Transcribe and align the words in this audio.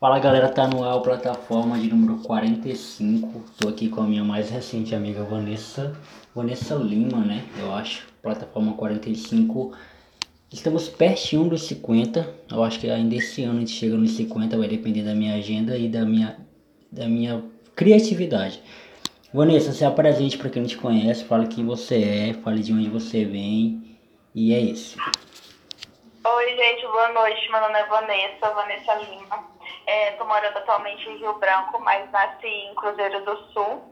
Fala 0.00 0.18
galera, 0.18 0.48
tá 0.48 0.66
no 0.66 0.84
ar 0.84 1.00
plataforma 1.00 1.78
de 1.78 1.88
número 1.88 2.18
45. 2.18 3.44
Tô 3.56 3.68
aqui 3.68 3.88
com 3.88 4.02
a 4.02 4.04
minha 4.04 4.24
mais 4.24 4.50
recente 4.50 4.94
amiga 4.94 5.22
Vanessa, 5.22 5.96
Vanessa 6.34 6.74
Lima, 6.74 7.18
né? 7.18 7.44
Eu 7.58 7.72
acho. 7.72 8.06
Plataforma 8.20 8.72
45. 8.74 9.72
Estamos 10.52 10.88
pertinho 10.88 11.48
dos 11.48 11.62
50. 11.62 12.28
Eu 12.50 12.62
acho 12.64 12.80
que 12.80 12.90
ainda 12.90 13.14
esse 13.14 13.44
ano 13.44 13.56
a 13.56 13.60
gente 13.60 13.70
chega 13.70 13.96
nos 13.96 14.10
50, 14.16 14.58
vai 14.58 14.68
depender 14.68 15.02
da 15.02 15.14
minha 15.14 15.36
agenda 15.36 15.78
e 15.78 15.88
da 15.88 16.04
minha, 16.04 16.36
da 16.90 17.06
minha 17.06 17.42
criatividade. 17.74 18.62
Vanessa, 19.32 19.72
se 19.72 19.84
apresente 19.84 20.36
para 20.36 20.50
quem 20.50 20.62
não 20.62 20.68
te 20.68 20.76
conhece, 20.76 21.24
fale 21.24 21.46
quem 21.46 21.64
você 21.64 22.02
é, 22.02 22.34
fale 22.34 22.62
de 22.62 22.72
onde 22.72 22.90
você 22.90 23.24
vem. 23.24 23.98
E 24.34 24.52
é 24.52 24.58
isso. 24.58 24.98
Oi, 26.26 26.56
gente, 26.56 26.82
boa 26.82 27.12
noite. 27.12 27.50
Meu 27.50 27.60
nome 27.60 27.78
é 27.78 27.86
Vanessa, 27.86 28.50
Vanessa 28.54 28.94
Lima. 28.94 29.53
Estou 29.86 30.26
é, 30.26 30.28
morando 30.28 30.56
atualmente 30.58 31.08
em 31.08 31.18
Rio 31.18 31.38
Branco, 31.38 31.80
mas 31.80 32.10
nasci 32.10 32.46
em 32.46 32.74
Cruzeiro 32.74 33.24
do 33.24 33.36
Sul, 33.52 33.82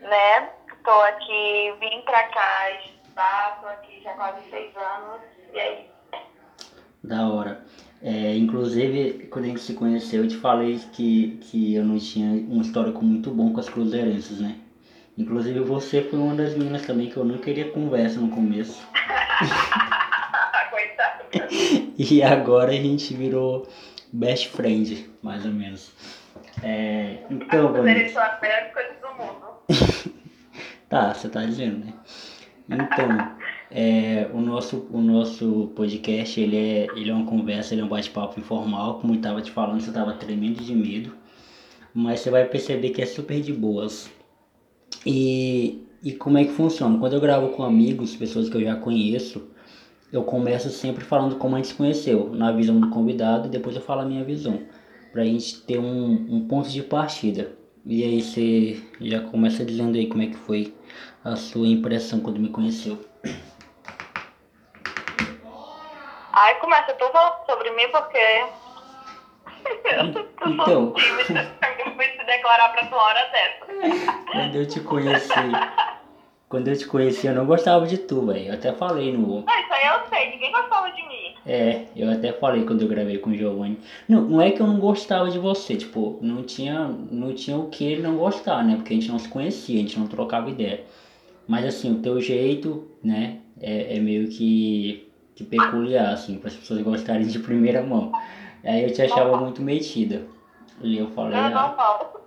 né? 0.00 0.50
Estou 0.72 1.00
aqui, 1.02 1.74
vim 1.80 2.00
para 2.02 2.22
cá 2.28 2.70
estudar, 2.84 3.54
estou 3.56 3.68
aqui 3.70 4.00
já 4.02 4.12
quase 4.14 4.48
seis 4.48 4.76
anos, 4.76 5.20
e 5.52 5.60
aí? 5.60 5.90
É 6.12 6.18
da 7.02 7.28
hora. 7.28 7.64
É, 8.02 8.36
inclusive, 8.36 9.26
quando 9.30 9.46
a 9.46 9.48
gente 9.48 9.60
se 9.60 9.74
conheceu, 9.74 10.22
eu 10.22 10.28
te 10.28 10.36
falei 10.36 10.78
que, 10.92 11.38
que 11.42 11.74
eu 11.74 11.84
não 11.84 11.98
tinha 11.98 12.28
um 12.48 12.60
histórico 12.60 13.04
muito 13.04 13.30
bom 13.30 13.52
com 13.52 13.60
as 13.60 13.68
cruzeirenses, 13.68 14.40
né? 14.40 14.56
Inclusive, 15.16 15.60
você 15.60 16.02
foi 16.02 16.18
uma 16.18 16.34
das 16.34 16.54
meninas 16.54 16.86
também 16.86 17.10
que 17.10 17.16
eu 17.16 17.24
não 17.24 17.38
queria 17.38 17.72
conversa 17.72 18.20
no 18.20 18.30
começo. 18.30 18.86
e 21.98 22.22
agora 22.22 22.70
a 22.70 22.74
gente 22.74 23.14
virou 23.14 23.66
best 24.12 24.48
friend, 24.48 25.08
mais 25.22 25.44
ou 25.44 25.52
menos. 25.52 25.92
É, 26.62 27.18
então, 27.30 27.72
Vanessa... 27.72 28.14
são 28.14 28.22
as 28.22 28.40
melhores 28.40 28.72
coisas 28.72 28.96
do 29.00 29.08
mundo. 29.16 30.14
tá, 30.88 31.14
você 31.14 31.28
tá 31.28 31.44
dizendo, 31.44 31.84
né? 31.84 31.92
Então, 32.70 33.36
é, 33.70 34.28
o, 34.32 34.40
nosso, 34.40 34.86
o 34.90 35.00
nosso 35.00 35.72
podcast, 35.74 36.40
ele 36.40 36.56
é, 36.56 36.86
ele 36.94 37.10
é 37.10 37.14
uma 37.14 37.26
conversa, 37.26 37.74
ele 37.74 37.80
é 37.80 37.84
um 37.84 37.88
bate-papo 37.88 38.38
informal, 38.38 39.00
como 39.00 39.14
eu 39.14 39.20
tava 39.20 39.40
te 39.40 39.50
falando, 39.50 39.80
você 39.80 39.92
tava 39.92 40.12
tremendo 40.14 40.62
de 40.62 40.74
medo, 40.74 41.14
mas 41.94 42.20
você 42.20 42.30
vai 42.30 42.44
perceber 42.44 42.90
que 42.90 43.00
é 43.00 43.06
super 43.06 43.40
de 43.40 43.52
boas. 43.52 44.10
E, 45.06 45.86
e 46.02 46.12
como 46.12 46.38
é 46.38 46.44
que 46.44 46.52
funciona? 46.52 46.98
Quando 46.98 47.14
eu 47.14 47.20
gravo 47.20 47.48
com 47.50 47.62
amigos, 47.62 48.16
pessoas 48.16 48.48
que 48.48 48.56
eu 48.56 48.62
já 48.62 48.76
conheço, 48.76 49.48
eu 50.12 50.22
começo 50.24 50.70
sempre 50.70 51.04
falando 51.04 51.36
como 51.36 51.54
a 51.54 51.58
gente 51.58 51.68
se 51.68 51.74
conheceu, 51.74 52.30
na 52.30 52.52
visão 52.52 52.80
do 52.80 52.90
convidado, 52.90 53.46
e 53.46 53.50
depois 53.50 53.76
eu 53.76 53.82
falo 53.82 54.02
a 54.02 54.04
minha 54.04 54.24
visão, 54.24 54.62
pra 55.12 55.24
gente 55.24 55.62
ter 55.62 55.78
um, 55.78 56.26
um 56.30 56.46
ponto 56.48 56.68
de 56.68 56.82
partida. 56.82 57.52
E 57.84 58.02
aí 58.02 58.22
você 58.22 58.82
já 59.00 59.20
começa 59.20 59.64
dizendo 59.64 59.96
aí 59.96 60.06
como 60.06 60.22
é 60.22 60.26
que 60.26 60.36
foi 60.36 60.74
a 61.24 61.36
sua 61.36 61.66
impressão 61.66 62.20
quando 62.20 62.40
me 62.40 62.48
conheceu. 62.48 62.98
Ai, 66.32 66.54
começa 66.60 66.92
tu 66.94 67.10
falando 67.10 67.46
sobre 67.46 67.70
mim 67.70 67.88
porque 67.90 68.18
eu 69.84 70.04
então, 70.46 70.64
sou 70.64 70.92
tímida, 70.94 71.56
eu 71.84 71.92
fui 71.92 72.04
se 72.04 72.24
declarar 72.24 72.68
pra 72.70 72.86
tua 72.86 73.02
hora 73.02 73.30
dessa. 73.30 73.66
Quando 74.30 74.54
eu 74.54 74.66
te 74.66 74.80
conheci, 74.80 75.32
quando 76.48 76.68
eu 76.68 76.76
te 76.76 76.86
conheci, 76.86 77.26
eu 77.26 77.34
não 77.34 77.44
gostava 77.44 77.86
de 77.86 77.98
tu, 77.98 78.26
velho. 78.26 78.46
Eu 78.46 78.54
até 78.54 78.72
falei 78.72 79.12
no. 79.12 79.44
Ah, 79.46 79.60
isso 79.60 79.72
aí 79.72 79.86
eu 79.86 80.08
sei, 80.08 80.30
ninguém 80.30 80.50
gostava 80.50 80.90
de 80.90 81.02
mim. 81.02 81.34
É, 81.44 81.84
eu 81.94 82.10
até 82.10 82.32
falei 82.32 82.64
quando 82.64 82.82
eu 82.82 82.88
gravei 82.88 83.18
com 83.18 83.30
o 83.30 83.34
Giovanni. 83.34 83.78
Não, 84.08 84.22
não 84.22 84.40
é 84.40 84.50
que 84.50 84.60
eu 84.60 84.66
não 84.66 84.78
gostava 84.78 85.30
de 85.30 85.38
você, 85.38 85.76
tipo, 85.76 86.18
não 86.22 86.42
tinha, 86.42 86.88
não 87.10 87.34
tinha 87.34 87.58
o 87.58 87.68
que 87.68 87.84
ele 87.84 88.02
não 88.02 88.16
gostar, 88.16 88.64
né? 88.64 88.76
Porque 88.76 88.94
a 88.94 88.96
gente 88.96 89.10
não 89.10 89.18
se 89.18 89.28
conhecia, 89.28 89.78
a 89.78 89.82
gente 89.82 89.98
não 89.98 90.06
trocava 90.06 90.48
ideia. 90.48 90.84
Mas 91.46 91.66
assim, 91.66 91.92
o 91.92 92.02
teu 92.02 92.20
jeito, 92.20 92.88
né, 93.02 93.38
é, 93.60 93.96
é 93.96 94.00
meio 94.00 94.28
que, 94.28 95.10
que 95.34 95.44
peculiar, 95.44 96.12
assim, 96.12 96.38
para 96.38 96.48
as 96.48 96.56
pessoas 96.56 96.80
gostarem 96.80 97.26
de 97.26 97.38
primeira 97.38 97.82
mão. 97.82 98.10
Aí 98.64 98.84
eu 98.84 98.92
te 98.92 99.02
achava 99.02 99.36
muito 99.36 99.60
metida. 99.60 100.22
E 100.80 100.96
eu 100.96 101.08
falei. 101.08 101.32
Não, 101.32 101.50
não, 101.50 101.76
não. 101.76 102.18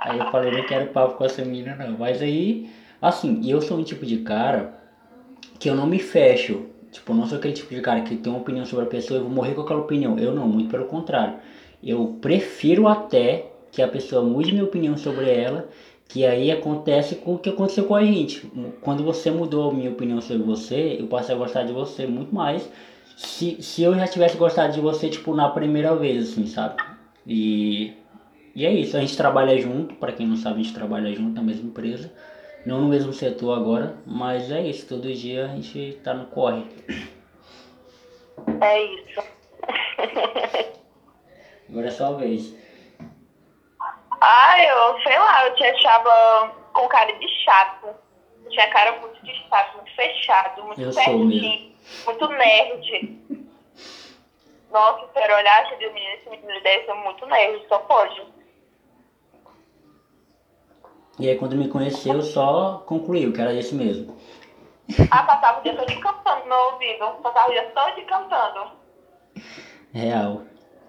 Aí 0.00 0.18
eu 0.18 0.30
falei, 0.30 0.50
não 0.50 0.66
quero 0.66 0.86
papo 0.86 1.14
com 1.14 1.24
essa 1.24 1.44
menina 1.44 1.74
não. 1.76 1.98
Mas 1.98 2.22
aí 2.22 2.70
Assim, 3.00 3.40
eu 3.48 3.62
sou 3.62 3.78
um 3.78 3.82
tipo 3.82 4.04
de 4.04 4.18
cara 4.18 4.78
que 5.58 5.68
eu 5.68 5.74
não 5.74 5.86
me 5.86 5.98
fecho. 5.98 6.66
Tipo, 6.90 7.12
eu 7.12 7.16
não 7.16 7.26
sou 7.26 7.38
aquele 7.38 7.54
tipo 7.54 7.74
de 7.74 7.80
cara 7.80 8.00
que 8.00 8.16
tem 8.16 8.32
uma 8.32 8.40
opinião 8.40 8.66
sobre 8.66 8.84
a 8.84 8.88
pessoa 8.88 9.20
e 9.20 9.22
vou 9.22 9.30
morrer 9.30 9.54
com 9.54 9.62
aquela 9.62 9.80
opinião. 9.80 10.18
Eu 10.18 10.34
não, 10.34 10.48
muito 10.48 10.70
pelo 10.70 10.86
contrário. 10.86 11.36
Eu 11.82 12.18
prefiro 12.20 12.88
até 12.88 13.50
que 13.70 13.80
a 13.80 13.88
pessoa 13.88 14.22
mude 14.22 14.52
minha 14.52 14.64
opinião 14.64 14.96
sobre 14.96 15.30
ela, 15.30 15.68
que 16.08 16.26
aí 16.26 16.50
acontece 16.50 17.14
com 17.14 17.34
o 17.34 17.38
que 17.38 17.48
aconteceu 17.48 17.84
com 17.84 17.94
a 17.94 18.04
gente. 18.04 18.50
Quando 18.80 19.04
você 19.04 19.30
mudou 19.30 19.70
a 19.70 19.72
minha 19.74 19.90
opinião 19.90 20.20
sobre 20.20 20.42
você, 20.42 20.96
eu 20.98 21.06
passei 21.06 21.34
a 21.34 21.38
gostar 21.38 21.62
de 21.62 21.72
você 21.72 22.06
muito 22.06 22.34
mais. 22.34 22.68
Se, 23.16 23.62
se 23.62 23.82
eu 23.82 23.94
já 23.94 24.06
tivesse 24.08 24.36
gostado 24.36 24.72
de 24.72 24.80
você, 24.80 25.08
tipo, 25.08 25.34
na 25.34 25.48
primeira 25.48 25.94
vez, 25.94 26.30
assim, 26.30 26.46
sabe? 26.46 26.82
E, 27.26 27.92
e 28.56 28.66
é 28.66 28.72
isso, 28.72 28.96
a 28.96 29.00
gente 29.00 29.16
trabalha 29.16 29.56
junto, 29.58 29.94
para 29.94 30.12
quem 30.12 30.26
não 30.26 30.36
sabe, 30.36 30.60
a 30.60 30.62
gente 30.62 30.74
trabalha 30.74 31.14
junto 31.14 31.34
na 31.34 31.42
mesma 31.42 31.68
empresa. 31.68 32.10
Não 32.64 32.82
no 32.82 32.88
mesmo 32.88 33.12
setor 33.12 33.56
agora, 33.56 33.96
mas 34.06 34.50
é 34.52 34.60
isso, 34.60 34.86
todo 34.86 35.12
dia 35.12 35.46
a 35.46 35.48
gente 35.48 35.98
tá 36.04 36.12
no 36.12 36.26
corre. 36.26 36.64
É 38.60 38.82
isso. 38.82 39.22
Agora 41.70 41.86
é 41.86 41.90
sua 41.90 42.16
vez. 42.16 42.54
Ah, 44.20 44.62
eu 44.62 45.00
sei 45.02 45.18
lá, 45.18 45.46
eu 45.46 45.54
te 45.54 45.64
achava 45.64 46.52
com 46.72 46.88
cara 46.88 47.12
de 47.12 47.28
chato. 47.44 47.94
Tinha 48.50 48.68
cara 48.70 49.00
muito 49.00 49.24
de 49.24 49.32
chato, 49.48 49.76
muito 49.76 49.94
fechado, 49.94 50.64
muito 50.64 50.80
eu 50.80 50.92
certinho, 50.92 51.72
muito 52.04 52.28
nerd. 52.28 53.20
Nossa, 54.70 55.06
se 55.12 55.18
eu 55.18 55.36
olhasse 55.36 55.76
de 55.76 55.88
menino, 55.90 56.14
esse 56.14 56.30
menino 56.30 56.60
deve 56.62 56.84
ser 56.84 56.94
muito 56.94 57.26
nerd, 57.26 57.64
só 57.68 57.78
pode. 57.78 58.39
E 61.20 61.28
aí 61.28 61.36
quando 61.36 61.54
me 61.54 61.68
conheceu, 61.68 62.22
só 62.22 62.82
concluiu 62.86 63.30
que 63.30 63.40
era 63.40 63.52
esse 63.52 63.74
mesmo. 63.74 64.16
Ah, 65.10 65.22
passava 65.22 65.60
o 65.60 65.62
dia 65.62 65.76
todo 65.76 66.00
cantando 66.00 66.40
no 66.40 66.46
meu 66.46 66.58
ouvido. 66.72 67.22
Passava 67.22 67.48
o 67.48 67.52
dia 67.52 67.70
todo 67.74 68.06
cantando. 68.06 68.70
Real. 69.92 70.42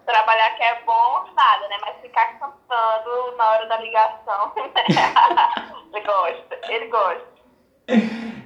Trabalhar 0.05 0.55
que 0.55 0.63
é 0.63 0.83
bom, 0.85 1.25
nada, 1.35 1.67
né? 1.67 1.77
Mas 1.81 1.97
ficar 2.01 2.39
cantando 2.39 3.37
na 3.37 3.49
hora 3.51 3.65
da 3.67 3.77
ligação, 3.79 4.53
ele 5.93 6.05
gosta, 6.05 6.59
ele 6.69 6.87
gosta. 6.87 7.27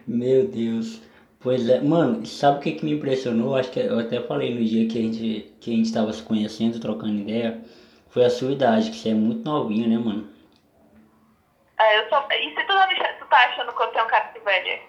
Meu 0.07 0.47
Deus. 0.47 1.01
Pois 1.39 1.69
é, 1.69 1.79
mano, 1.79 2.25
sabe 2.25 2.57
o 2.57 2.61
que, 2.61 2.71
que 2.71 2.85
me 2.85 2.93
impressionou? 2.93 3.55
Acho 3.55 3.69
que 3.69 3.79
eu 3.79 3.99
até 3.99 4.19
falei 4.21 4.55
no 4.55 4.65
dia 4.65 4.87
que 4.87 4.97
a 4.97 5.01
gente, 5.01 5.55
que 5.61 5.71
a 5.71 5.75
gente 5.75 5.93
tava 5.93 6.11
se 6.11 6.23
conhecendo, 6.23 6.79
trocando 6.79 7.19
ideia. 7.21 7.63
Foi 8.09 8.25
a 8.25 8.29
sua 8.29 8.51
idade, 8.51 8.89
que 8.89 8.97
você 8.97 9.09
é 9.09 9.13
muito 9.13 9.47
novinho, 9.47 9.87
né, 9.87 9.97
mano? 9.97 10.34
É, 11.79 11.99
eu 11.99 12.09
sou... 12.09 12.19
E 12.31 12.49
se 12.55 12.63
tu, 12.63 12.73
não, 12.73 12.87
tu 13.19 13.25
tá 13.29 13.37
achando 13.37 13.73
que 13.73 13.83
eu 13.83 13.87
tenho 13.87 14.05
cara 14.07 14.31
de 14.33 14.39
velha? 14.39 14.79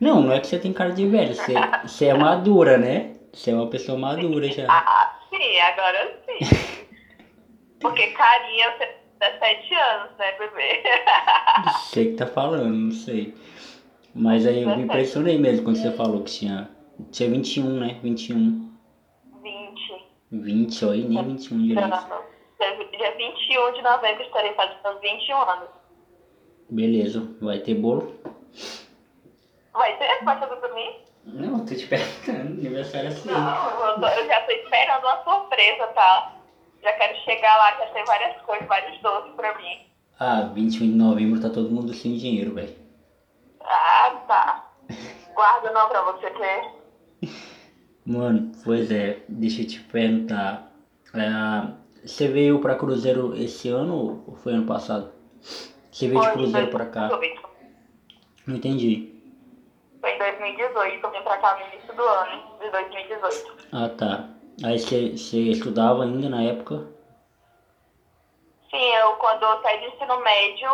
Não, 0.00 0.20
não 0.22 0.32
é 0.32 0.40
que 0.40 0.46
você 0.46 0.58
tem 0.58 0.72
cara 0.72 0.92
de 0.92 1.06
velha, 1.06 1.34
você, 1.34 1.54
você 1.82 2.06
é 2.06 2.14
madura, 2.14 2.78
né? 2.78 3.16
Você 3.32 3.50
é 3.50 3.54
uma 3.54 3.68
pessoa 3.68 3.98
madura 3.98 4.48
já. 4.48 4.66
Ah, 4.68 5.18
sim, 5.28 5.58
agora 5.60 6.20
sim. 6.26 6.88
Porque 7.80 8.08
carinha 8.08 8.72
você 8.72 8.86
tem 8.86 8.98
17 9.38 9.74
anos, 9.74 10.16
né, 10.18 10.32
bebê? 10.38 10.82
Sei 11.90 12.10
que 12.10 12.16
tá 12.16 12.26
falando, 12.26 12.68
não 12.68 12.92
sei. 12.92 13.34
Mas 14.14 14.46
aí 14.46 14.62
eu 14.62 14.76
me 14.76 14.82
impressionei 14.82 15.38
mesmo 15.38 15.64
quando 15.64 15.76
você 15.76 15.92
falou 15.92 16.22
que 16.22 16.32
tinha. 16.32 16.68
Tinha 17.12 17.30
21, 17.30 17.78
né? 17.78 18.00
21. 18.02 18.72
20. 19.42 20.06
20, 20.32 20.84
ó, 20.84 20.94
e 20.94 21.04
nem 21.04 21.24
21 21.24 21.62
direito. 21.62 21.88
Dia 22.98 23.16
21 23.16 23.72
de 23.72 23.82
novembro 23.82 24.22
estarei 24.24 24.52
fazendo 24.54 25.00
21 25.00 25.36
anos. 25.36 25.68
Beleza, 26.70 27.26
vai 27.40 27.60
ter 27.60 27.74
bolo? 27.74 28.14
Vai 29.72 29.96
ter? 29.96 30.24
Vai 30.24 30.38
ser 30.38 30.46
pra 30.46 30.74
mim? 30.74 30.96
Não, 31.24 31.64
tô 31.64 31.74
te 31.74 31.86
perguntando, 31.86 32.60
aniversário 32.60 33.08
é 33.08 33.12
assim. 33.12 33.30
Não, 33.30 33.70
eu, 33.80 34.08
eu 34.08 34.26
já 34.26 34.40
tô 34.42 34.52
esperando 34.52 35.04
uma 35.04 35.22
surpresa, 35.24 35.86
tá? 35.88 36.34
Já 36.82 36.92
quero 36.92 37.16
chegar 37.20 37.56
lá, 37.56 37.78
já 37.78 37.86
tem 37.92 38.04
várias 38.04 38.40
coisas, 38.42 38.66
vários 38.66 39.00
doces 39.00 39.32
pra 39.34 39.56
mim. 39.58 39.78
Ah, 40.20 40.42
21 40.54 40.90
de 40.90 40.96
novembro 40.96 41.40
tá 41.40 41.48
todo 41.48 41.70
mundo 41.70 41.94
sem 41.94 42.16
dinheiro, 42.16 42.54
velho. 42.54 42.74
Ah, 43.60 44.10
tá. 44.26 44.70
Guarda 45.34 45.70
não 45.72 45.88
pra 45.88 46.02
você 46.02 46.30
ter. 46.30 47.28
Mano, 48.04 48.52
pois 48.64 48.90
é, 48.90 49.20
deixa 49.28 49.62
eu 49.62 49.66
te 49.66 49.80
perguntar. 49.80 50.72
É, 51.14 52.06
você 52.06 52.28
veio 52.28 52.60
pra 52.60 52.74
Cruzeiro 52.74 53.34
esse 53.36 53.68
ano 53.68 54.24
ou 54.26 54.36
foi 54.36 54.54
ano 54.54 54.66
passado? 54.66 55.17
Você 55.98 56.06
veio 56.06 56.22
de 56.22 56.30
Cruzeiro 56.30 56.70
pra 56.70 56.86
cá? 56.86 57.08
Não 58.46 58.54
entendi. 58.54 59.12
Foi 60.00 60.12
em 60.12 60.18
2018, 60.18 61.04
eu 61.04 61.10
vim 61.10 61.22
pra 61.22 61.38
cá 61.38 61.56
no 61.56 61.66
início 61.66 61.92
do 61.92 62.02
ano, 62.02 62.58
de 62.60 62.70
2018. 62.70 63.56
Ah, 63.72 63.88
tá. 63.98 64.28
Aí 64.64 64.78
você 64.78 65.38
estudava 65.50 66.04
ainda 66.04 66.28
na 66.28 66.40
época? 66.40 66.86
Sim, 68.70 68.94
eu 68.94 69.16
quando 69.16 69.42
eu 69.42 69.60
saí 69.60 69.80
do 69.80 69.86
ensino 69.86 70.20
médio, 70.20 70.70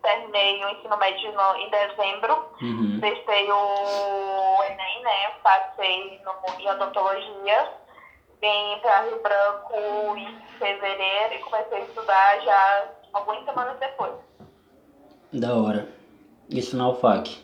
terminei 0.00 0.64
o 0.64 0.68
ensino 0.68 0.96
médio 0.96 1.32
no, 1.32 1.56
em 1.56 1.70
dezembro, 1.70 2.44
Uhum. 2.62 2.98
prestei 3.00 3.50
o 3.50 4.62
Enem, 4.62 5.02
né? 5.02 5.30
Passei 5.42 6.20
no, 6.24 6.60
em 6.60 6.70
odontologia, 6.70 7.72
vim 8.40 8.78
para 8.80 9.00
Rio 9.00 9.20
Branco 9.22 10.16
em 10.16 10.38
fevereiro 10.56 11.34
e 11.34 11.38
comecei 11.40 11.78
a 11.78 11.80
estudar 11.80 12.40
já 12.42 12.88
algumas 13.12 13.44
semanas 13.44 13.76
depois. 13.80 14.27
Da 15.32 15.54
hora. 15.54 15.88
Isso 16.48 16.76
na 16.76 16.88
UFAC, 16.88 17.36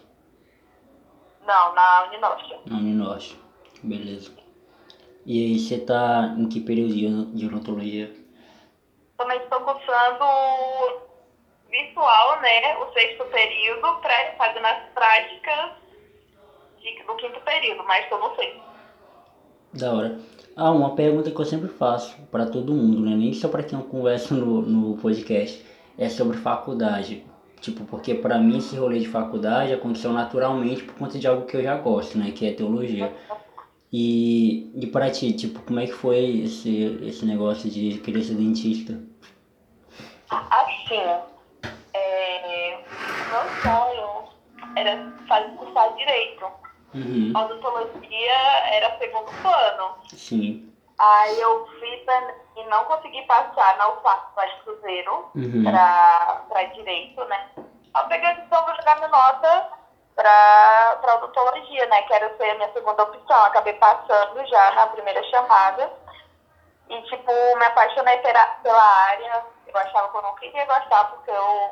Não, 1.47 1.75
na 1.75 2.05
Uninorte. 2.09 2.57
na 2.67 2.77
Uninorte. 2.79 3.39
Beleza. 3.83 4.31
E 5.27 5.45
aí, 5.45 5.59
você 5.59 5.79
tá 5.79 6.35
em 6.39 6.49
que 6.49 6.61
período 6.61 6.95
de, 6.95 7.47
odontologia? 7.47 8.11
Também 9.19 9.39
estou 9.39 9.61
cursando 9.61 10.25
virtual, 11.71 12.41
né? 12.41 12.77
O 12.79 12.93
sexto 12.93 13.25
período, 13.27 14.01
para 14.01 14.35
fazendo 14.39 14.65
as 14.67 14.89
práticas 14.95 15.71
de, 16.81 17.03
do 17.05 17.15
quinto 17.17 17.41
período, 17.41 17.85
mas 17.85 18.11
eu 18.11 18.19
não 18.19 18.35
sei. 18.37 18.61
Da 19.75 19.93
hora. 19.93 20.19
Ah, 20.57 20.71
uma 20.71 20.95
pergunta 20.95 21.31
que 21.31 21.39
eu 21.39 21.45
sempre 21.45 21.69
faço 21.69 22.17
pra 22.31 22.47
todo 22.47 22.73
mundo, 22.73 23.01
né? 23.01 23.15
Nem 23.17 23.35
só 23.35 23.49
pra 23.49 23.63
quem 23.63 23.79
eu 23.79 23.85
converso 23.85 24.35
no, 24.35 24.63
no 24.63 24.97
podcast. 24.99 25.65
É 25.99 26.09
sobre 26.09 26.37
faculdade. 26.39 27.25
Tipo, 27.65 27.83
porque 27.87 28.15
pra 28.15 28.37
mim 28.37 28.59
esse 28.59 28.77
rolê 28.77 28.99
de 28.99 29.09
faculdade 29.09 29.73
aconteceu 29.73 30.13
naturalmente 30.13 30.83
por 30.83 30.97
conta 30.97 31.19
de 31.19 31.27
algo 31.27 31.47
que 31.47 31.57
eu 31.57 31.63
já 31.63 31.75
gosto, 31.77 32.19
né? 32.19 32.31
Que 32.31 32.47
é 32.47 32.53
teologia. 32.53 33.11
E, 33.91 34.71
e 34.75 34.87
pra 34.89 35.11
ti, 35.11 35.33
tipo, 35.33 35.63
como 35.63 35.81
é 35.81 35.87
que 35.87 35.95
foi 35.95 36.43
esse, 36.45 36.99
esse 37.01 37.25
negócio 37.25 37.71
de 37.71 38.01
querer 38.01 38.23
ser 38.23 38.35
dentista? 38.35 39.01
Assim, 40.29 41.01
é, 41.95 42.85
meu 43.31 43.63
sonho 43.63 44.29
era 44.77 45.11
fazer 45.27 45.57
cursar 45.57 45.97
direito. 45.97 46.45
Uhum. 46.93 47.33
A 47.35 47.47
odontologia 47.47 48.39
era 48.73 48.99
segundo 48.99 49.31
plano. 49.41 49.95
Sim. 50.15 50.71
Aí 50.99 51.41
eu 51.41 51.67
Enem 51.81 52.35
e 52.57 52.65
não 52.65 52.85
consegui 52.85 53.23
passar 53.27 53.77
na 53.77 53.89
de 54.47 54.63
Cruzeiro 54.63 55.31
Uhum. 55.35 55.65
pra, 55.65 56.43
pra 56.49 56.63
direito, 56.65 57.25
né? 57.25 57.51
Eu 57.57 58.09
peguei 58.09 58.29
a 58.29 58.33
decisão 58.35 58.65
de 58.65 58.77
jogar 58.77 58.97
minha 58.97 59.09
nota 59.09 59.69
pra, 60.15 60.99
pra 61.01 61.15
odontologia, 61.17 61.87
né? 61.87 62.03
Que 62.03 62.15
era 62.15 62.37
ser 62.37 62.51
a 62.51 62.55
minha 62.55 62.73
segunda 62.73 63.03
opção. 63.03 63.45
Acabei 63.45 63.73
passando 63.75 64.47
já 64.47 64.71
na 64.73 64.87
primeira 64.89 65.23
chamada. 65.25 65.93
E, 66.89 67.03
tipo, 67.03 67.33
me 67.57 67.65
apaixonei 67.65 68.17
pela, 68.19 68.47
pela 68.63 68.83
área. 69.09 69.45
Eu 69.67 69.77
achava 69.81 70.09
que 70.11 70.17
eu 70.17 70.23
não 70.23 70.35
queria 70.37 70.65
gostar, 70.67 71.05
porque 71.07 71.31
eu, 71.31 71.71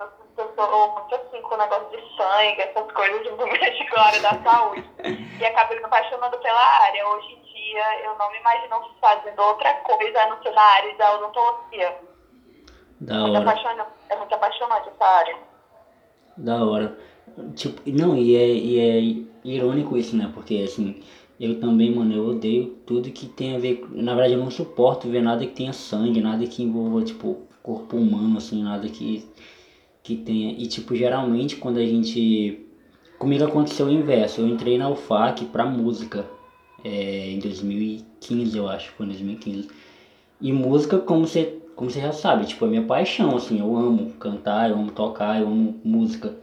eu, 0.00 0.10
eu 0.36 0.54
sou 0.54 0.88
muito 0.92 1.14
assim 1.16 1.42
com 1.42 1.54
o 1.54 1.58
negócio 1.58 1.88
de 1.90 2.16
sangue, 2.16 2.60
essas 2.62 2.92
coisas 2.92 3.22
de 3.22 3.30
médico, 3.44 3.98
área 4.00 4.20
da 4.20 4.42
saúde. 4.42 4.88
E 5.40 5.46
acabei 5.46 5.78
me 5.78 5.84
apaixonando 5.86 6.38
pela 6.38 6.60
área. 6.84 7.08
Hoje 7.08 7.32
em 7.32 7.47
dia, 7.68 8.04
eu 8.04 8.16
não 8.18 8.30
me 8.30 8.38
imagino 8.38 8.76
fazendo 9.00 9.38
outra 9.40 9.74
coisa 9.74 10.20
a 10.20 10.28
não 10.30 10.42
ser 10.42 10.52
na 10.52 10.62
área 10.62 10.96
da 10.96 11.14
odontologia. 11.16 11.96
Da 13.00 13.14
Muito 13.20 13.36
hora. 13.36 13.50
apaixonante, 13.50 13.90
é 14.08 14.16
muito 14.16 14.34
apaixonante 14.34 14.88
essa 14.88 15.04
área. 15.04 15.36
Da 16.36 16.64
hora. 16.64 16.98
Tipo, 17.54 17.82
não, 17.86 18.16
e 18.16 18.34
é, 18.34 18.48
e 18.48 18.80
é 18.80 19.48
irônico 19.48 19.96
isso, 19.96 20.16
né? 20.16 20.30
Porque 20.34 20.62
assim, 20.66 21.02
eu 21.38 21.60
também, 21.60 21.94
mano, 21.94 22.14
eu 22.14 22.26
odeio 22.26 22.76
tudo 22.86 23.10
que 23.10 23.26
tem 23.26 23.54
a 23.56 23.58
ver. 23.58 23.86
Na 23.90 24.14
verdade, 24.14 24.34
eu 24.34 24.40
não 24.40 24.50
suporto 24.50 25.08
ver 25.08 25.22
nada 25.22 25.46
que 25.46 25.52
tenha 25.54 25.72
sangue, 25.72 26.20
nada 26.20 26.44
que 26.46 26.62
envolva, 26.62 27.02
tipo, 27.04 27.46
corpo 27.62 27.96
humano, 27.96 28.38
assim, 28.38 28.62
nada 28.62 28.88
que, 28.88 29.28
que 30.02 30.16
tenha. 30.16 30.52
E, 30.52 30.66
tipo, 30.66 30.96
geralmente 30.96 31.56
quando 31.56 31.78
a 31.78 31.84
gente. 31.84 32.64
Comigo 33.18 33.44
aconteceu 33.44 33.86
o 33.86 33.90
inverso. 33.90 34.40
Eu 34.40 34.48
entrei 34.48 34.78
na 34.78 34.88
UFAC 34.88 35.44
pra 35.46 35.64
música. 35.64 36.24
É, 36.84 37.30
em 37.30 37.38
2015, 37.38 38.56
eu 38.56 38.68
acho, 38.68 38.90
foi 38.92 39.06
em 39.06 39.10
2015. 39.10 39.68
E 40.40 40.52
música, 40.52 40.98
como 40.98 41.26
você, 41.26 41.58
como 41.74 41.90
você 41.90 42.00
já 42.00 42.12
sabe, 42.12 42.46
tipo, 42.46 42.64
é 42.64 42.68
minha 42.68 42.82
paixão, 42.84 43.36
assim, 43.36 43.58
eu 43.58 43.76
amo 43.76 44.12
cantar, 44.14 44.70
eu 44.70 44.76
amo 44.76 44.92
tocar, 44.92 45.40
eu 45.40 45.46
amo 45.46 45.80
música. 45.84 46.36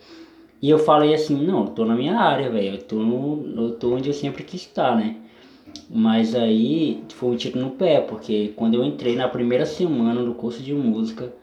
E 0.61 0.69
eu 0.69 0.79
falei 0.79 1.13
assim, 1.13 1.35
não, 1.45 1.65
eu 1.65 1.69
tô 1.69 1.85
na 1.85 1.95
minha 1.95 2.17
área, 2.17 2.49
velho, 2.49 2.75
eu 2.75 2.83
tô, 2.83 2.95
no, 2.97 3.61
eu 3.61 3.71
tô 3.75 3.93
onde 3.93 4.09
eu 4.09 4.13
sempre 4.13 4.43
quis 4.43 4.61
estar, 4.61 4.95
né? 4.95 5.17
Mas 5.89 6.35
aí 6.35 7.03
foi 7.13 7.29
um 7.29 7.35
tiro 7.37 7.59
no 7.59 7.71
pé, 7.71 8.01
porque 8.01 8.53
quando 8.55 8.75
eu 8.75 8.83
entrei 8.83 9.15
na 9.15 9.27
primeira 9.27 9.65
semana 9.65 10.23
do 10.23 10.33
curso 10.33 10.61
de 10.61 10.73
música, 10.73 11.33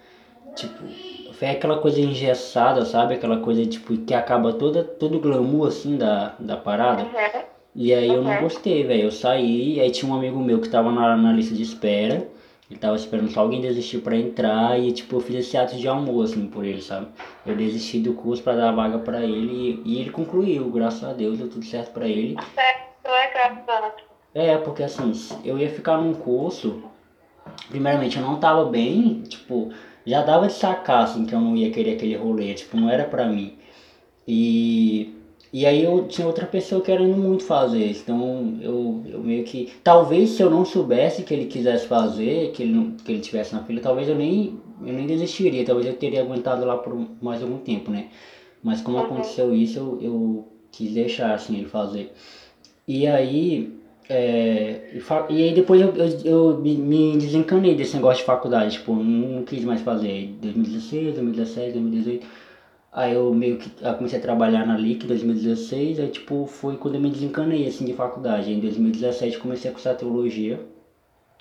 tipo, 0.55 0.85
foi 1.33 1.49
aquela 1.51 1.79
coisa 1.79 2.01
engessada, 2.01 2.85
sabe? 2.85 3.15
Aquela 3.15 3.39
coisa, 3.39 3.65
tipo, 3.67 3.97
que 3.97 4.15
acaba 4.15 4.53
toda, 4.53 4.85
todo 4.85 5.17
o 5.19 5.21
glamour, 5.21 5.69
assim, 5.69 5.97
da, 5.97 6.35
da 6.39 6.57
parada. 6.57 7.05
Uhum. 7.05 7.52
E 7.75 7.93
aí 7.93 8.09
eu 8.09 8.23
não 8.23 8.41
gostei, 8.41 8.85
velho. 8.85 9.05
Eu 9.05 9.11
saí, 9.11 9.81
aí 9.81 9.91
tinha 9.91 10.11
um 10.11 10.17
amigo 10.17 10.39
meu 10.39 10.61
que 10.61 10.69
tava 10.69 10.93
na, 10.93 11.17
na 11.17 11.33
lista 11.33 11.55
de 11.55 11.63
espera. 11.63 12.29
Ele 12.71 12.79
tava 12.79 12.97
esperando 12.97 13.31
só 13.31 13.41
alguém 13.41 13.61
desistir 13.61 13.99
pra 13.99 14.17
entrar 14.17 14.81
e, 14.81 14.93
tipo, 14.93 15.17
eu 15.17 15.21
fiz 15.21 15.37
esse 15.37 15.59
ato 15.59 15.77
de 15.77 15.87
amor, 15.87 16.25
assim, 16.25 16.47
por 16.47 16.65
ele, 16.65 16.81
sabe? 16.81 17.07
Eu 17.45 17.55
desisti 17.55 17.99
do 17.99 18.15
curso 18.15 18.43
pra 18.43 18.55
dar 18.55 18.71
a 18.71 18.73
vaga 18.73 18.99
pra 18.99 19.23
ele 19.23 19.83
e, 19.85 19.97
e 19.97 20.01
ele 20.01 20.11
concluiu, 20.11 20.71
graças 20.71 21.05
a 21.05 21.13
Deus, 21.13 21.37
deu 21.37 21.51
tudo 21.51 21.65
certo 21.67 21.93
pra 21.93 22.09
ele. 22.09 22.35
Certo, 22.55 23.09
é 23.09 23.31
graças 23.31 23.69
a 23.69 23.81
Deus. 23.81 24.03
É, 24.35 24.57
porque 24.57 24.83
assim, 24.83 25.13
eu 25.45 25.59
ia 25.59 25.69
ficar 25.69 25.99
num 25.99 26.15
curso, 26.15 26.83
primeiramente 27.69 28.17
eu 28.17 28.23
não 28.23 28.41
tava 28.41 28.65
bem, 28.65 29.21
tipo, 29.29 29.71
já 30.07 30.23
dava 30.23 30.47
de 30.47 30.55
sacar, 30.55 31.05
assim, 31.05 31.27
que 31.27 31.35
eu 31.35 31.41
não 31.41 31.55
ia 31.55 31.71
querer 31.71 31.97
aquele 31.97 32.17
rolê, 32.17 32.55
tipo, 32.55 32.79
não 32.79 32.89
era 32.89 33.05
pra 33.05 33.27
mim. 33.27 33.59
E, 34.27 35.15
e 35.53 35.67
aí 35.67 35.83
eu 35.85 36.07
tinha 36.09 36.27
outra 36.27 36.47
pessoa 36.47 36.81
querendo 36.83 37.17
muito 37.17 37.45
fazer 37.45 37.85
isso, 37.85 38.03
então 38.03 38.57
eu, 38.61 39.03
eu 39.07 39.21
meio 39.21 39.45
que, 39.45 39.71
talvez 39.85 40.31
se 40.31 40.43
eu 40.43 40.51
não 40.51 40.65
soubesse 40.65 41.23
que 41.25 41.35
ele 41.35 41.47
quisesse 41.47 41.87
fazer, 41.87 42.53
que 42.53 42.63
ele, 42.63 42.73
não, 42.73 42.93
que 42.93 43.13
ele 43.13 43.21
tivesse 43.21 43.55
na 43.55 43.63
fila, 43.63 43.81
talvez 43.81 44.09
eu 44.09 44.15
nem, 44.17 44.59
eu 44.81 44.93
nem 44.95 45.07
desistiria, 45.07 45.65
talvez 45.65 45.87
eu 45.87 45.95
teria 45.95 46.23
aguentado 46.23 46.65
lá 46.65 46.77
por 46.77 47.07
mais 47.21 47.43
algum 47.43 47.59
tempo, 47.59 47.91
né? 47.91 48.07
Mas 48.63 48.81
como 48.81 48.97
Uhum. 48.99 49.05
aconteceu 49.05 49.55
isso, 49.55 49.79
eu, 49.79 49.99
eu 50.03 50.49
quis 50.71 50.93
deixar, 50.95 51.35
assim, 51.35 51.57
ele 51.59 51.67
fazer. 51.67 52.13
E 52.87 53.07
aí, 53.07 53.73
é, 54.09 55.01
e, 55.31 55.43
aí 55.43 55.55
depois 55.55 55.81
eu, 55.81 55.95
eu, 55.95 56.07
eu 56.25 56.59
me, 56.59 56.75
me 56.77 57.17
desencanei 57.17 57.75
desse 57.75 57.95
negócio 57.95 58.19
de 58.21 58.25
faculdade, 58.27 58.73
tipo, 58.79 58.93
não, 58.95 59.03
não 59.39 59.43
quis 59.45 59.65
mais 59.65 59.81
fazer. 59.81 60.35
2016, 60.41 61.15
2017, 61.15 61.73
2018. 61.73 62.27
Aí 62.93 63.15
eu 63.15 63.33
meio 63.33 63.57
que 63.57 63.73
ah, 63.83 63.95
comecei 63.95 64.19
a 64.19 64.23
trabalhar 64.23 64.67
na 64.67 64.77
LIC 64.77 65.05
em 65.05 65.09
2016, 65.09 65.99
aí 65.99 66.09
tipo, 66.09 66.47
foi 66.47 66.77
quando 66.77 66.97
eu 66.97 67.01
me 67.01 67.11
desencanei 67.11 67.67
assim 67.67 67.87
de 67.87 67.95
faculdade. 67.95 68.53
Em 68.53 68.61
2017 68.61 69.39
comecei 69.39 69.71
a 69.71 69.73
cursar 69.75 69.97
teologia, 69.97 70.61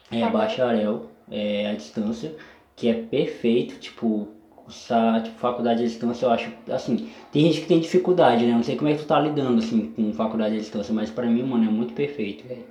é, 0.09 0.23
Uhum. 0.23 0.31
bacharel, 0.31 1.05
é, 1.29 1.69
à 1.69 1.73
distância, 1.73 2.33
que 2.75 2.87
é 2.89 2.93
perfeito, 2.93 3.77
tipo, 3.79 4.29
cursar 4.55 5.23
tipo, 5.23 5.37
faculdade 5.39 5.81
à 5.83 5.85
distância, 5.85 6.25
eu 6.25 6.31
acho, 6.31 6.53
assim, 6.69 7.11
tem 7.33 7.43
gente 7.43 7.61
que 7.61 7.67
tem 7.67 7.79
dificuldade, 7.81 8.45
né? 8.45 8.53
Não 8.53 8.63
sei 8.63 8.77
como 8.77 8.89
é 8.89 8.93
que 8.93 8.99
tu 8.99 9.07
tá 9.07 9.19
lidando, 9.19 9.59
assim, 9.59 9.91
com 9.91 10.13
faculdade 10.13 10.55
à 10.55 10.57
distância, 10.59 10.93
mas 10.93 11.09
pra 11.11 11.25
mim, 11.25 11.43
mano, 11.43 11.65
é 11.65 11.69
muito 11.69 11.93
perfeito, 11.93 12.47
velho. 12.47 12.65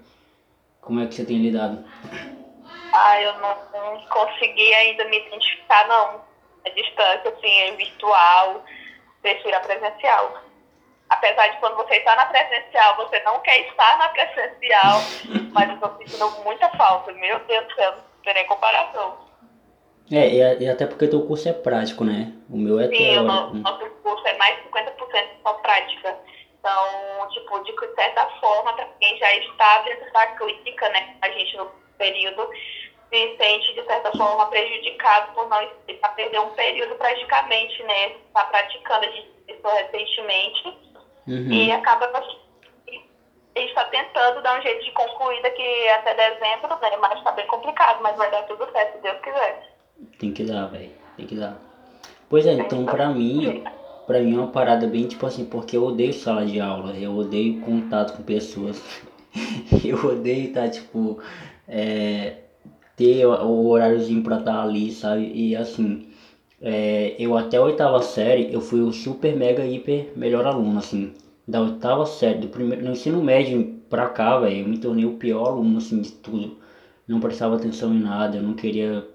Como 0.80 1.00
é 1.00 1.06
que 1.06 1.14
você 1.14 1.24
tem 1.24 1.36
lidado? 1.42 1.84
Ah, 2.94 3.20
eu 3.20 3.34
não, 3.34 3.54
não 3.72 4.00
consegui 4.08 4.72
ainda 4.72 5.04
me 5.08 5.18
identificar, 5.18 5.86
não. 5.86 6.29
A 6.64 6.68
distância, 6.70 7.30
assim, 7.30 7.60
é 7.62 7.72
virtual, 7.72 8.64
prefiro 9.22 9.56
a 9.56 9.60
presencial. 9.60 10.42
Apesar 11.08 11.48
de 11.48 11.56
quando 11.58 11.76
você 11.76 11.96
está 11.96 12.14
na 12.16 12.26
presencial, 12.26 12.96
você 12.96 13.18
não 13.20 13.40
quer 13.40 13.60
estar 13.68 13.98
na 13.98 14.08
presencial, 14.10 15.00
mas 15.52 15.70
eu 15.70 15.76
tô 15.78 15.96
sentindo 15.98 16.30
muita 16.44 16.68
falta. 16.70 17.12
Meu 17.12 17.38
Deus 17.40 17.66
do 17.66 17.74
céu, 17.74 17.92
não 17.92 18.22
tem 18.24 18.34
nem 18.34 18.46
comparação. 18.46 19.28
É, 20.12 20.28
e, 20.60 20.68
até 20.68 20.86
porque 20.86 21.06
teu 21.08 21.24
curso 21.24 21.48
é 21.48 21.52
prático, 21.52 22.04
né? 22.04 22.32
O 22.50 22.56
meu 22.56 22.80
é 22.80 22.88
Sim, 22.88 23.18
o 23.18 23.22
no- 23.22 23.28
teórico. 23.52 23.56
nosso 23.58 23.90
curso 24.02 24.26
é 24.26 24.36
mais 24.38 24.56
de 24.56 24.62
50% 24.68 25.28
só 25.42 25.52
prática. 25.54 26.18
Então, 26.58 27.28
tipo, 27.30 27.60
de 27.64 27.94
certa 27.94 28.26
forma, 28.40 28.72
para 28.74 28.86
quem 29.00 29.16
já 29.18 29.34
está 29.36 29.82
dentro 29.82 30.12
da 30.12 30.26
clínica, 30.36 30.88
né, 30.90 31.16
a 31.22 31.30
gente 31.30 31.56
no 31.56 31.66
período, 31.96 32.50
se 33.10 33.36
sente, 33.36 33.74
de 33.74 33.82
certa 33.84 34.10
forma, 34.12 34.46
prejudicado 34.46 35.32
por 35.34 35.48
não 35.48 35.60
estar 35.88 36.08
perder 36.10 36.40
um 36.40 36.50
período 36.50 36.94
praticamente, 36.94 37.82
né, 37.82 38.12
está 38.26 38.44
praticando, 38.44 39.04
a 39.04 39.10
gente 39.10 39.28
começou 39.46 39.70
recentemente, 39.72 40.78
Uhum. 41.26 41.52
e 41.52 41.70
acaba 41.70 42.06
a 42.06 43.58
gente 43.58 43.68
está 43.68 43.84
tentando 43.84 44.42
dar 44.42 44.58
um 44.58 44.62
jeito 44.62 44.82
de 44.84 44.90
concluir 44.92 45.42
daqui 45.42 45.88
até 45.90 46.14
dezembro, 46.14 46.68
né, 46.80 46.96
mas 47.00 47.18
está 47.18 47.32
bem 47.32 47.46
complicado, 47.46 48.00
mas 48.02 48.16
vai 48.16 48.30
dar 48.30 48.42
tudo 48.44 48.70
certo, 48.72 48.96
se 48.96 49.02
Deus 49.02 49.20
quiser. 49.20 49.70
Tem 50.18 50.32
que 50.32 50.44
dar, 50.44 50.66
velho. 50.66 50.90
Tem 51.16 51.26
que 51.26 51.34
dar. 51.34 51.58
Pois 52.28 52.46
é, 52.46 52.52
então 52.52 52.86
pra 52.86 53.08
mim, 53.08 53.62
pra 54.06 54.20
mim 54.20 54.34
é 54.34 54.38
uma 54.38 54.52
parada 54.52 54.86
bem 54.86 55.06
tipo 55.06 55.26
assim, 55.26 55.44
porque 55.44 55.76
eu 55.76 55.84
odeio 55.84 56.12
sala 56.12 56.46
de 56.46 56.60
aula, 56.60 56.96
eu 56.96 57.14
odeio 57.16 57.60
contato 57.60 58.16
com 58.16 58.22
pessoas. 58.22 58.80
eu 59.84 59.96
odeio 60.06 60.48
estar, 60.48 60.70
tipo, 60.70 61.20
é, 61.68 62.36
ter 63.00 63.24
o 63.26 63.66
horáriozinho 63.66 64.22
pra 64.22 64.38
estar 64.38 64.62
ali, 64.62 64.92
sabe? 64.92 65.32
E 65.34 65.56
assim, 65.56 66.06
é, 66.60 67.16
eu 67.18 67.34
até 67.36 67.56
a 67.56 67.62
oitava 67.62 68.02
série, 68.02 68.52
eu 68.52 68.60
fui 68.60 68.80
o 68.82 68.92
super, 68.92 69.34
mega, 69.34 69.64
hiper 69.64 70.12
melhor 70.14 70.46
aluno, 70.46 70.78
assim. 70.78 71.12
Da 71.48 71.62
oitava 71.62 72.04
série, 72.04 72.40
do 72.40 72.48
primeiro, 72.48 72.84
no 72.84 72.92
ensino 72.92 73.22
médio 73.22 73.80
pra 73.88 74.08
cá, 74.10 74.38
velho, 74.38 74.58
eu 74.60 74.68
me 74.68 74.76
tornei 74.78 75.06
o 75.06 75.14
pior 75.14 75.48
aluno, 75.48 75.78
assim, 75.78 76.02
de 76.02 76.12
tudo. 76.12 76.58
Não 77.08 77.20
prestava 77.20 77.56
atenção 77.56 77.94
em 77.94 78.00
nada, 78.00 78.36
eu 78.36 78.42
não 78.42 78.52
queria, 78.54 79.08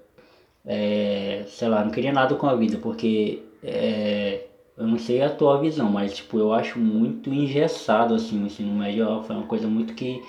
é, 0.64 1.44
sei 1.46 1.68
lá, 1.68 1.84
não 1.84 1.92
queria 1.92 2.12
nada 2.12 2.34
com 2.34 2.46
a 2.48 2.56
vida, 2.56 2.78
porque 2.78 3.40
é, 3.62 4.46
eu 4.76 4.86
não 4.86 4.98
sei 4.98 5.22
a 5.22 5.30
tua 5.30 5.60
visão, 5.60 5.90
mas 5.90 6.16
tipo, 6.16 6.38
eu 6.38 6.52
acho 6.52 6.78
muito 6.78 7.32
engessado 7.32 8.14
assim 8.14 8.42
o 8.42 8.46
ensino 8.46 8.74
médio, 8.74 9.22
foi 9.22 9.36
uma 9.36 9.46
coisa 9.46 9.68
muito 9.68 9.94
que 9.94 10.22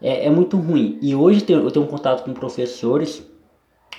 é, 0.00 0.26
é 0.26 0.30
muito 0.30 0.56
ruim. 0.56 0.98
E 1.00 1.14
hoje 1.14 1.44
eu 1.48 1.70
tenho 1.70 1.84
um 1.84 1.88
contato 1.88 2.24
com 2.24 2.32
professores 2.32 3.26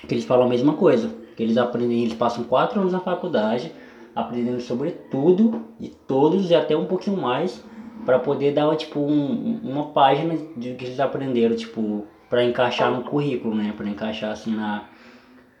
que 0.06 0.14
eles 0.14 0.24
falam 0.24 0.46
a 0.46 0.48
mesma 0.48 0.74
coisa, 0.74 1.10
que 1.36 1.42
eles 1.42 1.56
aprendem, 1.56 2.02
eles 2.02 2.14
passam 2.14 2.44
quatro 2.44 2.80
anos 2.80 2.92
na 2.92 3.00
faculdade, 3.00 3.72
aprendendo 4.14 4.60
sobre 4.60 4.92
tudo 5.10 5.62
e 5.78 5.88
todos 5.88 6.50
e 6.50 6.54
até 6.54 6.76
um 6.76 6.86
pouquinho 6.86 7.16
mais 7.16 7.62
para 8.04 8.18
poder 8.18 8.52
dar 8.52 8.74
tipo 8.76 9.00
um, 9.00 9.60
uma 9.62 9.88
página 9.88 10.36
de 10.56 10.74
que 10.74 10.86
eles 10.86 11.00
aprenderam, 11.00 11.54
tipo, 11.54 12.06
para 12.28 12.42
encaixar 12.42 12.90
no 12.90 13.04
currículo, 13.04 13.54
né, 13.54 13.74
para 13.76 13.88
encaixar 13.88 14.32
assim 14.32 14.54
na 14.54 14.84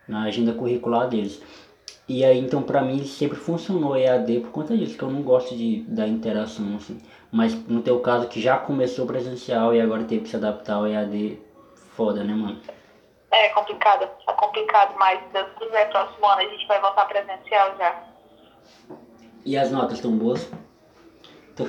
na 0.08 0.22
agenda 0.24 0.52
curricular 0.52 1.08
deles. 1.08 1.40
E 2.08 2.24
aí, 2.24 2.40
então, 2.40 2.62
pra 2.62 2.82
mim, 2.82 3.04
sempre 3.04 3.38
funcionou 3.38 3.96
EAD 3.96 4.40
por 4.40 4.50
conta 4.50 4.76
disso, 4.76 4.98
que 4.98 5.02
eu 5.04 5.10
não 5.10 5.22
gosto 5.22 5.56
de, 5.56 5.82
da 5.82 6.08
interação, 6.08 6.74
assim. 6.74 6.98
Mas 7.32 7.54
no 7.68 7.82
teu 7.82 8.00
caso, 8.00 8.28
que 8.28 8.40
já 8.40 8.58
começou 8.58 9.06
presencial 9.06 9.74
e 9.74 9.80
agora 9.80 10.04
teve 10.04 10.22
que 10.22 10.28
se 10.28 10.36
adaptar 10.36 10.74
ao 10.74 10.86
EAD, 10.86 11.38
foda, 11.96 12.24
né, 12.24 12.34
mano? 12.34 12.60
É 13.30 13.48
complicado, 13.50 14.08
é 14.28 14.32
complicado, 14.32 14.94
mas 14.98 15.20
Deus 15.32 15.46
quiser, 15.58 15.88
próximo 15.90 16.26
ano 16.26 16.40
a 16.40 16.44
gente 16.44 16.66
vai 16.66 16.80
voltar 16.80 17.04
presencial 17.04 17.76
já. 17.78 18.02
E 19.44 19.56
as 19.56 19.70
notas 19.70 19.94
estão 19.94 20.12
boas? 20.12 20.50
Tô... 21.56 21.68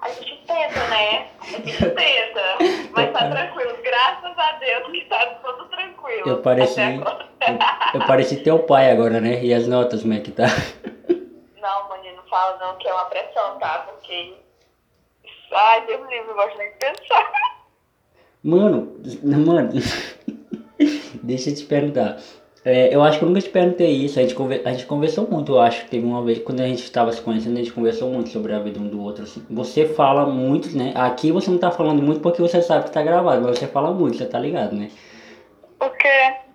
A 0.00 0.08
gente 0.10 0.44
tenta, 0.46 0.86
né? 0.88 1.28
A 1.40 1.46
gente 1.46 1.76
tenta. 1.90 2.90
Mas 2.92 3.12
tá 3.12 3.30
tranquilo. 3.30 3.76
Graças 3.82 4.38
a 4.38 4.52
Deus 4.52 4.92
que 4.92 5.04
tá 5.06 5.26
tudo 5.42 5.64
tranquilo. 5.66 6.28
Eu 6.28 6.42
pareci, 6.42 6.80
eu, 6.80 8.00
eu 8.00 8.06
pareci 8.06 8.36
teu 8.42 8.60
pai 8.60 8.90
agora, 8.90 9.20
né? 9.20 9.42
E 9.42 9.52
as 9.52 9.66
notas, 9.66 10.02
como 10.02 10.14
é 10.14 10.20
que 10.20 10.30
tá? 10.30 10.44
Não, 11.60 11.88
mãe, 11.88 12.14
não 12.14 12.22
fala 12.24 12.56
não, 12.58 12.76
que 12.76 12.86
é 12.86 12.92
uma 12.92 13.06
pressão, 13.06 13.58
tá? 13.58 13.86
Porque. 13.88 14.36
Ai, 15.52 15.86
Deus 15.86 16.00
me 16.00 16.08
livre, 16.08 16.28
não 16.28 16.34
gosto 16.34 16.58
nem 16.58 16.70
de 16.70 16.76
pensar. 16.76 17.32
Mano, 18.42 18.96
mano. 19.22 19.70
Deixa 21.22 21.50
eu 21.50 21.54
te 21.54 21.64
perguntar. 21.64 22.18
É, 22.64 22.94
eu 22.94 23.02
acho 23.02 23.18
que 23.18 23.24
eu 23.24 23.28
nunca 23.28 23.40
te 23.40 23.48
perguntei 23.48 23.90
isso. 23.90 24.18
A 24.18 24.22
gente, 24.22 24.34
conver, 24.34 24.62
a 24.64 24.72
gente 24.72 24.86
conversou 24.86 25.26
muito, 25.28 25.52
eu 25.52 25.60
acho. 25.60 25.86
Teve 25.86 26.04
uma 26.04 26.22
vez, 26.22 26.38
quando 26.38 26.60
a 26.60 26.66
gente 26.66 26.82
estava 26.82 27.12
se 27.12 27.20
conhecendo, 27.20 27.54
a 27.54 27.58
gente 27.58 27.72
conversou 27.72 28.10
muito 28.10 28.28
sobre 28.28 28.52
a 28.52 28.58
vida 28.58 28.78
um 28.78 28.88
do 28.88 29.02
outro. 29.02 29.24
Assim. 29.24 29.44
Você 29.50 29.86
fala 29.86 30.26
muito, 30.26 30.76
né? 30.76 30.92
Aqui 30.94 31.32
você 31.32 31.50
não 31.50 31.58
tá 31.58 31.70
falando 31.70 32.02
muito 32.02 32.20
porque 32.20 32.42
você 32.42 32.60
sabe 32.60 32.84
que 32.84 32.90
tá 32.90 33.02
gravado, 33.02 33.42
mas 33.42 33.58
você 33.58 33.66
fala 33.66 33.92
muito, 33.92 34.18
você 34.18 34.26
tá 34.26 34.38
ligado, 34.38 34.76
né? 34.76 34.90
O 35.80 35.90
quê? 35.90 36.47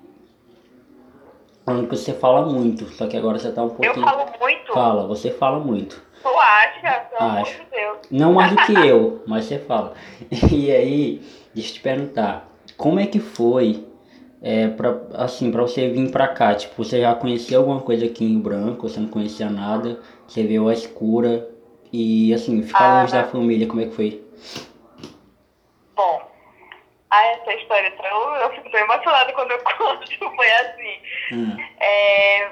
Falando 1.65 1.88
que 1.88 1.96
você 1.96 2.13
fala 2.13 2.46
muito, 2.46 2.86
só 2.89 3.08
que 3.08 3.15
agora 3.15 3.39
você 3.39 3.51
tá 3.51 3.63
um 3.63 3.70
pouquinho. 3.70 3.96
Eu 3.96 4.01
falo 4.01 4.25
muito? 4.39 4.74
Fala, 4.74 5.08
você 5.08 5.32
fala 5.32 5.60
muito. 5.60 6.03
Tu 6.22 6.27
acha? 6.27 7.00
Pelo 7.10 7.29
amor 7.32 7.46
de 7.46 7.67
Deus. 7.72 7.98
Não 8.12 8.34
mais 8.34 8.51
do 8.51 8.58
que 8.58 8.74
eu, 8.88 9.24
mas 9.25 9.46
você 9.46 9.60
fala. 9.60 9.93
E 10.51 10.72
aí, 10.72 11.22
deixa 11.53 11.70
eu 11.70 11.74
te 11.75 11.79
perguntar, 11.79 12.50
como 12.75 13.00
é 13.00 13.05
que 13.05 13.20
foi 13.20 13.86
é, 14.41 14.67
pra, 14.67 15.00
assim, 15.13 15.50
pra 15.51 15.62
você 15.62 15.88
vir 15.88 16.12
pra 16.12 16.27
cá, 16.27 16.53
tipo, 16.53 16.84
você 16.84 17.00
já 17.00 17.15
conhecia 17.15 17.58
alguma 17.58 17.79
coisa 17.79 18.05
aqui 18.05 18.25
em 18.25 18.38
Branco, 18.38 18.89
você 18.89 19.00
não 19.00 19.08
conhecia 19.08 19.50
nada, 19.50 20.00
você 20.27 20.43
veio 20.43 20.67
a 20.67 20.74
escura 20.74 21.50
e 21.93 22.34
assim, 22.34 22.62
ficar 22.62 22.84
ah, 22.84 23.01
longe 23.01 23.13
da 23.13 23.24
família, 23.24 23.67
como 23.67 23.79
é 23.82 23.86
que 23.86 23.96
foi? 23.96 24.22
Ah, 27.15 27.27
essa 27.27 27.53
história, 27.53 27.93
eu, 28.03 28.36
eu 28.38 28.50
fico 28.55 28.72
bem 28.72 28.82
emocionada 28.82 29.32
quando 29.34 29.51
eu 29.51 29.60
conto, 29.77 30.36
foi 30.36 30.51
assim. 30.51 31.01
Hum. 31.32 31.58
É, 31.79 32.46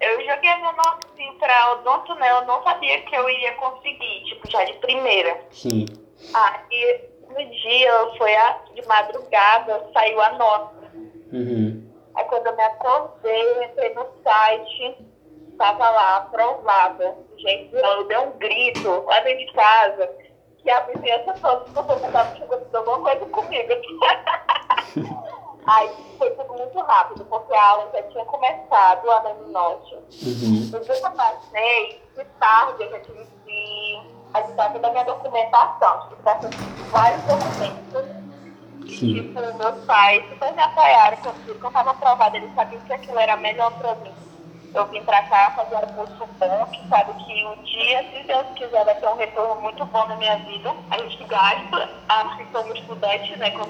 eu 0.00 0.20
joguei 0.26 0.54
meu 0.56 0.72
nome 0.74 1.00
assim 1.10 1.38
pra 1.38 1.72
odonto, 1.72 2.14
né? 2.16 2.30
Eu 2.32 2.44
não 2.44 2.62
sabia 2.64 3.00
que 3.00 3.16
eu 3.16 3.30
ia 3.30 3.52
conseguir, 3.54 4.24
tipo, 4.24 4.50
já 4.50 4.62
de 4.64 4.74
primeira. 4.74 5.40
Sim. 5.50 5.86
Ah, 6.34 6.60
e 6.70 7.00
no 7.30 7.50
dia, 7.50 7.92
foi 8.18 8.36
a, 8.36 8.58
de 8.74 8.86
madrugada, 8.86 9.88
saiu 9.94 10.20
a 10.20 10.32
nota 10.32 10.82
Uhum. 11.32 11.90
Aí 12.14 12.24
quando 12.26 12.46
eu 12.48 12.56
me 12.56 12.62
acordei, 12.62 13.64
entrei 13.64 13.94
no 13.94 14.06
site, 14.22 14.98
tava 15.56 15.88
lá, 15.88 16.16
aprovada. 16.18 17.16
Gente, 17.38 17.74
eu 17.74 18.06
dei 18.06 18.18
um 18.18 18.32
grito 18.32 19.02
lá 19.06 19.20
dentro 19.20 19.46
de 19.46 19.52
casa, 19.54 20.14
que 20.62 20.70
a 20.70 20.80
vizinhança 20.80 21.34
toda 21.40 21.64
ficou 21.64 21.84
perguntando 21.84 22.36
se 22.36 22.42
aconteceu 22.42 22.80
alguma 22.80 23.00
coisa 23.00 23.26
comigo. 23.26 23.72
Aí 25.64 25.90
foi 26.18 26.30
tudo 26.32 26.54
muito 26.54 26.80
rápido, 26.80 27.24
porque 27.26 27.54
a 27.54 27.70
aula 27.70 27.88
já 27.92 28.02
tinha 28.02 28.24
começado 28.24 29.06
lá 29.06 29.22
no 29.22 29.48
Norte. 29.48 29.94
Uhum. 29.94 30.70
Que 30.70 30.92
eu 30.92 31.10
passei, 31.12 32.02
de 32.16 32.24
tarde, 32.40 32.82
eu 32.82 32.90
já 32.90 33.00
tive 33.00 33.26
que 33.44 34.02
ajudar 34.34 34.68
da 34.78 34.90
minha 34.90 35.04
documentação. 35.04 36.00
Tive 36.02 36.16
que 36.16 36.22
dar 36.22 36.40
vários 36.90 37.22
documentos 37.22 38.22
Sim. 38.88 39.14
Tipo, 39.14 39.40
meus 39.40 39.84
pais 39.84 40.24
super 40.28 40.52
me 40.52 40.62
apoiaram 40.62 41.16
quando 41.18 41.48
eu 41.48 41.54
estava 41.54 41.90
aprovada, 41.90 42.36
eles 42.36 42.54
sabiam 42.54 42.80
que 42.82 42.92
aquilo 42.92 43.18
era 43.18 43.36
melhor 43.36 43.72
para 43.78 43.94
mim. 43.96 44.12
Eu 44.74 44.86
vim 44.86 45.02
para 45.04 45.22
cá 45.24 45.50
fazer 45.50 45.76
um 45.76 45.92
curso 45.94 46.26
bom, 46.38 46.66
que 46.66 46.88
sabe 46.88 47.12
que 47.24 47.44
um 47.44 47.62
dia, 47.62 48.02
se 48.10 48.22
Deus 48.22 48.46
quiser, 48.56 48.84
vai 48.84 48.94
ter 48.94 49.06
um 49.06 49.16
retorno 49.16 49.60
muito 49.60 49.84
bom 49.86 50.06
na 50.06 50.16
minha 50.16 50.36
vida. 50.38 50.74
A 50.90 50.98
gente 50.98 51.22
gasta, 51.24 51.90
acho 52.08 52.36
que 52.38 52.52
somos 52.52 52.78
estudantes, 52.78 53.36
né, 53.38 53.50
como 53.50 53.66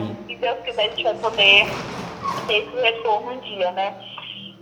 que 0.00 0.26
se 0.26 0.36
Deus 0.36 0.58
quiser, 0.60 0.84
a 0.84 0.88
gente 0.90 1.02
vai 1.02 1.14
poder 1.14 1.66
ter 2.46 2.54
esse 2.54 2.80
retorno 2.80 3.32
um 3.32 3.40
dia, 3.40 3.70
né? 3.72 3.94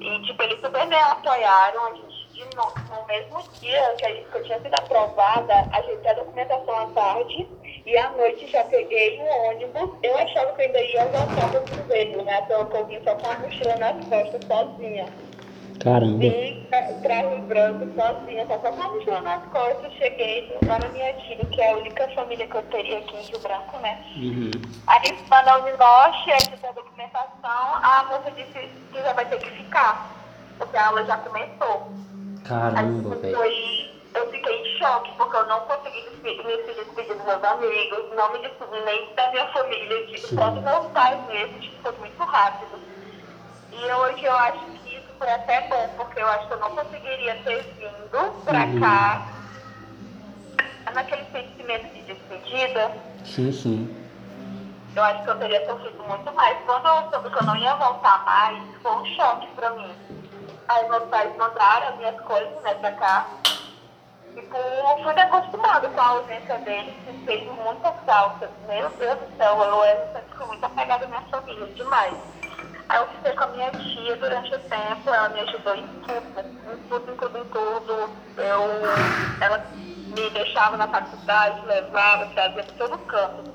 E, 0.01 0.23
tipo, 0.23 0.43
eles 0.43 0.61
super 0.61 0.87
me 0.87 0.97
apoiaram, 0.97 1.87
a 1.87 1.95
gente 1.95 2.23
no, 2.57 2.97
no 2.97 3.07
mesmo 3.07 3.43
dia 3.61 3.95
que, 3.99 4.07
que 4.07 4.37
eu 4.37 4.45
tinha 4.45 4.61
sido 4.61 4.75
aprovada, 4.75 5.69
ajeitei 5.73 6.11
a 6.11 6.15
documentação 6.15 6.79
à 6.79 6.87
tarde 6.87 7.49
e 7.85 7.97
à 7.97 8.11
noite 8.13 8.47
já 8.47 8.65
peguei 8.65 9.21
um 9.21 9.49
ônibus. 9.49 9.91
Eu 10.03 10.17
achava 10.17 10.53
que 10.53 10.63
eu 10.63 10.67
ainda 10.67 10.81
ia 10.81 11.05
voltar 11.07 11.51
para 11.51 11.61
o 11.61 11.65
Cruzeiro, 11.65 12.23
né? 12.25 12.43
Que 12.43 12.53
eu 12.53 12.87
vim 12.87 13.01
só 13.03 13.15
com 13.17 13.31
a 13.31 13.39
mochila 13.39 13.77
nas 13.77 14.05
costas, 14.07 14.41
sozinha. 14.47 15.07
Caramba. 15.83 16.19
Vim 16.19 16.67
Rio 16.71 17.43
Branco 17.43 17.87
sozinha, 17.95 18.47
só 18.47 18.59
com 18.59 18.69
a 18.69 18.89
mochila 18.89 19.21
nas 19.21 19.45
costas. 19.47 19.93
Cheguei 19.95 20.57
lá 20.67 20.79
na 20.79 20.89
minha 20.91 21.13
tia, 21.15 21.37
que 21.37 21.61
é 21.61 21.73
a 21.73 21.77
única 21.77 22.09
família 22.11 22.47
que 22.47 22.55
eu 22.55 22.63
teria 22.65 22.99
aqui 22.99 23.17
em 23.17 23.23
Rio 23.23 23.41
Branco, 23.41 23.79
né? 23.79 24.05
Uhum. 24.17 24.51
Aí, 24.87 25.19
lá 25.29 25.43
na 25.43 25.59
Uninorte, 25.59 26.31
aí 26.31 26.39
a 26.63 26.73
documentação, 26.73 27.31
a 27.43 28.05
moça 28.09 28.31
disse 28.31 28.69
que 28.93 29.03
já 29.03 29.13
vai 29.13 29.25
ter 29.27 29.39
que 29.39 29.51
ficar, 29.51 30.09
porque 30.57 30.77
a 30.77 30.87
aula 30.87 31.05
já 31.05 31.17
começou. 31.19 31.93
Caramba, 32.45 33.17
velho. 33.17 33.37
Eu 34.15 34.31
fiquei 34.31 34.61
em 34.61 34.79
choque, 34.79 35.11
porque 35.17 35.37
eu 35.37 35.47
não 35.47 35.61
consegui 35.61 36.05
me 36.23 36.37
despedir 36.37 37.15
dos 37.17 37.25
meus 37.25 37.45
amigos, 37.45 38.15
não 38.15 38.33
me 38.33 38.39
despedi 38.41 38.81
nem 38.85 39.15
da 39.15 39.31
minha 39.31 39.47
família, 39.49 40.07
de 40.07 40.21
só 40.21 40.51
dos 40.51 40.63
meus 40.63 40.87
pais 40.89 41.19
mesmo, 41.27 41.59
tipo, 41.61 41.83
foi 41.83 41.93
muito 41.93 42.23
rápido. 42.23 42.79
E 43.73 43.93
hoje 43.93 44.25
eu 44.25 44.37
acho 44.37 44.67
que 44.67 44.97
isso 44.97 45.09
foi 45.19 45.31
até 45.31 45.63
bom, 45.69 45.89
porque 45.97 46.21
eu 46.21 46.29
acho 46.29 46.47
que 46.47 46.53
eu 46.53 46.59
não 46.59 46.71
conseguiria 46.77 47.37
ter 47.43 47.63
vindo 47.79 48.45
pra 48.45 48.65
uhum. 48.65 48.81
cá 48.81 49.23
naquele 50.95 51.25
sentimento 51.33 51.95
de 51.95 52.03
despedida. 52.03 52.93
Sim, 53.25 53.53
sim. 53.53 54.03
Eu 54.95 55.03
acho 55.03 55.25
que 55.25 55.31
eu 55.31 55.39
teria 55.39 55.67
sofrido 55.67 56.03
muito 56.05 56.33
mais. 56.35 56.59
Quando 56.67 56.87
eu 56.87 57.11
soube 57.11 57.31
que 57.31 57.43
eu 57.43 57.47
não 57.47 57.57
ia 57.57 57.75
voltar 57.77 58.25
mais, 58.27 58.63
foi 58.83 58.93
um 58.93 59.07
choque 59.17 59.47
pra 59.55 59.71
mim. 59.71 59.91
Aí 60.69 60.89
meus 60.89 61.05
pais 61.05 61.35
mandaram 61.37 61.89
as 61.89 61.97
minhas 61.97 62.21
coisas, 62.21 62.63
né, 62.63 62.75
pra 62.75 62.93
cá. 62.93 63.27
Tipo, 64.35 64.57
fui 65.03 65.13
acostumada 65.21 65.89
com 65.91 66.01
a 66.01 66.09
ausência 66.09 66.59
deles, 66.61 66.95
que 67.05 67.25
fez 67.27 67.45
muita 67.45 67.93
falta. 68.07 68.51
Meu 68.67 68.89
Deus 68.91 69.19
do 69.19 69.37
céu, 69.37 69.63
eu, 69.63 69.85
eu 69.85 70.13
sempre 70.13 70.47
muito 70.47 70.65
apegada 70.65 71.05
à 71.05 71.09
minha 71.09 71.21
família, 71.23 71.67
demais. 71.75 72.15
Aí 72.89 72.99
eu 72.99 73.07
fiquei 73.09 73.33
com 73.33 73.45
a 73.45 73.47
minha 73.49 73.71
tia 73.71 74.17
durante 74.17 74.55
o 74.55 74.59
tempo, 74.59 75.11
ela 75.11 75.29
me 75.31 75.41
ajudou 75.41 75.75
em 75.77 75.87
tudo, 75.87 76.41
em 76.73 76.89
tudo, 76.89 77.13
em 77.13 77.17
tudo, 77.17 77.39
em 77.39 77.45
tudo. 77.45 78.11
Eu, 78.39 79.43
ela 79.43 79.59
me 80.17 80.31
deixava 80.31 80.77
na 80.79 80.89
faculdade, 80.89 81.67
levava, 81.67 82.27
trazia 82.27 82.63
para 82.63 82.75
todo 82.75 82.99
canto. 83.07 83.51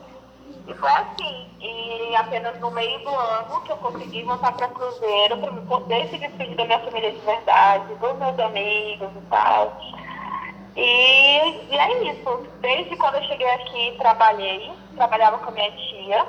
E 0.67 0.73
foi 0.73 0.89
assim. 0.89 1.47
E 1.59 2.15
apenas 2.15 2.59
no 2.59 2.71
meio 2.71 2.99
do 2.99 3.09
ano 3.09 3.61
que 3.61 3.71
eu 3.71 3.77
consegui 3.77 4.23
voltar 4.23 4.51
para 4.53 4.67
Cruzeiro 4.67 5.37
para 5.37 5.51
me 5.51 5.61
poder 5.61 6.07
se 6.09 6.17
despedir 6.17 6.55
da 6.55 6.65
minha 6.65 6.79
família 6.79 7.11
de 7.11 7.19
verdade, 7.19 7.95
dos 7.95 8.17
meus 8.17 8.39
amigos 8.39 9.09
e 9.15 9.25
tal. 9.29 9.73
E, 10.77 11.39
e 11.71 11.75
é 11.75 12.11
isso. 12.11 12.45
Desde 12.61 12.95
quando 12.97 13.15
eu 13.15 13.23
cheguei 13.23 13.49
aqui, 13.49 13.95
trabalhei. 13.97 14.71
Trabalhava 14.95 15.39
com 15.39 15.49
a 15.49 15.53
minha 15.53 15.71
tia. 15.71 16.23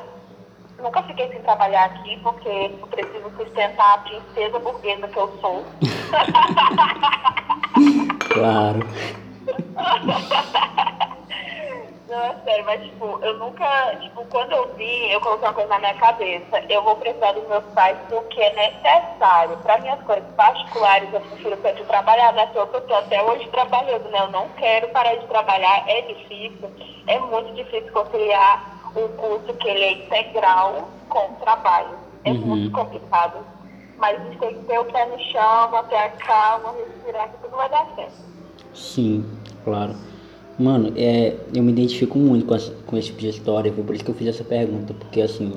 nunca 0.78 1.02
fiquei 1.02 1.28
sem 1.28 1.42
trabalhar 1.42 1.84
aqui, 1.84 2.18
porque 2.22 2.48
eu 2.48 2.88
preciso 2.88 3.30
sustentar 3.36 3.94
a 3.94 3.98
princesa 3.98 4.58
burguesa 4.58 5.06
que 5.08 5.18
eu 5.18 5.38
sou. 5.40 5.66
claro. 8.32 8.80
Não, 12.08 12.24
é 12.24 12.34
sério, 12.42 12.64
mas 12.64 12.82
tipo, 12.82 13.18
eu 13.20 13.36
nunca, 13.36 13.94
tipo, 14.00 14.24
quando 14.30 14.52
eu 14.52 14.74
vim, 14.76 15.10
eu 15.10 15.20
coloquei 15.20 15.46
uma 15.46 15.52
coisa 15.52 15.68
na 15.68 15.78
minha 15.78 15.94
cabeça, 15.94 16.64
eu 16.70 16.82
vou 16.82 16.96
precisar 16.96 17.32
dos 17.32 17.46
meus 17.46 17.64
pais 17.74 17.98
porque 18.08 18.40
é 18.40 18.54
necessário. 18.54 19.58
Para 19.58 19.78
minhas 19.78 20.00
coisas 20.04 20.24
particulares, 20.34 21.12
eu 21.12 21.20
prefiro 21.20 21.60
sempre 21.60 21.84
trabalhar, 21.84 22.32
né? 22.32 22.50
Eu 22.54 22.66
tô 22.66 22.94
até 22.94 23.22
hoje 23.22 23.46
trabalhando, 23.48 24.08
né? 24.08 24.20
Eu 24.20 24.30
não 24.30 24.48
quero 24.50 24.88
parar 24.88 25.16
de 25.16 25.26
trabalhar, 25.26 25.84
é 25.86 26.00
difícil, 26.00 26.70
é 27.06 27.18
muito 27.18 27.52
difícil 27.52 27.92
conciliar 27.92 28.90
um 28.96 29.08
curso 29.08 29.52
que 29.54 29.68
ele 29.68 29.84
é 29.84 29.92
integral 29.92 30.88
com 31.10 31.34
trabalho. 31.34 31.98
É 32.24 32.30
uhum. 32.30 32.38
muito 32.38 32.70
complicado. 32.72 33.44
Mas 33.98 34.18
a 34.18 34.24
gente 34.24 34.38
tem 34.38 34.54
que 34.54 34.64
ter 34.64 34.78
o 34.78 34.84
pé 34.86 35.04
no 35.04 35.18
chão, 35.24 35.70
manter 35.70 35.96
a 35.96 36.08
calma, 36.10 36.72
respirar, 36.72 37.28
que 37.28 37.36
tudo 37.42 37.56
vai 37.56 37.68
dar 37.68 37.86
certo. 37.96 38.16
Sim, 38.72 39.28
claro. 39.64 39.94
Mano, 40.58 40.92
é, 40.96 41.36
eu 41.54 41.62
me 41.62 41.70
identifico 41.70 42.18
muito 42.18 42.44
com, 42.44 42.54
essa, 42.54 42.72
com 42.84 42.96
esse 42.96 43.08
tipo 43.08 43.20
de 43.20 43.28
história, 43.28 43.72
foi 43.72 43.84
por 43.84 43.94
isso 43.94 44.04
que 44.04 44.10
eu 44.10 44.14
fiz 44.14 44.26
essa 44.26 44.42
pergunta, 44.42 44.92
porque 44.92 45.20
assim, 45.20 45.54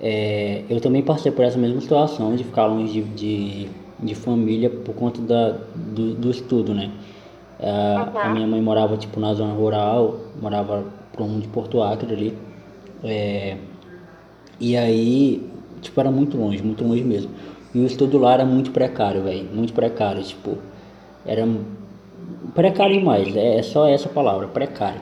é, 0.00 0.64
eu 0.68 0.80
também 0.80 1.02
passei 1.02 1.30
por 1.30 1.44
essa 1.44 1.56
mesma 1.56 1.80
situação 1.80 2.34
de 2.34 2.42
ficar 2.42 2.66
longe 2.66 3.00
de, 3.00 3.02
de, 3.14 3.68
de 4.00 4.14
família 4.14 4.68
por 4.68 4.94
conta 4.94 5.20
da, 5.22 5.56
do, 5.74 6.14
do 6.14 6.30
estudo, 6.30 6.74
né? 6.74 6.90
Uhum. 7.60 8.18
A 8.18 8.28
minha 8.30 8.46
mãe 8.46 8.60
morava 8.60 8.96
tipo 8.96 9.20
na 9.20 9.32
zona 9.34 9.54
rural, 9.54 10.18
morava 10.42 10.84
pro 11.12 11.24
rumo 11.24 11.40
de 11.40 11.48
Porto 11.48 11.80
Acre 11.80 12.12
ali. 12.12 12.38
É, 13.04 13.56
e 14.58 14.76
aí, 14.76 15.48
tipo, 15.80 16.00
era 16.00 16.10
muito 16.10 16.36
longe, 16.36 16.62
muito 16.62 16.84
longe 16.84 17.04
mesmo. 17.04 17.30
E 17.74 17.78
o 17.78 17.86
estudo 17.86 18.18
lá 18.18 18.34
era 18.34 18.44
muito 18.44 18.72
precário, 18.72 19.22
velho, 19.22 19.48
muito 19.52 19.72
precário, 19.72 20.22
tipo, 20.22 20.58
era 21.24 21.46
Precário 22.54 22.98
demais, 22.98 23.34
é, 23.36 23.58
é 23.58 23.62
só 23.62 23.86
essa 23.88 24.08
palavra, 24.08 24.46
precário. 24.46 25.00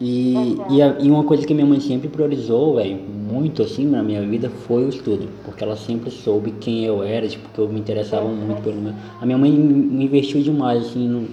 E, 0.00 0.34
uhum. 0.36 0.76
e, 0.76 0.82
a, 0.82 0.96
e, 1.00 1.10
uma 1.10 1.24
coisa 1.24 1.44
que 1.44 1.52
minha 1.52 1.66
mãe 1.66 1.80
sempre 1.80 2.08
priorizou, 2.08 2.76
velho, 2.76 2.96
muito 2.96 3.62
assim 3.62 3.84
na 3.84 4.00
minha 4.00 4.22
vida 4.22 4.48
foi 4.48 4.84
o 4.84 4.88
estudo, 4.88 5.28
porque 5.44 5.64
ela 5.64 5.76
sempre 5.76 6.10
soube 6.10 6.52
quem 6.60 6.84
eu 6.84 7.02
era, 7.02 7.26
tipo, 7.26 7.48
que 7.48 7.58
eu 7.58 7.68
me 7.68 7.80
interessava 7.80 8.24
uhum. 8.24 8.34
muito 8.34 8.62
pelo 8.62 8.76
meu. 8.80 8.92
A 9.20 9.26
minha 9.26 9.36
mãe 9.36 9.50
me 9.50 10.04
investiu 10.04 10.40
demais, 10.40 10.86
assim, 10.86 11.28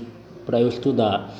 pra 0.46 0.60
eu 0.60 0.68
estudar. 0.68 1.32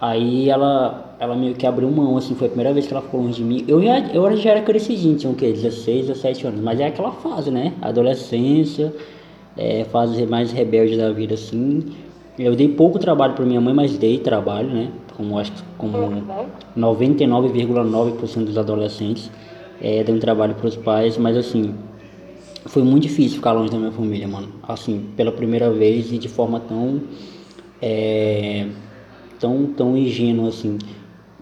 Aí 0.00 0.50
ela, 0.50 1.16
ela 1.20 1.36
meio 1.36 1.54
que 1.54 1.64
abriu 1.64 1.88
mão, 1.88 2.16
assim, 2.16 2.34
foi 2.34 2.48
a 2.48 2.50
primeira 2.50 2.72
vez 2.72 2.88
que 2.88 2.92
ela 2.92 3.02
ficou 3.02 3.20
longe 3.20 3.36
de 3.36 3.44
mim. 3.44 3.64
Eu 3.68 3.80
já, 3.80 4.00
eu 4.08 4.36
já 4.36 4.50
era 4.50 4.62
crescidinho, 4.62 5.16
tinha 5.16 5.32
o 5.32 5.36
quê? 5.36 5.52
16, 5.52 6.08
17 6.08 6.46
anos, 6.48 6.60
mas 6.60 6.80
é 6.80 6.86
aquela 6.86 7.12
fase, 7.12 7.52
né? 7.52 7.72
Adolescência, 7.80 8.92
é, 9.56 9.84
fase 9.84 10.26
mais 10.26 10.50
rebelde 10.50 10.96
da 10.96 11.12
vida, 11.12 11.34
assim. 11.34 11.84
Eu 12.38 12.56
dei 12.56 12.68
pouco 12.68 12.98
trabalho 12.98 13.34
para 13.34 13.44
minha 13.44 13.60
mãe, 13.60 13.74
mas 13.74 13.98
dei 13.98 14.18
trabalho, 14.18 14.68
né? 14.68 14.90
Como 15.16 15.38
acho 15.38 15.52
que 15.52 15.62
como 15.76 16.22
99,9% 16.76 18.44
dos 18.44 18.56
adolescentes 18.56 19.30
é, 19.80 20.04
um 20.08 20.18
trabalho 20.18 20.54
para 20.54 20.66
os 20.66 20.76
pais, 20.76 21.18
mas 21.18 21.36
assim 21.36 21.74
foi 22.66 22.82
muito 22.82 23.02
difícil 23.02 23.36
ficar 23.36 23.52
longe 23.52 23.70
da 23.70 23.78
minha 23.78 23.90
família, 23.90 24.28
mano. 24.28 24.48
Assim, 24.62 25.06
pela 25.16 25.32
primeira 25.32 25.70
vez 25.70 26.12
e 26.12 26.18
de 26.18 26.28
forma 26.28 26.60
tão 26.60 27.02
é, 27.80 28.66
tão 29.38 29.66
tão 29.66 29.96
ingênua 29.96 30.48
assim. 30.48 30.78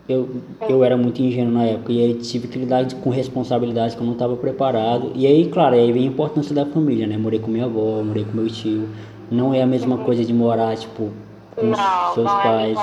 Eu, 0.09 0.29
eu 0.69 0.83
era 0.83 0.97
muito 0.97 1.23
ingênuo 1.23 1.53
na 1.53 1.65
época 1.67 1.93
e 1.93 2.03
aí 2.03 2.15
tive 2.15 2.49
que 2.49 2.59
lidar 2.59 2.85
com 2.95 3.11
responsabilidades 3.11 3.95
que 3.95 4.01
eu 4.01 4.07
não 4.07 4.15
estava 4.15 4.35
preparado. 4.37 5.13
E 5.15 5.25
aí, 5.25 5.47
claro, 5.49 5.77
aí 5.77 5.93
vem 5.93 6.03
a 6.03 6.07
importância 6.07 6.53
da 6.53 6.67
família, 6.67 7.07
né? 7.07 7.17
Morei 7.17 7.39
com 7.39 7.49
minha 7.49 7.67
avó, 7.67 8.03
morei 8.03 8.25
com 8.25 8.33
meu 8.37 8.49
tio, 8.49 8.89
não 9.31 9.55
é 9.55 9.63
a 9.63 9.67
mesma 9.67 9.99
coisa 9.99 10.25
de 10.25 10.33
morar, 10.33 10.77
tipo, 10.77 11.11
com 11.55 11.67
não, 11.67 12.15
seus 12.15 12.27
não 12.27 12.43
pais. 12.43 12.79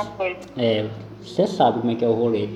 É, 0.55 0.85
você 1.21 1.45
sabe 1.45 1.79
como 1.79 1.91
é 1.91 1.95
que 1.95 2.05
é 2.05 2.07
o 2.07 2.13
rolê. 2.13 2.49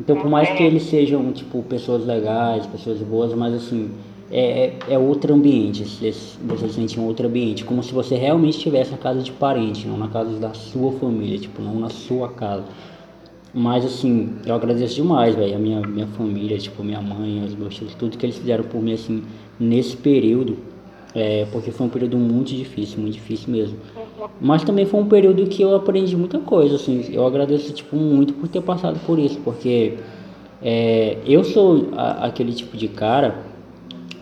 Então, 0.00 0.16
por 0.16 0.28
mais 0.28 0.48
que 0.50 0.62
uhum. 0.62 0.68
eles 0.68 0.84
sejam, 0.84 1.32
tipo, 1.32 1.62
pessoas 1.62 2.04
legais, 2.04 2.66
pessoas 2.66 2.98
boas, 3.00 3.32
mas 3.34 3.54
assim, 3.54 3.90
é, 4.30 4.66
é, 4.88 4.94
é 4.94 4.98
outro 4.98 5.34
ambiente, 5.34 5.84
você, 5.84 6.68
sente 6.68 6.98
um 6.98 7.06
outro 7.06 7.26
ambiente, 7.26 7.64
como 7.64 7.82
se 7.82 7.92
você 7.92 8.16
realmente 8.16 8.56
estivesse 8.56 8.90
na 8.90 8.98
casa 8.98 9.20
de 9.22 9.32
parente, 9.32 9.86
não 9.86 9.96
na 9.96 10.08
casa 10.08 10.38
da 10.38 10.52
sua 10.52 10.92
família, 10.92 11.38
tipo, 11.38 11.62
não 11.62 11.78
na 11.78 11.88
sua 11.88 12.28
casa. 12.28 12.64
Mas 13.52 13.84
assim, 13.84 14.34
eu 14.44 14.54
agradeço 14.54 14.96
demais, 14.96 15.36
velho, 15.36 15.54
a 15.54 15.58
minha, 15.58 15.80
minha 15.80 16.08
família, 16.08 16.58
tipo, 16.58 16.82
minha 16.82 17.00
mãe, 17.00 17.44
os 17.44 17.54
meus 17.54 17.76
tios, 17.76 17.94
tudo 17.94 18.18
que 18.18 18.26
eles 18.26 18.36
fizeram 18.36 18.64
por 18.64 18.82
mim, 18.82 18.94
assim, 18.94 19.22
nesse 19.60 19.96
período 19.96 20.56
é, 21.14 21.46
porque 21.52 21.70
foi 21.70 21.86
um 21.86 21.90
período 21.90 22.16
muito 22.16 22.48
difícil, 22.48 23.00
muito 23.00 23.14
difícil 23.14 23.52
mesmo. 23.52 23.78
Mas 24.40 24.64
também 24.64 24.84
foi 24.84 25.00
um 25.00 25.06
período 25.06 25.46
que 25.46 25.62
eu 25.62 25.74
aprendi 25.76 26.16
muita 26.16 26.38
coisa, 26.40 26.74
assim. 26.74 27.08
Eu 27.12 27.26
agradeço, 27.26 27.72
tipo, 27.72 27.94
muito 27.96 28.34
por 28.34 28.48
ter 28.48 28.60
passado 28.60 28.98
por 29.06 29.18
isso, 29.18 29.38
porque 29.44 29.94
é, 30.62 31.18
eu 31.24 31.44
sou 31.44 31.90
a, 31.96 32.26
aquele 32.26 32.52
tipo 32.52 32.76
de 32.76 32.88
cara 32.88 33.36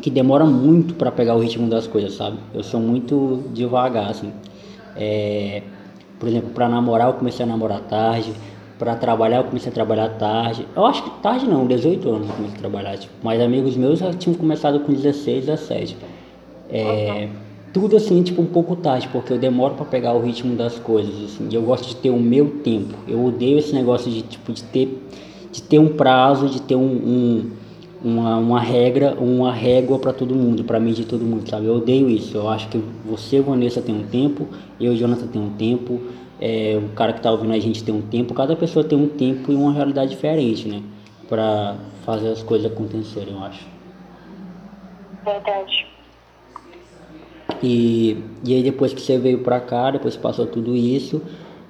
que 0.02 0.11
demora 0.11 0.44
muito 0.44 0.94
para 0.94 1.11
pegar 1.11 1.35
o 1.35 1.38
ritmo 1.38 1.68
das 1.68 1.87
coisas, 1.87 2.12
sabe? 2.12 2.37
Eu 2.52 2.62
sou 2.62 2.81
muito 2.81 3.44
devagar, 3.55 4.11
assim. 4.11 4.33
É, 4.94 5.62
por 6.18 6.28
exemplo, 6.28 6.50
para 6.50 6.68
namorar 6.68 7.09
eu 7.09 7.14
comecei 7.14 7.44
a 7.44 7.48
namorar 7.48 7.81
tarde, 7.81 8.33
para 8.78 8.96
trabalhar 8.96 9.38
eu 9.38 9.44
comecei 9.44 9.70
a 9.70 9.74
trabalhar 9.74 10.09
tarde. 10.11 10.66
Eu 10.76 10.85
acho 10.85 11.05
que 11.05 11.11
tarde 11.22 11.46
não, 11.46 11.66
18 11.66 12.09
anos 12.09 12.28
eu 12.28 12.35
comecei 12.35 12.57
a 12.57 12.59
trabalhar, 12.59 12.98
tipo, 12.98 13.14
mas 13.22 13.40
amigos 13.40 13.76
meus 13.76 14.00
já 14.00 14.12
tinham 14.12 14.37
começado 14.37 14.81
com 14.81 14.92
16, 14.92 15.46
17. 15.46 15.96
É, 16.72 17.28
tudo 17.72 17.96
assim, 17.96 18.22
tipo, 18.22 18.40
um 18.40 18.46
pouco 18.46 18.74
tarde, 18.76 19.08
porque 19.08 19.32
eu 19.32 19.38
demoro 19.38 19.74
para 19.74 19.85
pegar 19.85 20.14
o 20.14 20.20
ritmo 20.20 20.56
das 20.56 20.78
coisas, 20.78 21.14
assim. 21.24 21.48
Eu 21.52 21.62
gosto 21.62 21.88
de 21.88 21.96
ter 21.96 22.11
o 22.11 22.18
meu 22.18 22.61
tempo. 22.62 22.94
Eu 23.06 23.24
odeio 23.24 23.58
esse 23.58 23.74
negócio 23.74 24.11
de, 24.11 24.22
tipo, 24.22 24.52
de 24.52 24.62
ter, 24.64 25.08
de 25.50 25.62
ter 25.62 25.78
um 25.78 25.96
prazo, 25.96 26.48
de 26.48 26.61
ter 26.62 26.76
um, 26.76 26.80
um 26.80 27.50
uma, 28.02 28.37
uma 28.37 28.61
regra, 28.61 29.14
uma 29.14 29.52
régua 29.52 29.98
para 29.98 30.12
todo 30.12 30.35
mundo, 30.35 30.64
para 30.64 30.80
mim 30.80 30.92
de 30.92 31.04
todo 31.04 31.24
mundo, 31.24 31.48
sabe? 31.48 31.66
Eu 31.66 31.76
odeio 31.76 32.11
isso. 32.11 32.37
Eu 32.37 32.48
acho 32.48 32.68
que 32.68 32.78
você, 33.04 33.40
Vanessa, 33.40 33.80
tem 33.80 33.94
um 33.94 34.02
tempo, 34.02 34.48
eu, 34.80 34.96
Jonathan, 34.96 35.26
tem 35.28 35.40
um 35.40 35.50
tempo, 35.50 36.00
é, 36.40 36.76
o 36.82 36.88
cara 36.94 37.12
que 37.12 37.20
tá 37.20 37.30
ouvindo 37.30 37.52
a 37.52 37.58
gente 37.61 37.85
tem 37.85 37.94
um 37.94 38.02
tempo. 38.02 38.35
Cada 38.35 38.56
pessoa 38.56 38.85
tem 38.85 38.98
um 38.98 39.08
tempo 39.08 39.52
e 39.52 39.54
uma 39.54 39.72
realidade 39.72 40.11
diferente, 40.11 40.66
né? 40.66 40.82
Para 41.28 41.76
fazer 42.04 42.28
as 42.28 42.42
coisas 42.42 42.70
acontecerem, 42.70 43.35
eu 43.35 43.42
acho. 43.44 43.64
Verdade. 45.24 45.91
E, 47.62 48.22
e 48.44 48.55
aí 48.55 48.62
depois 48.62 48.92
que 48.92 49.01
você 49.01 49.18
veio 49.18 49.38
pra 49.38 49.61
cá, 49.61 49.90
depois 49.90 50.16
passou 50.16 50.46
tudo 50.46 50.75
isso, 50.75 51.22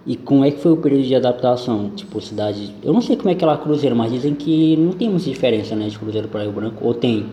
e 0.07 0.17
como 0.17 0.45
é 0.45 0.51
que 0.51 0.59
foi 0.59 0.73
o 0.73 0.77
período 0.77 1.05
de 1.05 1.15
adaptação? 1.15 1.91
Tipo, 1.91 2.21
cidade. 2.21 2.75
Eu 2.83 2.93
não 2.93 3.01
sei 3.01 3.17
como 3.17 3.31
é 3.31 3.35
que 3.35 3.45
é 3.45 3.47
lá 3.47 3.59
Cruzeiro, 3.59 3.95
mas 3.95 4.11
dizem 4.11 4.35
que 4.35 4.77
não 4.77 4.93
tem 4.93 5.09
muita 5.09 5.27
diferença, 5.27 5.77
né, 5.77 5.87
de 5.87 5.99
Cruzeiro 5.99 6.29
para 6.29 6.43
Rio 6.43 6.53
Branco, 6.53 6.85
ou 6.85 6.95
tem? 6.95 7.31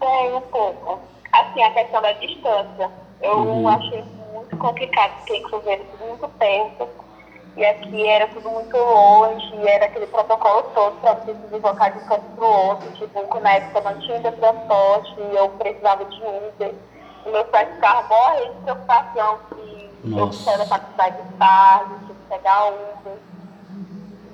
Tem 0.00 0.34
um 0.34 0.40
pouco. 0.40 1.00
Assim, 1.32 1.62
a 1.62 1.70
questão 1.72 2.00
da 2.00 2.12
distância. 2.12 2.90
Eu 3.20 3.38
uhum. 3.38 3.68
achei 3.68 4.04
muito 4.32 4.56
complicado, 4.56 5.16
porque 5.18 5.36
em 5.36 5.42
Cruzeiro 5.42 5.82
tudo 5.90 6.08
muito 6.08 6.28
perto. 6.38 6.88
E 7.56 7.64
aqui 7.64 8.06
era 8.06 8.26
tudo 8.28 8.50
muito 8.50 8.76
longe, 8.76 9.54
era 9.66 9.84
aquele 9.84 10.06
protocolo 10.06 10.62
todo 10.74 10.96
para 11.00 11.14
você 11.14 11.34
se 11.34 11.46
deslocar 11.52 11.92
de 11.92 11.98
um 11.98 12.06
canto 12.08 12.24
para 12.36 12.44
o 12.44 12.68
outro. 12.68 12.90
Tipo, 12.92 13.40
na 13.40 13.52
época 13.52 13.92
não 13.92 14.00
tinha 14.00 14.20
transporte, 14.20 15.14
eu 15.32 15.48
precisava 15.50 16.04
de 16.04 16.20
Uber 16.22 16.74
meus 17.30 17.46
pais 17.48 17.68
ficavam 17.74 18.08
morrendo 18.08 18.54
de 18.54 18.60
preocupação 18.62 19.38
que 19.50 19.90
eu 20.16 20.32
saia 20.32 20.58
da 20.58 20.66
faculdade 20.66 21.22
de 21.22 21.32
tarde, 21.34 21.94
tinha 22.04 22.14
que 22.14 22.28
pegar 22.28 22.66
Uber. 22.66 23.18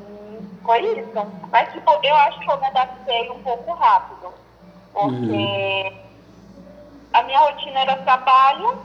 E 0.09 0.65
foi 0.65 0.99
isso. 0.99 1.27
Mas, 1.51 1.73
tipo, 1.73 1.91
eu 2.03 2.17
acho 2.17 2.41
que 2.41 2.51
eu 2.51 2.61
me 2.61 2.67
adaptei 2.67 3.31
um 3.31 3.43
pouco 3.43 3.73
rápido. 3.75 4.33
Porque 4.93 5.17
uhum. 5.17 5.93
a 7.13 7.23
minha 7.23 7.39
rotina 7.39 7.81
era 7.81 7.97
trabalho, 7.99 8.79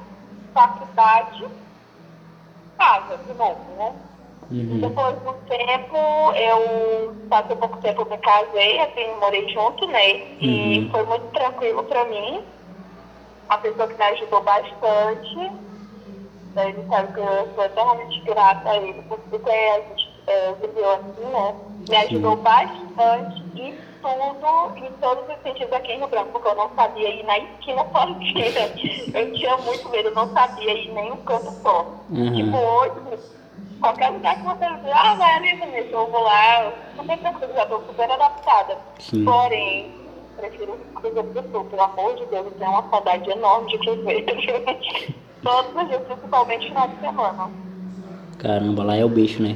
faculdade, 0.54 1.48
casa, 2.78 3.18
de 3.18 3.34
novo, 3.34 3.62
né? 3.78 3.94
Uhum. 4.52 4.80
Depois 4.80 5.20
de 5.20 5.28
um 5.28 5.34
tempo, 5.46 5.98
eu 6.36 7.16
passei 7.28 7.56
pouco 7.56 7.78
tempo, 7.78 8.06
me 8.06 8.18
casei, 8.20 8.80
assim, 8.80 9.20
morei 9.20 9.50
junto, 9.50 9.88
né? 9.88 10.38
E 10.40 10.80
uhum. 10.80 10.92
foi 10.92 11.04
muito 11.06 11.32
tranquilo 11.32 11.84
pra 11.86 12.06
mim 12.06 12.46
uma 13.48 13.58
pessoa 13.58 13.88
que 13.88 13.98
me 13.98 14.04
ajudou 14.04 14.42
bastante. 14.44 15.52
Ele 16.58 16.88
sabe 16.90 17.14
que 17.14 17.20
eu 17.20 17.54
sou 17.54 17.66
eternamente 17.66 18.22
grata 18.22 18.70
a 18.70 18.78
ele, 18.78 19.02
porque 19.04 19.50
a 19.50 19.80
gente 19.82 20.10
é, 20.28 20.54
viveu 20.54 20.90
assim, 20.92 21.26
né? 21.32 21.56
Me 21.90 21.98
ajudou 21.98 22.38
Sim. 22.38 22.44
bastante 22.44 23.44
em 23.56 23.78
tudo, 24.02 24.78
em 24.78 24.92
todos 25.02 25.24
os 25.28 25.42
sentidos 25.44 25.74
aqui 25.74 25.92
em 25.92 25.98
Rio 25.98 26.08
Branco, 26.08 26.32
porque 26.32 26.48
eu 26.48 26.56
não 26.56 26.70
sabia 26.76 27.10
ir 27.10 27.24
na 27.24 27.38
esquina 27.40 27.86
sozinha. 27.92 28.72
eu 29.14 29.34
tinha 29.34 29.58
muito 29.58 29.90
medo, 29.90 30.10
eu 30.10 30.16
não 30.16 30.34
sabia 30.34 30.74
ir 30.74 30.94
nem 30.94 31.12
um 31.12 31.18
canto 31.18 31.54
só. 31.62 31.86
Uhum. 32.10 32.34
Tipo, 32.34 32.58
hoje, 32.58 33.20
qualquer 33.82 34.10
lugar 34.12 34.36
que 34.38 34.46
você 34.46 34.78
dizer, 34.78 34.94
ah, 34.94 35.16
vai 35.16 35.34
ali, 35.34 35.56
Vanessa, 35.58 35.90
eu 35.92 36.08
vou 36.10 36.22
lá, 36.22 36.74
super 36.96 37.18
tranquilo, 37.20 37.54
já 37.54 37.64
estou 37.64 37.84
super 37.86 38.12
adaptada. 38.12 38.78
Sim. 39.00 39.26
Porém, 39.26 40.05
prefiro 40.38 40.78
Cruzeiro 40.96 41.30
do 41.30 41.52
Sul. 41.52 41.66
Pelo 41.66 41.82
amor 41.82 42.16
de 42.16 42.26
Deus, 42.26 42.46
eu 42.46 42.52
tenho 42.52 42.72
uma 42.72 42.90
saudade 42.90 43.30
enorme 43.30 43.70
de 43.72 43.78
Cruzeiro. 43.80 44.26
Todos 45.44 45.76
os 45.76 45.88
dias, 45.88 46.02
principalmente 46.08 46.68
final 46.68 46.88
de 46.88 47.00
semana. 47.00 47.52
Caramba, 48.40 48.84
lá 48.84 48.96
é 48.96 49.06
o 49.06 49.10
bicho, 49.10 49.42
né? 49.42 49.56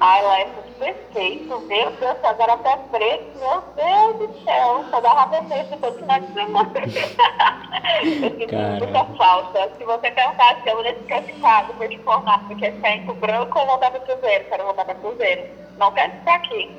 Ai, 0.00 0.22
lá 0.22 0.40
é 0.40 0.44
muito 0.46 0.78
perfeito. 0.78 1.60
Meu 1.60 1.90
Deus, 1.92 2.16
agora 2.24 2.54
até 2.54 2.76
preto. 2.76 3.38
Meu 3.38 3.62
Deus 3.76 4.30
do 4.30 4.44
céu. 4.44 4.84
Só 4.90 5.00
dá 5.00 5.12
ravenete 5.12 5.76
todo 5.80 5.98
final 5.98 6.20
de 6.20 6.32
semana. 6.32 6.72
eu 8.02 8.30
sinto 8.30 8.46
Cara. 8.48 8.78
muita 8.78 9.04
falta. 9.16 9.70
Se 9.78 9.84
você 9.84 10.10
perguntar 10.10 10.60
se 10.62 10.68
eu 10.68 10.82
nesse 10.82 11.00
classificado 11.04 11.74
por 11.74 11.88
te 11.88 11.98
formar, 11.98 12.46
porque 12.48 12.72
ficar 12.72 12.96
em 12.96 13.00
Rio 13.02 13.14
Branco 13.14 13.58
ou 13.58 13.66
voltar 13.66 13.90
para 13.90 14.00
Cruzeiro? 14.00 14.44
Quero 14.48 14.64
voltar 14.64 14.84
para 14.84 14.94
Cruzeiro. 14.96 15.42
Não 15.78 15.92
quero 15.92 16.12
ficar 16.12 16.34
aqui. 16.34 16.70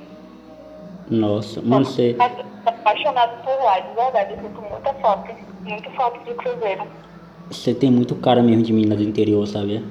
Nossa, 1.09 1.61
mano, 1.61 1.85
você. 1.85 2.15
Mas 2.17 2.33
apaixonado 2.65 3.43
por 3.43 3.63
lá, 3.63 3.79
de 3.79 3.95
verdade. 3.95 4.33
Eu 4.33 4.41
sinto 4.41 4.61
muita 4.61 4.93
falta. 4.95 5.35
Muita 5.61 5.89
falta 5.91 6.19
de 6.19 6.33
Cruzeiro. 6.35 6.83
Você 7.49 7.73
tem 7.73 7.91
muito 7.91 8.15
cara 8.15 8.41
mesmo 8.41 8.63
de 8.63 8.73
mina 8.73 8.95
do 8.95 9.03
interior, 9.03 9.45
sabe? 9.47 9.83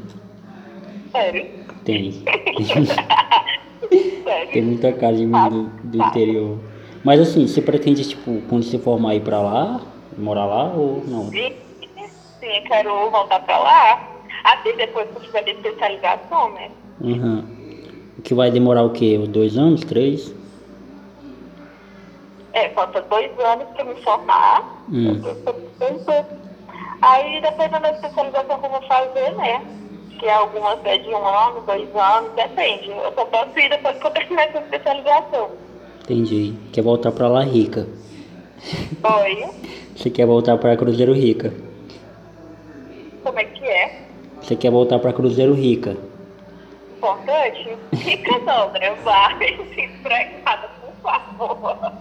Sério. 1.12 1.46
Tem. 1.84 2.12
Sério. 2.12 2.86
Tem 4.52 4.62
muita 4.62 4.92
cara 4.92 5.16
de 5.16 5.26
mina 5.26 5.48
do, 5.48 5.64
do 5.64 5.96
interior. 5.96 6.58
Mas 7.04 7.20
assim, 7.20 7.46
você 7.46 7.60
pretende, 7.60 8.06
tipo, 8.06 8.40
quando 8.48 8.62
se 8.62 8.78
formar 8.78 9.14
ir 9.14 9.20
pra 9.20 9.40
lá, 9.40 9.80
morar 10.16 10.46
lá 10.46 10.72
ou 10.72 11.02
não? 11.06 11.24
Sim, 11.30 11.52
sim, 12.40 12.46
eu 12.46 12.62
quero 12.62 13.10
voltar 13.10 13.40
pra 13.40 13.58
lá. 13.58 14.08
Até 14.44 14.72
depois 14.74 15.08
que 15.08 15.16
eu 15.16 15.22
tiver 15.22 15.42
de 15.44 15.50
especialização, 15.52 16.52
né? 16.52 16.70
Uhum. 17.00 17.44
Que 18.22 18.34
vai 18.34 18.50
demorar 18.50 18.82
o 18.82 18.90
quê? 18.90 19.18
Dois 19.28 19.56
anos? 19.56 19.80
Três? 19.82 20.34
É, 22.54 22.68
falta 22.70 23.00
dois 23.02 23.30
anos 23.38 23.66
pra 23.74 23.84
me 23.84 23.94
formar. 24.02 24.84
Hum. 24.92 25.20
Aí 27.02 27.40
dependendo 27.40 27.80
da 27.82 27.90
especialização 27.92 28.58
que 28.60 28.66
eu 28.66 28.70
vou 28.70 28.82
fazer, 28.82 29.34
né? 29.36 29.62
Que 30.18 30.28
algumas 30.28 30.78
é 30.84 30.98
de 30.98 31.08
um 31.08 31.26
ano, 31.26 31.62
dois 31.62 31.88
anos, 31.96 32.30
depende. 32.34 32.90
Eu 32.90 33.12
só 33.14 33.24
posso 33.24 33.58
ir 33.58 33.68
depois 33.70 33.96
que 33.98 34.06
eu 34.06 34.10
terminar 34.10 34.48
essa 34.48 34.58
especialização. 34.58 35.50
Entendi. 36.02 36.54
Quer 36.72 36.82
voltar 36.82 37.10
pra 37.12 37.28
lá 37.28 37.42
rica. 37.42 37.86
Oi, 39.02 39.48
Você 39.96 40.10
quer 40.10 40.26
voltar 40.26 40.56
pra 40.58 40.76
Cruzeiro 40.76 41.12
Rica. 41.12 41.52
como 43.24 43.38
é 43.38 43.44
que 43.44 43.64
é? 43.64 44.02
Você 44.40 44.54
quer 44.54 44.70
voltar 44.70 44.98
pra 45.00 45.12
Cruzeiro 45.12 45.54
Rica. 45.54 45.96
Importante? 46.96 47.76
Fica 47.96 48.38
não, 48.40 48.70
né? 48.72 48.92
Vai, 49.02 49.34
empregada, 49.76 50.68
por 50.68 50.71
favor. 51.02 51.92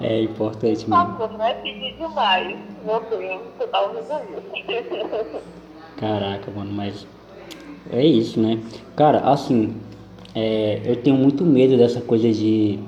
É 0.00 0.22
importante 0.22 0.84
Por 0.84 0.90
mesmo. 0.90 1.06
favor, 1.18 1.32
não 1.38 1.44
é 1.44 1.54
pedir 1.54 1.96
demais. 1.96 2.56
Meu 2.84 3.00
Deus, 3.10 3.40
você 3.58 3.66
tá 3.66 3.80
ouvindo 3.80 4.00
isso. 4.68 5.42
Caraca, 5.96 6.50
mano, 6.50 6.72
mas 6.72 7.06
é 7.90 8.04
isso, 8.04 8.40
né? 8.40 8.60
Cara, 8.96 9.20
assim, 9.20 9.74
é, 10.34 10.80
eu 10.84 10.96
tenho 10.96 11.16
muito 11.16 11.44
medo 11.44 11.76
dessa 11.76 12.00
coisa 12.00 12.30
de. 12.30 12.78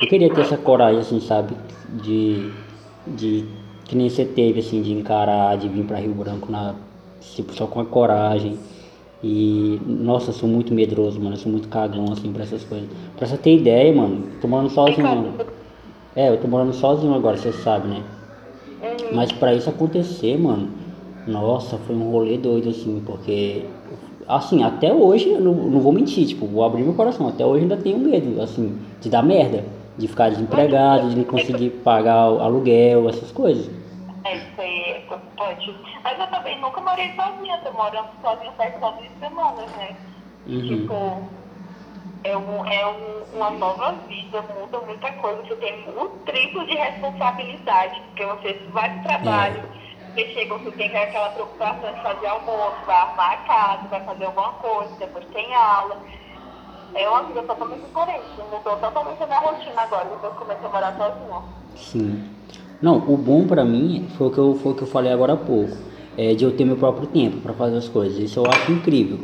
Eu 0.00 0.08
queria 0.08 0.32
ter 0.32 0.40
essa 0.40 0.56
coragem, 0.56 1.00
assim, 1.00 1.20
sabe? 1.20 1.54
De. 2.02 2.50
de 3.06 3.44
que 3.84 3.94
nem 3.96 4.08
você 4.08 4.24
teve, 4.24 4.60
assim, 4.60 4.80
de 4.80 4.92
encarar, 4.92 5.56
de 5.58 5.68
vir 5.68 5.84
pra 5.84 5.98
Rio 5.98 6.14
Branco 6.14 6.50
na. 6.50 6.74
Tipo, 7.20 7.52
só 7.52 7.66
com 7.66 7.80
a 7.80 7.84
coragem. 7.84 8.58
E. 9.22 9.80
Nossa, 9.86 10.32
sou 10.32 10.48
muito 10.48 10.74
medroso, 10.74 11.20
mano. 11.20 11.34
Eu 11.34 11.38
sou 11.38 11.50
muito 11.52 11.68
cagão, 11.68 12.06
assim, 12.12 12.32
pra 12.32 12.42
essas 12.42 12.64
coisas. 12.64 12.88
Pra 13.16 13.26
você 13.26 13.36
ter 13.36 13.56
ideia, 13.56 13.94
mano, 13.94 14.24
tô 14.40 14.48
morando 14.48 14.70
sozinho, 14.70 15.06
mano. 15.06 15.34
É, 16.14 16.28
eu 16.28 16.36
tô 16.38 16.48
morando 16.48 16.72
sozinho 16.72 17.14
agora, 17.14 17.36
você 17.36 17.52
sabe, 17.52 17.88
né? 17.88 18.02
Mas 19.12 19.30
pra 19.32 19.54
isso 19.54 19.68
acontecer, 19.68 20.38
mano, 20.38 20.68
nossa, 21.26 21.76
foi 21.78 21.94
um 21.94 22.10
rolê 22.10 22.36
doido, 22.36 22.70
assim, 22.70 23.00
porque, 23.06 23.62
assim, 24.26 24.62
até 24.62 24.92
hoje, 24.92 25.30
eu 25.30 25.40
não, 25.40 25.54
não 25.54 25.80
vou 25.80 25.92
mentir, 25.92 26.26
tipo, 26.26 26.46
vou 26.46 26.64
abrir 26.64 26.82
meu 26.82 26.94
coração, 26.94 27.28
até 27.28 27.44
hoje 27.44 27.62
ainda 27.62 27.76
tenho 27.76 27.98
medo, 27.98 28.40
assim, 28.40 28.76
de 29.00 29.08
dar 29.08 29.22
merda, 29.22 29.64
de 29.96 30.08
ficar 30.08 30.30
desempregado, 30.30 31.10
de 31.10 31.16
não 31.16 31.24
conseguir 31.24 31.70
pagar 31.84 32.30
o 32.30 32.40
aluguel, 32.40 33.08
essas 33.08 33.30
coisas. 33.30 33.70
Mas 36.02 36.18
eu 36.18 36.26
também 36.28 36.58
nunca 36.60 36.80
morei 36.80 37.12
sozinha, 37.14 37.58
tô 37.58 37.72
morando 37.72 38.08
sozinha 38.20 38.52
faz 38.52 38.72
só 38.80 38.90
duas 38.92 39.18
semanas, 39.18 39.70
né? 39.70 39.96
Uhum. 40.46 40.68
Tipo, 40.68 41.22
é, 42.24 42.36
um, 42.36 42.66
é 42.66 42.86
um, 42.86 43.36
uma 43.36 43.50
nova 43.50 43.92
vida, 44.08 44.42
muda 44.42 44.80
muita 44.80 45.12
coisa. 45.12 45.42
Você 45.42 45.56
tem 45.56 45.74
um 45.88 46.08
triplo 46.24 46.66
de 46.66 46.74
responsabilidade, 46.74 48.00
porque 48.06 48.26
você 48.26 48.52
vai 48.72 48.90
pro 48.90 49.02
trabalho, 49.02 49.62
você 50.14 50.28
chega, 50.28 50.58
você 50.58 50.70
tem 50.72 50.96
aquela 50.96 51.30
preocupação 51.30 51.92
de 51.92 52.02
fazer 52.02 52.26
almoço, 52.26 52.76
vai 52.84 52.96
arrumar 52.96 53.32
a 53.32 53.36
casa, 53.38 53.88
vai 53.88 54.00
fazer 54.04 54.24
alguma 54.24 54.52
coisa, 54.52 54.92
depois 54.98 55.24
tem 55.26 55.54
aula. 55.54 55.96
É 56.94 57.08
uma 57.08 57.22
vida 57.22 57.42
totalmente 57.42 57.86
diferente. 57.86 58.36
Mudou 58.36 58.76
totalmente 58.76 59.22
a 59.22 59.26
minha 59.26 59.38
rotina 59.40 59.82
agora, 59.82 60.04
depois 60.04 60.32
que 60.32 60.38
comecei 60.38 60.66
a 60.66 60.70
morar 60.70 60.96
sozinha. 60.96 61.42
Sim. 61.74 62.24
Não, 62.82 62.96
o 62.96 63.16
bom 63.16 63.46
pra 63.46 63.64
mim 63.64 64.08
foi 64.18 64.26
o 64.26 64.30
que 64.30 64.38
eu, 64.38 64.54
foi 64.56 64.72
o 64.72 64.74
que 64.74 64.82
eu 64.82 64.88
falei 64.88 65.12
agora 65.12 65.34
há 65.34 65.36
pouco, 65.36 65.70
é 66.18 66.34
de 66.34 66.44
eu 66.44 66.50
ter 66.50 66.64
meu 66.64 66.76
próprio 66.76 67.06
tempo 67.06 67.36
pra 67.36 67.54
fazer 67.54 67.76
as 67.76 67.88
coisas, 67.88 68.18
isso 68.18 68.40
eu 68.40 68.44
acho 68.50 68.72
incrível. 68.72 69.20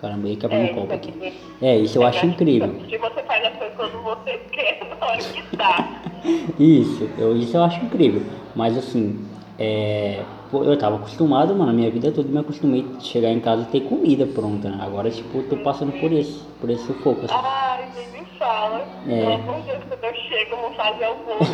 Caramba, 0.00 0.28
aí 0.28 0.36
quebrou 0.36 0.62
um 0.62 0.68
copo 0.74 0.94
aqui. 0.94 1.12
É, 1.60 1.76
isso 1.76 1.98
eu 1.98 2.06
acho 2.06 2.24
incrível. 2.24 2.74
Se 2.88 2.96
você 2.96 3.22
faz 3.22 3.44
as 3.44 3.56
coisas 3.58 3.76
quando 3.76 4.02
você 4.02 4.38
quer, 4.50 4.80
na 4.98 5.06
hora 5.06 5.18
que 5.18 5.56
dá. 5.56 6.02
Isso, 6.58 7.10
eu, 7.18 7.36
isso 7.36 7.56
eu 7.56 7.62
acho 7.64 7.84
incrível. 7.84 8.22
Mas 8.54 8.78
assim, 8.78 9.26
é, 9.58 10.22
eu 10.52 10.78
tava 10.78 10.94
acostumado, 10.94 11.52
mano, 11.54 11.70
a 11.70 11.74
minha 11.74 11.90
vida 11.90 12.12
toda 12.12 12.28
me 12.28 12.38
acostumei 12.38 12.86
a 12.96 13.00
chegar 13.00 13.30
em 13.30 13.40
casa 13.40 13.62
e 13.62 13.66
ter 13.66 13.80
comida 13.80 14.24
pronta, 14.24 14.68
né? 14.70 14.78
Agora, 14.80 15.10
tipo, 15.10 15.38
eu 15.38 15.48
tô 15.48 15.56
passando 15.56 15.90
por 15.98 16.12
isso, 16.12 16.46
por 16.60 16.70
esse 16.70 16.84
sufoco, 16.86 17.24
assim. 17.24 17.34
Ai, 17.34 17.88
nem 17.96 18.20
me 18.20 18.26
fala. 18.38 18.86
É. 19.08 19.20
Pelo 19.20 19.32
amor 19.32 19.56
de 19.56 19.66
Deus, 19.66 19.84
quando 19.88 20.04
eu 20.04 20.14
chego, 20.14 20.54
eu 20.54 20.60
vou 20.60 20.72
fazer 20.74 21.04
almoço. 21.04 21.52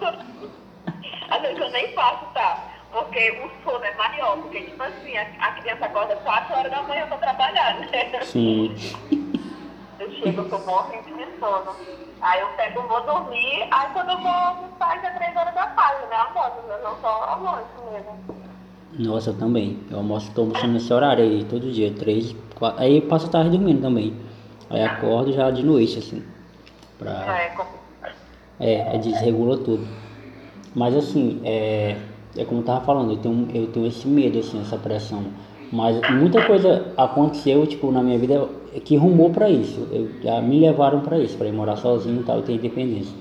Às 1.30 1.42
vezes 1.42 1.58
eu 1.58 1.70
nem 1.70 1.92
faço, 1.92 2.26
tá? 2.34 2.70
Porque 2.92 3.30
o 3.30 3.64
sono 3.64 3.84
é 3.84 3.94
maior. 3.94 4.36
Porque, 4.38 4.62
tipo 4.62 4.82
assim, 4.82 5.16
a, 5.16 5.22
a 5.40 5.52
criança 5.52 5.86
acorda 5.86 6.16
4 6.16 6.56
horas 6.56 6.70
da 6.70 6.82
manhã 6.82 7.06
pra 7.06 7.18
trabalhar, 7.18 7.78
né? 7.78 8.20
Sim, 8.22 8.74
Eu 9.98 10.10
chego, 10.12 10.42
eu 10.42 10.48
tô 10.48 10.58
morrendo 10.58 11.04
de 11.04 11.38
sono. 11.38 11.76
Aí 12.20 12.40
eu 12.40 12.48
pego, 12.48 12.82
vou 12.82 13.00
dormir. 13.04 13.68
Aí 13.70 13.92
quando 13.92 14.10
eu 14.10 14.18
vou 14.18 14.30
almoçar, 14.30 15.00
já 15.00 15.08
é 15.08 15.18
3 15.18 15.36
horas 15.36 15.54
da 15.54 15.66
tarde, 15.68 16.06
né? 16.10 16.16
Almoço, 16.16 16.56
eu 16.68 16.82
não 16.82 16.96
só 17.00 17.24
almoço 17.24 17.64
mesmo. 17.92 18.40
nossa, 18.98 19.30
eu 19.30 19.38
também. 19.38 19.78
Eu 19.90 19.98
almoço, 19.98 20.32
tô 20.32 20.42
almoçando 20.42 20.72
nesse 20.72 20.92
horário 20.92 21.22
aí, 21.22 21.44
todo 21.44 21.70
dia, 21.70 21.92
três, 21.92 22.34
quatro. 22.56 22.82
Aí 22.82 23.00
passo 23.02 23.26
a 23.26 23.30
tarde 23.30 23.50
dormindo 23.50 23.82
também. 23.82 24.14
Aí 24.68 24.84
acordo 24.84 25.32
já 25.32 25.50
de 25.50 25.62
noite, 25.62 25.98
assim. 25.98 26.24
Pra... 26.98 27.24
É, 28.58 28.94
é 28.94 28.98
desregula 28.98 29.56
tudo. 29.58 29.86
Mas 30.74 30.94
assim, 30.96 31.40
é, 31.44 31.96
é 32.36 32.44
como 32.44 32.60
eu 32.60 32.64
tava 32.64 32.84
falando, 32.84 33.12
eu 33.12 33.16
tenho, 33.18 33.48
eu 33.54 33.66
tenho 33.68 33.86
esse 33.86 34.06
medo, 34.06 34.38
assim, 34.38 34.60
essa 34.60 34.76
pressão. 34.76 35.24
Mas 35.70 36.00
muita 36.10 36.44
coisa 36.46 36.92
aconteceu, 36.96 37.66
tipo, 37.66 37.92
na 37.92 38.02
minha 38.02 38.18
vida 38.18 38.48
que 38.84 38.96
rumou 38.96 39.30
pra 39.30 39.48
isso. 39.48 39.86
Eu, 39.92 40.42
me 40.42 40.60
levaram 40.60 41.00
pra 41.00 41.18
isso, 41.18 41.36
pra 41.36 41.46
ir 41.46 41.52
morar 41.52 41.76
sozinho 41.76 42.20
e 42.20 42.24
tal, 42.24 42.42
ter 42.42 42.54
independência. 42.54 43.14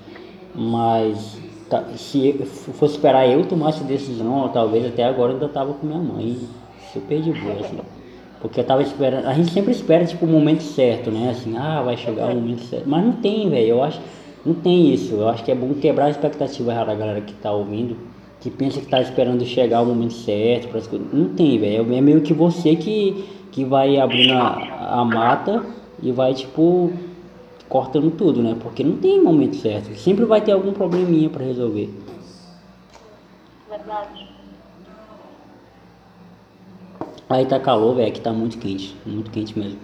Mas 0.56 1.40
tá, 1.70 1.84
se 1.96 2.34
fosse 2.74 2.96
esperar 2.96 3.28
eu 3.30 3.46
tomar 3.46 3.70
essa 3.70 3.84
decisão, 3.84 4.50
talvez 4.50 4.86
até 4.86 5.04
agora 5.04 5.32
eu 5.32 5.36
ainda 5.36 5.48
tava 5.48 5.74
com 5.74 5.86
minha 5.86 6.00
mãe, 6.00 6.38
super 6.92 7.22
de 7.22 7.32
boa, 7.32 7.60
assim. 7.60 7.78
Porque 8.42 8.60
eu 8.60 8.64
tava 8.64 8.82
esperando, 8.82 9.28
a 9.28 9.34
gente 9.34 9.52
sempre 9.52 9.72
espera, 9.72 10.06
tipo, 10.06 10.26
o 10.26 10.30
momento 10.30 10.64
certo, 10.64 11.12
né? 11.12 11.30
Assim, 11.30 11.56
ah, 11.58 11.82
vai 11.84 11.98
chegar 11.98 12.28
o 12.28 12.36
momento 12.36 12.64
certo. 12.64 12.88
Mas 12.88 13.06
não 13.06 13.12
tem, 13.14 13.50
velho, 13.50 13.68
eu 13.68 13.84
acho, 13.84 14.00
não 14.50 14.56
tem 14.56 14.92
isso. 14.94 15.14
Eu 15.14 15.30
acho 15.30 15.44
que 15.44 15.52
é 15.52 15.56
bom 15.56 15.74
quebrar 15.76 16.06
a 16.06 16.10
expectativa 16.10 16.74
da 16.74 16.96
galera 16.96 17.22
que 17.22 17.34
tá 17.34 17.52
ouvindo, 17.52 17.96
que 18.40 18.50
pensa 18.50 18.80
que 18.80 18.88
tá 18.88 19.00
esperando 19.00 19.46
chegar 19.46 19.82
o 19.82 19.86
momento 19.86 20.14
certo 20.14 20.70
coisas. 20.70 20.92
Não 21.14 21.30
tem, 21.36 21.60
velho. 21.60 21.94
É 21.94 22.02
meio 22.02 22.22
que 22.22 22.34
você 22.34 22.76
que, 22.76 23.30
que 23.52 23.64
vai 23.64 23.98
abrindo 23.98 24.34
a, 24.34 25.02
a 25.02 25.06
mata 25.06 25.64
e 26.02 26.12
vai, 26.12 26.34
tipo, 26.34 26.92
cortando 27.68 28.10
tudo, 28.12 28.42
né? 28.42 28.56
Porque 28.60 28.84
não 28.84 28.98
tem 28.98 29.22
momento 29.22 29.56
certo. 29.58 29.96
Sempre 29.96 30.26
vai 30.26 30.42
ter 30.42 30.52
algum 30.52 30.74
probleminha 30.74 31.30
para 31.30 31.46
resolver. 31.46 31.94
Verdade. 33.70 34.28
Aí 37.30 37.46
tá 37.46 37.60
calor, 37.60 37.96
velho, 37.96 38.12
que 38.12 38.22
tá 38.22 38.34
muito 38.34 38.58
quente. 38.58 38.96
Muito 39.06 39.30
quente 39.30 39.58
mesmo. 39.58 39.78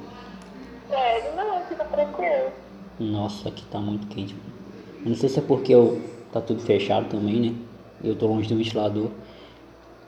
Sério, 0.90 1.36
não, 1.36 1.62
fica 1.66 1.86
tranquilo. 1.86 2.52
Nossa, 3.00 3.50
aqui 3.50 3.64
tá 3.66 3.80
muito 3.80 4.08
quente. 4.08 4.36
Não 5.06 5.16
sei 5.16 5.30
se 5.30 5.38
é 5.38 5.42
porque 5.42 5.74
eu, 5.74 6.02
tá 6.34 6.42
tudo 6.42 6.62
fechado 6.62 7.08
também, 7.10 7.40
né? 7.40 7.54
Eu 8.04 8.16
tô 8.16 8.26
longe 8.26 8.50
do 8.50 8.58
ventilador. 8.58 9.10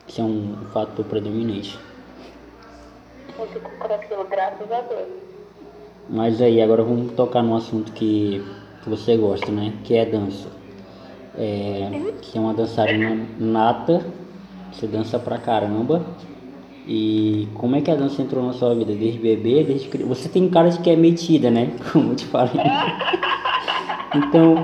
Isso 0.07 0.21
é 0.21 0.23
um 0.23 0.55
fator 0.73 1.05
predominante. 1.05 1.77
Eu 3.38 3.47
fico 3.47 3.69
tranquilo, 3.79 4.25
graças 4.27 4.71
a 4.71 4.81
Deus. 4.81 5.07
Mas 6.10 6.41
aí, 6.41 6.62
agora 6.62 6.83
vamos 6.83 7.12
tocar 7.12 7.43
num 7.43 7.55
assunto 7.55 7.91
que, 7.91 8.43
que 8.83 8.89
você 8.89 9.15
gosta, 9.15 9.51
né? 9.51 9.73
Que 9.83 9.95
é 9.95 10.05
dança. 10.05 10.49
É, 11.38 11.89
você 12.19 12.38
é 12.38 12.41
uma 12.41 12.55
dançarina 12.55 13.27
nata, 13.38 14.03
você 14.71 14.88
dança 14.88 15.19
pra 15.19 15.38
caramba. 15.38 16.03
E 16.88 17.47
como 17.53 17.75
é 17.75 17.81
que 17.81 17.91
a 17.91 17.95
dança 17.95 18.21
entrou 18.21 18.43
na 18.43 18.53
sua 18.53 18.73
vida? 18.73 18.95
Desde 18.95 19.19
bebê, 19.19 19.63
desde 19.63 19.89
criança? 19.89 20.15
Você 20.15 20.29
tem 20.29 20.49
cara 20.49 20.69
de 20.69 20.79
que 20.79 20.89
é 20.89 20.95
metida, 20.95 21.51
né? 21.51 21.75
Como 21.91 22.13
eu 22.13 22.15
te 22.15 22.25
falei. 22.25 22.53
Então, 24.15 24.55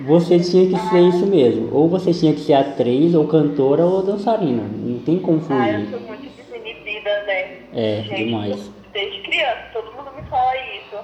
você 0.00 0.38
tinha 0.38 0.68
que 0.68 0.88
ser 0.88 1.00
isso 1.00 1.26
mesmo. 1.26 1.74
Ou 1.74 1.88
você 1.88 2.12
tinha 2.12 2.32
que 2.32 2.40
ser 2.40 2.54
atriz, 2.54 3.14
ou 3.14 3.26
cantora, 3.26 3.84
ou 3.84 4.02
dançarina. 4.02 4.62
Não 4.62 4.98
tem 5.00 5.18
como 5.18 5.40
fugir. 5.40 5.60
Ah, 5.60 5.80
eu 5.80 5.90
sou 5.90 6.00
muito 6.00 6.22
desinibida, 6.22 7.22
né? 7.26 7.58
É, 7.74 8.02
Gente, 8.02 8.24
demais. 8.24 8.70
Desde 8.92 9.20
criança, 9.22 9.62
todo 9.72 9.92
mundo 9.92 10.10
me 10.16 10.22
fala 10.28 10.52
isso. 10.56 10.96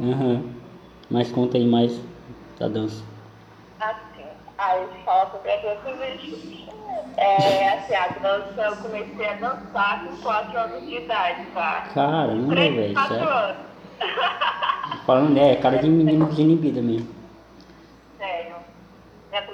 Aham. 0.00 0.42
Mas 1.10 1.30
conta 1.30 1.58
aí 1.58 1.66
mais 1.66 2.00
da 2.58 2.68
dança. 2.68 3.02
Assim, 3.80 4.24
aí 4.56 4.82
eu 4.82 4.88
falo 5.04 5.30
sobre 5.32 5.50
a 5.50 5.56
dança. 5.56 6.52
É, 7.16 7.68
assim, 7.68 7.94
a 7.94 8.08
dança, 8.22 8.62
eu 8.62 8.76
comecei 8.76 9.26
a 9.26 9.34
dançar 9.34 10.04
com 10.04 10.16
4 10.22 10.58
anos 10.58 10.86
de 10.86 10.96
idade, 10.96 11.46
tá? 11.52 11.88
Caramba, 11.92 12.54
3, 12.54 12.74
velho. 12.74 12.94
4 12.94 13.14
sério. 13.14 13.28
anos. 13.28 13.56
Falando, 15.06 15.38
é, 15.38 15.56
cara 15.56 15.78
de 15.78 15.88
menino 15.88 16.26
desinibida 16.26 16.80
mesmo. 16.80 17.21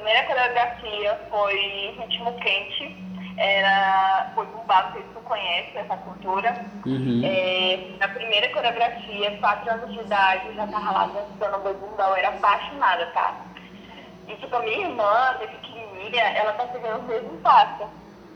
Primeira 0.08 0.26
coreografia 0.26 1.20
foi 1.28 1.94
Ritmo 1.98 2.32
Quente. 2.40 2.96
Era, 3.36 4.32
foi 4.34 4.46
bumbá, 4.46 4.84
não 4.84 4.92
sei 4.92 5.02
se 5.02 5.08
tu 5.08 5.20
conhece 5.20 5.76
essa 5.76 5.96
cultura. 5.98 6.64
Uhum. 6.86 7.20
É, 7.22 7.78
na 8.00 8.08
primeira 8.08 8.48
coreografia, 8.48 9.36
4 9.38 9.70
anos 9.70 9.92
de 9.92 10.00
idade, 10.00 10.46
eu 10.46 10.54
já 10.54 10.66
tava 10.66 10.90
lá 10.92 11.06
dançando 11.08 11.62
boi 11.62 11.74
bumbá, 11.74 12.08
eu 12.08 12.16
era 12.16 12.28
apaixonada, 12.30 13.04
tá? 13.08 13.34
E 14.26 14.34
tipo, 14.36 14.56
a 14.56 14.60
minha 14.60 14.78
irmã, 14.78 15.36
desde 15.40 15.56
pequenininha, 15.56 16.24
ela 16.24 16.54
tá 16.54 16.68
seguindo 16.68 17.00
o 17.00 17.02
mesmo 17.02 17.38
passo. 17.42 17.86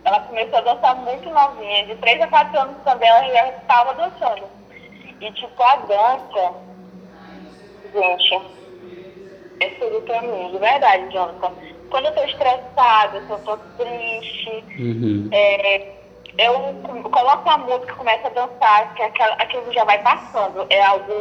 Ela 0.05 0.21
começou 0.21 0.59
a 0.59 0.75
dançar 0.75 0.95
muito 0.97 1.31
novinha, 1.31 1.87
de 1.87 1.97
3 1.97 2.21
a 2.21 2.29
4 2.29 2.61
anos 2.61 2.83
também 2.85 3.09
ela 3.09 3.25
já 3.33 3.49
estava 3.49 3.95
dançando. 3.95 4.45
E 5.23 5.33
tipo, 5.33 5.63
a 5.63 5.77
dança, 5.77 6.55
gente, 7.95 8.62
é 9.63 9.71
tudo 9.79 10.01
pra 10.03 10.21
mim, 10.23 10.51
de 10.53 10.59
verdade, 10.59 11.13
Jonathan. 11.13 11.53
Quando 11.91 12.07
eu 12.07 12.13
tô 12.15 12.23
estressada, 12.25 13.21
se 13.27 13.31
eu 13.31 13.39
tô 13.41 13.57
triste, 13.79 14.65
Uhum. 14.79 15.29
é, 15.33 15.93
eu 16.39 16.55
coloco 17.11 17.49
a 17.51 17.59
música 17.59 17.95
começo 17.95 18.27
a 18.27 18.31
dançar, 18.31 18.95
que 18.95 19.03
aquela, 19.03 19.35
aquilo 19.35 19.73
já 19.73 19.85
vai 19.85 19.99
passando. 20.03 20.67
É 20.71 20.83
algo 20.83 21.13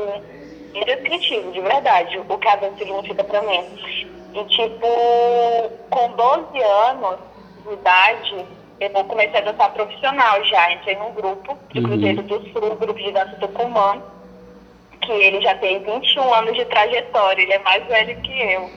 indescritível, 0.73 1.51
de 1.51 1.59
verdade, 1.61 2.17
o 2.29 2.37
que 2.37 2.47
a 2.47 2.55
dança 2.55 2.77
significa 2.77 3.23
pra 3.23 3.41
mim. 3.41 3.63
E, 4.33 4.45
tipo, 4.45 4.87
com 5.89 6.09
12 6.13 6.63
anos 6.63 7.19
de 7.67 7.73
idade, 7.73 8.45
eu 8.79 9.03
comecei 9.03 9.37
a 9.39 9.41
dançar 9.51 9.73
profissional 9.73 10.43
já. 10.45 10.71
Entrei 10.71 10.95
num 10.95 11.11
grupo 11.11 11.57
do 11.73 11.79
Uhum. 11.79 11.83
Cruzeiro 11.87 12.23
do 12.23 12.39
Sul, 12.51 12.75
grupo 12.77 12.99
de 12.99 13.11
dança 13.11 13.35
Tucumã, 13.41 14.01
que 15.01 15.11
ele 15.11 15.41
já 15.41 15.55
tem 15.55 15.79
21 15.83 16.33
anos 16.33 16.53
de 16.55 16.65
trajetória, 16.65 17.41
ele 17.41 17.53
é 17.53 17.59
mais 17.59 17.85
velho 17.87 18.21
que 18.21 18.41
eu. 18.41 18.69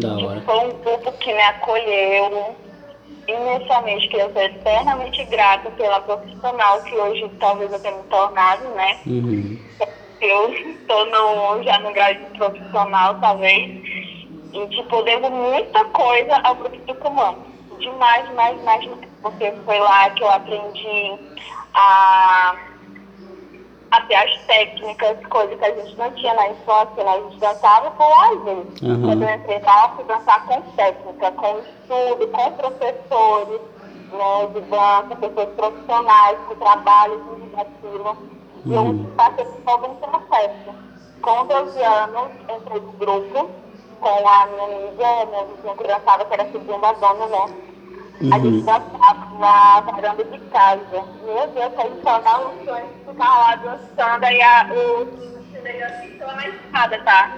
Da 0.00 0.14
Tipo, 0.16 0.28
hora. 0.28 0.40
foi 0.42 0.58
um 0.58 0.70
grupo 0.82 1.12
que 1.12 1.32
me 1.32 1.42
acolheu 1.42 2.56
imensamente, 3.26 4.08
que 4.08 4.16
eu 4.16 4.32
sou 4.32 4.42
eternamente 4.42 5.24
grata 5.24 5.70
pela 5.72 6.00
profissional 6.00 6.82
que 6.82 6.94
hoje 6.94 7.28
talvez 7.40 7.70
eu 7.72 7.80
tenha 7.80 7.96
me 7.96 8.02
tornado, 8.04 8.64
né? 8.70 8.98
Uhum. 9.06 9.58
Eu 10.20 10.52
estou 10.52 11.62
já 11.62 11.78
no 11.80 11.92
grau 11.92 12.14
de 12.14 12.24
profissional, 12.36 13.14
talvez. 13.20 13.70
E, 14.52 14.66
tipo, 14.68 15.02
devo 15.02 15.30
muita 15.30 15.84
coisa 15.86 16.40
ao 16.42 16.54
grupo 16.56 16.76
do 16.78 16.94
comando. 16.96 17.38
Demais, 17.78 18.26
demais, 18.28 18.56
demais, 18.58 18.80
demais. 18.80 19.08
Porque 19.22 19.52
foi 19.64 19.78
lá 19.78 20.10
que 20.10 20.22
eu 20.22 20.30
aprendi 20.30 21.18
a, 21.74 22.56
a 23.90 24.00
ter 24.02 24.14
as 24.16 24.36
técnicas, 24.46 25.16
coisas 25.26 25.58
que 25.58 25.64
a 25.64 25.74
gente 25.74 25.96
não 25.96 26.10
tinha 26.12 26.34
na 26.34 26.48
infância, 26.50 27.04
né? 27.04 27.10
A 27.10 27.20
gente 27.22 27.38
dançava 27.38 27.90
por 27.92 28.06
lazer. 28.08 28.56
Uhum. 28.82 29.02
Quando 29.02 29.22
eu 29.22 29.34
entrei 29.34 29.56
eu 29.56 29.96
fui 29.96 30.04
dançar 30.04 30.46
com 30.46 30.60
técnica, 30.72 31.32
com 31.32 31.58
estudo, 31.58 32.28
com 32.28 32.52
professores 32.52 33.60
né, 34.12 34.46
de 34.54 34.60
dança, 34.62 35.16
pessoas 35.20 35.48
profissionais 35.56 36.38
que 36.48 36.54
trabalham 36.56 37.20
com 37.20 37.60
aquilo. 37.60 38.16
E 38.66 38.74
eu 38.74 38.82
Uhum. 38.82 39.04
passei 39.16 39.44
por 39.44 39.60
todo 39.62 39.90
um 39.90 39.94
processo. 39.96 40.74
Com 41.22 41.46
12 41.46 41.82
anos, 41.82 42.28
entrei 42.42 42.80
no 42.80 42.92
grupo 42.92 43.50
com 44.00 44.08
a 44.28 44.46
minha 44.46 44.64
amiga, 44.64 45.26
minha 45.26 45.44
vizinha 45.46 45.74
que 45.76 45.84
dançava, 45.88 46.24
que 46.24 46.32
era 46.34 46.42
a 46.44 46.52
segunda 46.52 46.92
dona, 46.92 47.26
né? 47.26 47.67
A 48.20 48.38
gente 48.38 48.46
Uhum. 48.46 48.64
dançava 48.64 49.26
na 49.38 49.80
varanda 49.80 50.24
de 50.24 50.38
casa. 50.50 50.82
Meu 51.24 51.46
Deus, 51.48 51.72
aí 51.78 51.92
só 52.02 52.18
dá 52.18 52.38
um 52.40 52.64
sonho 52.64 52.86
de 52.88 53.10
ficar 53.12 53.38
lá 53.38 53.54
dançando, 53.56 54.24
aí 54.24 54.42
a, 54.42 54.66
o 54.70 55.02
assim, 55.84 56.18
lá 56.20 56.34
na 56.34 56.48
escada, 56.48 56.98
tá? 57.04 57.30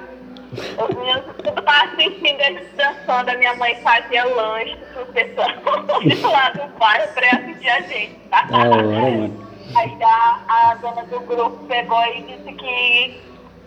Os 0.78 0.96
meninos 0.96 1.24
tudo 1.36 1.62
lá 1.66 1.82
assistindo 1.84 2.40
eles 2.40 2.66
dançando, 2.76 3.28
a 3.28 3.34
minha 3.36 3.54
mãe 3.54 3.74
fazia 3.82 4.24
lanche 4.24 4.76
pro 4.94 5.06
pessoal 5.06 5.48
lá 6.32 6.48
do 6.50 6.78
bairro 6.78 7.08
pra 7.12 7.28
assistir 7.28 7.68
a 7.68 7.80
gente, 7.82 8.16
tá? 8.30 8.46
Hora, 8.50 8.82
mano. 8.82 9.50
Aí 9.76 9.96
a, 10.02 10.40
a 10.48 10.74
dona 10.76 11.04
do 11.04 11.20
grupo 11.20 11.56
pegou 11.68 12.02
e 12.06 12.22
disse 12.22 12.52
que, 12.54 13.20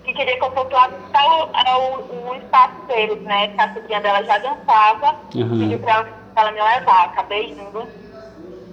que 0.03 0.13
queria 0.13 0.37
que 0.37 0.43
eu 0.45 0.51
fosse 0.51 0.73
lá 0.73 0.87
visitar 0.87 1.25
o, 1.25 1.49
o, 1.79 2.29
o 2.31 2.35
espaço 2.35 2.81
deles, 2.87 3.21
né? 3.23 3.47
Que 3.49 3.61
a 3.61 3.73
sobrinha 3.73 4.01
dela 4.01 4.23
já 4.23 4.37
dançava, 4.39 5.15
Uhum. 5.35 5.59
pediu 5.59 5.79
pra 5.79 5.91
ela, 5.93 6.03
pra 6.03 6.13
ela 6.35 6.51
me 6.51 6.61
levar. 6.61 7.05
Acabei 7.05 7.51
indo. 7.51 7.87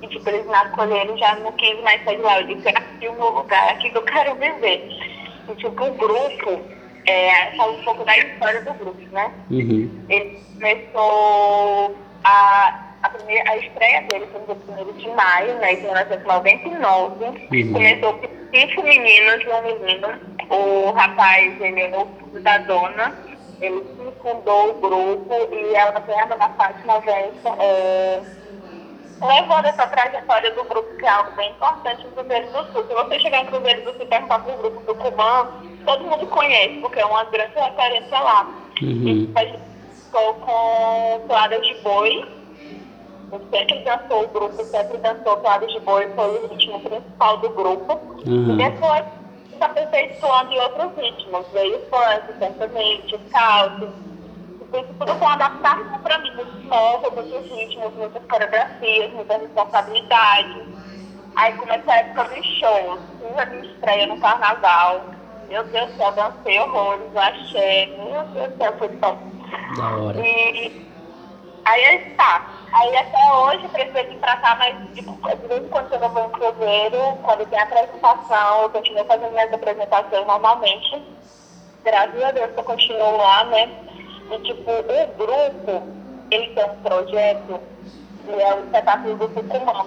E 0.02 0.06
tipo, 0.08 0.28
eles 0.30 0.46
me 0.46 0.54
acolheram 0.54 1.16
já 1.18 1.34
não 1.36 1.52
quis 1.52 1.80
mais 1.82 2.02
sair 2.04 2.16
de 2.16 2.22
lá. 2.22 2.40
Eu 2.40 2.46
disse, 2.46 2.68
é 2.68 2.70
aqui 2.70 3.08
o 3.08 3.14
meu 3.14 3.30
lugar, 3.30 3.68
é 3.68 3.72
aqui 3.72 3.90
que 3.90 3.98
eu 3.98 4.02
quero 4.02 4.34
viver. 4.36 4.88
E 5.48 5.54
tipo, 5.56 5.84
o 5.84 5.94
grupo, 5.94 6.62
é, 7.06 7.56
fala 7.56 7.72
um 7.72 7.82
pouco 7.82 8.04
da 8.04 8.16
história 8.16 8.62
do 8.62 8.72
grupo, 8.74 9.00
né? 9.12 9.30
Uhum. 9.50 9.90
Ele 10.08 10.38
começou 10.54 11.96
a, 12.24 12.80
a, 13.02 13.08
primeira, 13.10 13.50
a 13.50 13.56
estreia 13.58 14.02
dele 14.02 14.26
foi 14.32 14.40
no 14.40 14.54
dia 14.54 14.84
1 14.84 14.92
de 14.96 15.08
maio, 15.10 15.54
né, 15.58 15.74
de 15.74 15.82
1999. 15.82 17.24
Uhum. 17.24 17.72
Começou 17.72 18.14
com 18.14 18.28
cinco 18.54 18.82
meninos 18.82 19.42
e 19.44 19.48
um 19.48 19.62
menino. 19.62 20.08
O 20.50 20.90
rapaz, 20.92 21.60
ele 21.60 21.80
é 21.80 21.98
o 21.98 22.40
da 22.40 22.58
dona. 22.58 23.14
Ele 23.60 23.84
fundou 24.22 24.70
o 24.70 24.74
grupo 24.74 25.34
e 25.52 25.74
ela 25.74 25.98
vem 26.00 26.18
a 26.18 26.26
dona 26.26 26.48
Fátima 26.50 27.00
vem 27.00 27.30
é, 27.58 28.22
levando 29.20 29.66
essa 29.66 29.86
trajetória 29.86 30.50
do 30.54 30.64
grupo, 30.64 30.96
que 30.96 31.04
é 31.04 31.08
algo 31.08 31.30
bem 31.36 31.50
importante 31.50 32.04
no 32.04 32.12
Cruzeiro 32.12 32.46
do 32.46 32.72
Sul. 32.72 32.86
Se 32.86 32.94
você 32.94 33.18
chegar 33.20 33.42
em 33.42 33.46
Cruzeiro 33.46 33.82
do 33.82 33.92
Sul 33.92 34.02
e 34.02 34.06
perguntar 34.06 34.38
para 34.40 34.54
o 34.54 34.58
grupo 34.58 34.80
do 34.80 34.94
Cubã, 34.94 35.48
todo 35.84 36.04
mundo 36.04 36.26
conhece, 36.28 36.80
porque 36.80 37.00
é 37.00 37.04
uma 37.04 37.24
grande 37.24 37.54
referência 37.54 38.18
lá. 38.18 38.46
Uhum. 38.82 39.30
A 39.36 39.44
gente 39.44 39.60
ficou 40.04 40.34
com 40.34 41.24
toadas 41.28 41.66
de 41.66 41.74
boi. 41.82 42.40
Sempre 43.50 43.78
dançou 43.84 44.24
o 44.24 44.28
grupo, 44.28 44.64
sempre 44.64 44.98
dançou 44.98 45.36
toadas 45.36 45.70
de 45.72 45.78
boi, 45.80 46.08
foi 46.16 46.38
o 46.38 46.48
ritmo 46.48 46.80
principal 46.80 47.36
do 47.36 47.50
grupo. 47.50 48.00
Uhum. 48.26 48.54
E 48.54 48.56
depois 48.56 49.04
se 49.60 49.64
aperfeiçoando 49.64 50.52
em 50.52 50.60
outros 50.60 50.96
ritmos. 50.96 51.46
Veio 51.52 51.78
funk, 51.90 52.38
sertanejo, 52.38 53.18
calço. 53.30 53.88
Isso 54.72 54.94
tudo 54.98 55.14
com 55.16 55.28
adaptação 55.28 55.98
para 56.02 56.18
mim, 56.18 56.34
muito 56.34 56.68
novo, 56.68 57.10
muitos 57.14 57.50
ritmos, 57.50 57.92
muitas 57.94 58.22
coreografias, 58.24 59.12
muita 59.12 59.36
responsabilidade. 59.36 60.64
Aí 61.36 61.52
começou 61.54 61.92
a 61.92 61.96
época 61.96 62.24
dos 62.24 62.46
shows, 62.46 63.00
fiz 63.20 63.38
a 63.38 63.46
minha 63.46 63.64
estreia 63.64 64.06
no 64.06 64.20
carnaval. 64.20 65.04
Meu 65.48 65.64
Deus 65.64 65.90
do 65.90 65.96
céu, 65.96 66.12
dancei 66.12 66.60
horrores, 66.60 67.16
achei. 67.16 67.96
Meu 67.98 68.24
Deus 68.28 68.52
do 68.52 68.56
céu, 68.56 68.78
foi 68.78 68.88
top. 68.88 69.18
Da 69.76 69.96
hora. 69.96 70.26
E 70.26 70.89
aí 71.70 71.84
aí 71.84 72.10
tá. 72.16 72.46
Aí 72.72 72.96
até 72.96 73.32
hoje 73.32 73.68
prefiro 73.68 74.08
vir 74.08 74.18
pra 74.18 74.36
cá, 74.36 74.54
mas 74.56 74.76
de 74.94 75.02
vez 75.02 75.64
em 75.64 75.68
quando 75.68 75.92
eu 75.92 76.08
vou 76.08 76.26
em 76.26 76.30
Cruzeiro, 76.30 77.18
quando 77.22 77.48
tem 77.48 77.58
apresentação, 77.58 78.62
eu 78.62 78.70
continuo 78.70 79.04
fazendo 79.04 79.32
minhas 79.32 79.52
apresentações 79.52 80.26
normalmente. 80.26 81.02
Graças 81.84 82.22
a 82.22 82.30
Deus 82.30 82.52
que 82.52 82.60
eu 82.60 82.64
continuo 82.64 83.16
lá, 83.16 83.44
né? 83.44 83.70
E 84.30 84.38
tipo, 84.40 84.70
o 84.70 85.16
grupo, 85.16 85.82
ele 86.30 86.54
tem 86.54 86.64
um 86.64 86.82
projeto 86.82 87.60
que 88.24 88.42
é 88.42 88.54
o 88.54 88.64
espetáculo 88.64 89.16
do 89.16 89.28
Tucumã. 89.28 89.86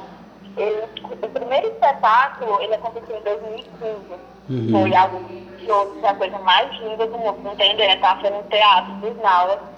Ele, 0.57 0.83
o 1.21 1.29
primeiro 1.29 1.67
espetáculo, 1.67 2.61
ele 2.61 2.75
aconteceu 2.75 3.17
em 3.17 3.21
2015. 3.21 4.33
Uhum. 4.49 4.71
Foi 4.71 4.95
algo 4.95 5.23
que 5.23 5.65
foi 5.65 6.09
a 6.09 6.15
coisa 6.15 6.37
mais 6.39 6.69
linda 6.79 7.07
do 7.07 7.17
mundo, 7.17 7.49
entendeu? 7.53 7.89
Eu 7.89 8.01
tava 8.01 8.21
fazendo 8.21 8.49
teatro, 8.49 8.93
fiz 9.01 9.23
aulas 9.23 9.72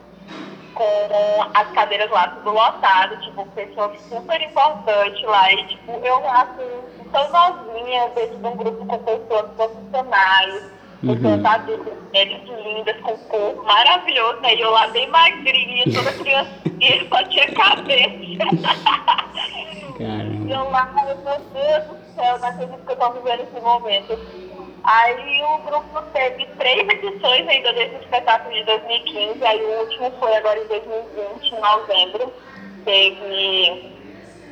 com 0.76 1.52
as 1.54 1.72
cadeiras 1.72 2.12
lá 2.12 2.28
tudo 2.28 2.52
lotado, 2.52 3.20
tipo, 3.22 3.46
pessoas 3.48 4.00
super 4.02 4.42
importantes 4.42 5.24
lá. 5.24 5.52
E, 5.52 5.68
tipo, 5.68 5.92
eu 6.04 6.30
assim, 6.30 6.82
tão 7.12 7.30
novinha, 7.32 8.10
dentro 8.10 8.38
de 8.38 8.48
um 8.48 8.56
grupo 8.56 8.86
com 8.86 8.98
pessoas 9.00 9.52
profissionais, 9.56 10.76
Uhum. 11.04 11.22
Sentadas, 11.22 11.78
mulheres 11.78 12.42
lindas, 12.64 13.00
com 13.02 13.16
corpo 13.18 13.64
maravilhoso, 13.64 14.40
né? 14.42 14.56
E 14.56 14.62
eu 14.62 14.72
lá 14.72 14.88
bem 14.88 15.08
magrinha, 15.10 15.84
toda 15.94 16.12
criancinha, 16.18 17.10
só 17.10 17.24
tinha 17.26 17.52
cabeça. 17.54 18.46
Caramba. 20.00 20.48
E 20.48 20.52
eu 20.52 20.70
lá, 20.72 20.86
meu 20.96 21.16
Deus 21.16 21.84
do 21.86 22.16
céu, 22.16 22.40
não 22.40 22.48
acredito 22.48 22.86
que 22.86 22.92
eu 22.92 22.96
tô 22.96 23.12
vivendo 23.12 23.42
esse 23.42 23.62
momento. 23.62 24.20
Aí 24.86 25.42
o 25.42 25.58
grupo 25.64 26.00
teve 26.14 26.46
três 26.58 26.88
edições 26.88 27.48
ainda 27.48 27.74
desse 27.74 27.96
espetáculo 27.96 28.54
de 28.54 28.64
2015, 28.66 29.44
aí 29.44 29.60
o 29.60 29.80
último 29.80 30.12
foi 30.20 30.36
agora 30.36 30.60
em 30.60 30.68
2020, 30.68 31.52
em 31.52 31.60
novembro. 31.60 32.34
Teve 32.86 33.96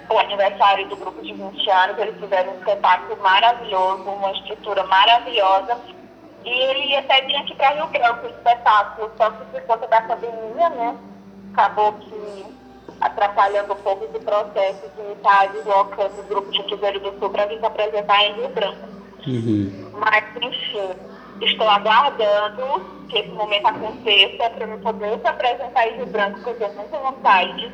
o 0.10 0.18
aniversário 0.18 0.88
do 0.90 0.96
grupo 0.96 1.22
de 1.22 1.34
20 1.34 1.70
anos, 1.70 2.00
eles 2.00 2.20
fizeram 2.20 2.52
um 2.52 2.58
espetáculo 2.58 3.22
maravilhoso, 3.22 4.10
uma 4.10 4.32
estrutura 4.32 4.84
maravilhosa. 4.88 5.78
E 6.44 6.50
ele 6.50 6.86
ia 6.88 7.00
até 7.00 7.22
vir 7.22 7.36
aqui 7.36 7.54
para 7.54 7.76
Rio 7.76 7.88
Branco, 7.88 8.26
o 8.26 8.30
espetáculo, 8.30 9.12
só 9.16 9.30
que 9.30 9.46
por 9.46 9.62
conta 9.62 9.88
da 9.88 10.02
pandemia, 10.02 10.70
né? 10.70 10.98
Acabou 11.54 11.94
que 11.94 12.46
atrapalhando 13.00 13.74
um 13.74 13.78
pouco 13.78 14.06
esse 14.06 14.20
processo 14.20 14.90
de 14.96 15.12
estar 15.12 15.48
deslocando 15.50 16.22
o 16.22 16.24
grupo 16.24 16.52
de 16.52 16.64
Cruzeiro 16.64 17.00
do 17.02 17.20
Sul 17.20 17.30
para 17.30 17.46
vir 17.46 17.60
se 17.60 17.66
apresentar 17.66 18.24
em 18.24 18.34
Rio 18.34 18.50
Branco. 18.50 18.94
Uhum. 19.28 19.83
Mas, 20.04 20.24
enfim, 20.36 20.90
estou 21.42 21.68
aguardando 21.70 23.08
que 23.08 23.20
esse 23.20 23.30
momento 23.30 23.68
aconteça 23.68 24.50
para 24.50 24.66
eu 24.66 24.78
poder 24.80 25.20
se 25.20 25.28
apresentar 25.28 25.88
em 25.88 25.96
Rio 25.96 26.08
Branco, 26.08 26.42
porque 26.42 26.50
eu 26.50 26.70
tenho 26.70 26.74
muita 26.74 27.00
vontade. 27.00 27.72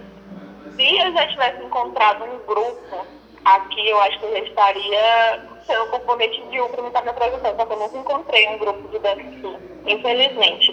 Se 0.75 0.97
eu 0.97 1.11
já 1.11 1.27
tivesse 1.27 1.63
encontrado 1.63 2.23
um 2.23 2.45
grupo 2.45 3.05
aqui, 3.45 3.89
eu 3.89 3.99
acho 4.01 4.19
que 4.19 4.25
eu 4.25 4.31
já 4.31 4.39
estaria 4.39 5.49
sendo 5.65 5.87
componente 5.87 6.41
de 6.49 6.61
um 6.61 6.67
para 6.69 6.87
estar 6.87 7.01
me 7.01 7.09
apresentando, 7.09 7.55
só 7.55 7.65
que 7.65 7.73
eu 7.73 7.79
nunca 7.79 7.97
encontrei 7.97 8.47
um 8.49 8.57
grupo 8.59 8.87
de 8.89 8.99
dança 8.99 9.59
infelizmente. 9.85 10.71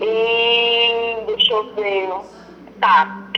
E 0.00 1.24
deixa 1.26 1.52
eu 1.52 1.74
ver. 1.74 2.08
Tá. 2.80 3.30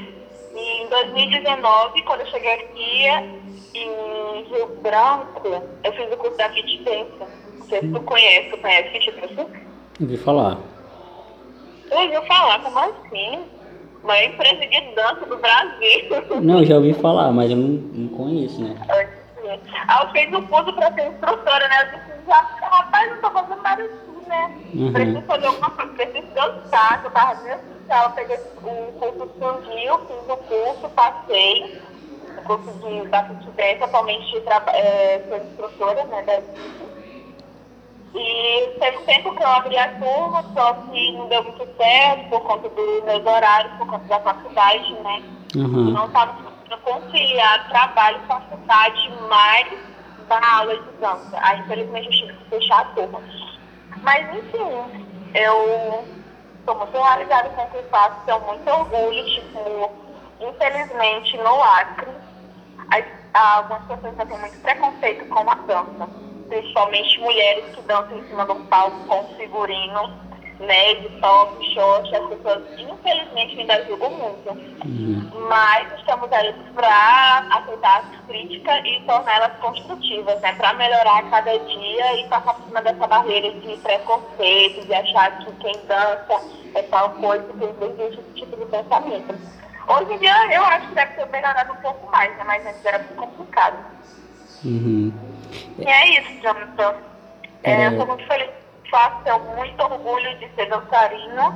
E 0.54 0.82
em 0.82 0.88
2019, 0.88 2.02
quando 2.02 2.20
eu 2.20 2.26
cheguei 2.26 2.52
aqui 2.52 3.47
em 3.74 4.42
Rio 4.44 4.66
Branco, 4.82 5.62
eu 5.84 5.92
fiz 5.92 6.12
o 6.12 6.16
curso 6.16 6.36
da 6.36 6.48
Fit 6.50 6.82
Dance. 6.84 7.32
Não 7.58 7.66
sei 7.66 7.80
se 7.80 7.88
tu 7.88 8.00
conhece, 8.00 8.50
tu 8.50 8.58
conhece 8.58 8.90
Fit 8.90 9.10
Dance? 9.12 9.50
Ouvi 10.00 10.16
falar. 10.16 10.58
Ouviu 11.90 12.22
falar, 12.22 12.60
como 12.60 12.78
assim? 12.78 13.44
Uma 14.02 14.22
empresa 14.22 14.66
de 14.66 14.80
dança 14.94 15.26
do 15.26 15.36
Brasil. 15.36 16.40
Não, 16.42 16.64
já 16.64 16.76
ouvi 16.76 16.94
falar, 16.94 17.32
mas 17.32 17.50
eu 17.50 17.56
não, 17.56 17.68
não 17.68 18.08
conheço, 18.08 18.62
né? 18.62 18.76
Aí 18.88 20.02
eu 20.02 20.10
fiz 20.12 20.32
o 20.38 20.42
curso 20.48 20.72
para 20.74 20.92
ser 20.92 21.08
instrutora, 21.08 21.68
né? 21.68 21.82
Eu 21.82 21.98
disse, 21.98 22.26
já, 22.26 22.40
rapaz, 22.60 23.10
eu 23.10 23.20
tô 23.20 23.30
fazendo 23.30 23.62
nada 23.62 23.82
assim, 23.82 24.28
né? 24.28 24.56
Uhum. 24.74 24.92
Preciso 24.92 25.22
fazer 25.22 25.46
alguma 25.46 25.70
coisa, 25.70 25.92
preciso 25.94 26.26
dançar, 26.34 27.00
eu 27.04 27.10
tava 27.10 27.34
necessária. 27.42 27.64
Eu 28.04 28.10
peguei 28.10 28.36
o 28.36 28.92
curso 28.92 29.26
de 29.26 29.32
Sundil, 29.38 29.98
fiz 30.06 30.28
o 30.28 30.36
curso, 30.36 30.88
passei. 30.94 31.80
O 32.38 32.44
curso 32.44 32.72
de, 32.78 33.06
da 33.08 33.24
Fitbest, 33.24 33.82
atualmente 33.82 34.36
é, 34.72 35.22
sou 35.28 35.36
instrutora, 35.36 36.04
né? 36.04 36.22
Da 36.22 36.42
e 38.14 38.78
teve 38.80 38.96
um 38.96 39.04
tempo 39.04 39.34
que 39.34 39.42
eu 39.42 39.48
abri 39.48 39.76
a 39.76 39.88
turma, 39.98 40.42
só 40.54 40.72
que 40.74 41.12
não 41.12 41.28
deu 41.28 41.42
muito 41.42 41.68
certo 41.76 42.28
por 42.30 42.40
conta 42.40 42.68
dos 42.70 43.04
meus 43.04 43.24
horários, 43.26 43.72
por 43.76 43.86
conta 43.86 44.04
da 44.06 44.20
faculdade, 44.20 44.92
né? 45.02 45.22
Uhum. 45.54 45.90
Não 45.90 46.06
estava 46.06 46.32
conseguindo 46.32 46.78
conciliar 46.78 47.68
trabalho, 47.68 48.20
faculdade, 48.26 49.12
mais 49.28 49.68
da 50.26 50.40
aula 50.56 50.76
de 50.76 50.90
dança. 51.00 51.38
Aí, 51.42 51.60
infelizmente, 51.60 52.06
eu 52.06 52.12
tive 52.12 52.32
que 52.32 52.50
fechar 52.50 52.80
a 52.80 52.84
turma. 52.86 53.20
Mas, 54.02 54.36
enfim, 54.36 55.04
eu 55.34 56.04
estou 56.60 56.76
muito 56.76 56.98
realizada 56.98 57.50
com 57.50 57.62
o 57.62 57.70
que 57.70 57.82
faço, 57.90 58.16
tenho 58.24 58.40
muito 58.40 58.68
orgulho, 58.70 59.24
tipo, 59.26 59.90
infelizmente, 60.40 61.36
no 61.38 61.62
Acre, 61.62 62.10
algumas 63.34 63.84
pessoas 63.84 64.16
já 64.16 64.26
têm 64.26 64.38
muito 64.38 64.60
preconceito 64.60 65.28
com 65.28 65.50
a 65.50 65.54
dança 65.54 66.28
principalmente 66.48 67.20
mulheres 67.20 67.64
que 67.74 67.82
dançam 67.82 68.18
em 68.18 68.26
cima 68.26 68.44
do 68.46 68.54
palco 68.66 68.98
com 69.06 69.24
figurino, 69.36 70.28
né, 70.58 70.94
de 70.94 71.08
top, 71.20 71.74
short, 71.74 72.16
as 72.16 72.26
pessoas 72.26 72.64
infelizmente 72.78 73.60
ainda 73.60 73.84
julgam 73.84 74.10
muito. 74.10 74.50
Uhum. 74.84 75.30
Mas 75.48 75.92
estamos 75.98 76.32
aí 76.32 76.52
para 76.74 77.46
aceitar 77.52 78.00
as 78.00 78.26
críticas 78.26 78.80
e 78.84 79.00
torná-las 79.06 79.52
construtivas, 79.58 80.40
né, 80.40 80.52
para 80.54 80.72
melhorar 80.74 81.18
a 81.18 81.30
cada 81.30 81.58
dia 81.58 82.20
e 82.20 82.28
passar 82.28 82.54
por 82.54 82.64
cima 82.64 82.82
dessa 82.82 83.06
barreira 83.06 83.52
de 83.52 83.76
preconceito, 83.76 84.86
de 84.86 84.94
achar 84.94 85.38
que 85.38 85.52
quem 85.56 85.74
dança 85.86 86.42
é 86.74 86.82
tal 86.82 87.10
coisa, 87.10 87.44
que 87.52 87.64
existe 87.64 88.20
esse 88.20 88.32
tipo 88.34 88.56
de 88.56 88.64
pensamento. 88.66 89.58
Hoje 89.88 90.12
em 90.12 90.18
dia 90.18 90.54
eu 90.54 90.64
acho 90.64 90.88
que 90.88 90.94
deve 90.94 91.14
ter 91.14 91.26
melhorado 91.30 91.72
um 91.72 91.76
pouco 91.76 92.10
mais, 92.10 92.30
né, 92.36 92.44
mas 92.44 92.66
antes 92.66 92.84
era 92.84 92.98
muito 92.98 93.14
complicado. 93.14 93.76
Uhum. 94.64 95.12
E 95.78 95.86
é 95.86 96.20
isso, 96.20 96.42
Jonathan. 96.42 96.94
É, 97.62 97.72
É. 97.72 97.86
eu 97.86 97.90
estou 97.92 98.06
muito 98.06 98.26
feliz, 98.26 98.50
faço 98.90 99.22
tenho 99.24 99.38
muito 99.56 99.80
orgulho 99.82 100.38
de 100.38 100.48
ser 100.54 100.66
dançarina 100.66 101.54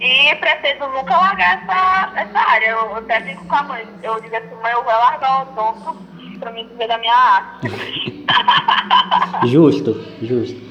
e 0.00 0.34
pretendo 0.36 0.88
nunca 0.88 1.16
largar 1.16 1.62
essa, 1.62 2.20
essa 2.20 2.38
área. 2.38 2.66
Eu, 2.70 2.78
eu 2.90 2.96
até 2.96 3.20
digo 3.20 3.44
com 3.46 3.54
a 3.54 3.62
mãe, 3.62 3.86
eu 4.02 4.20
digo 4.20 4.36
assim, 4.36 4.54
mãe, 4.62 4.72
eu 4.72 4.82
vou 4.84 4.92
largar 4.92 5.38
o 5.38 5.42
odonto 5.52 5.96
para 6.38 6.50
mim 6.52 6.66
viver 6.68 6.88
da 6.88 6.98
minha 6.98 7.14
arte. 7.14 8.26
Justo, 9.46 9.94
justo. 10.22 10.66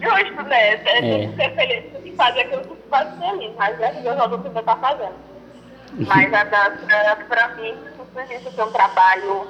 Justo, 0.00 0.42
né? 0.44 0.70
É. 0.72 0.76
Tem 0.78 1.24
É. 1.24 1.28
que 1.28 1.34
ser 1.36 1.54
feliz, 1.54 1.92
tem 1.92 2.02
que 2.02 2.12
fazer 2.16 2.40
aquilo 2.40 2.62
que 2.62 2.82
se 2.82 2.88
faz 2.88 3.08
feliz, 3.18 3.52
mas 3.56 3.76
graças 3.78 3.98
a 3.98 4.00
Deus 4.00 4.16
o 4.20 4.22
odonto 4.24 4.46
ainda 4.48 4.60
está 4.60 4.76
fazendo. 4.76 5.14
Mas 5.96 6.32
a 6.32 6.44
dança, 6.44 7.16
para 7.28 7.48
mim, 7.56 7.74
isso 8.30 8.60
é 8.60 8.64
um 8.64 8.70
trabalho 8.72 9.46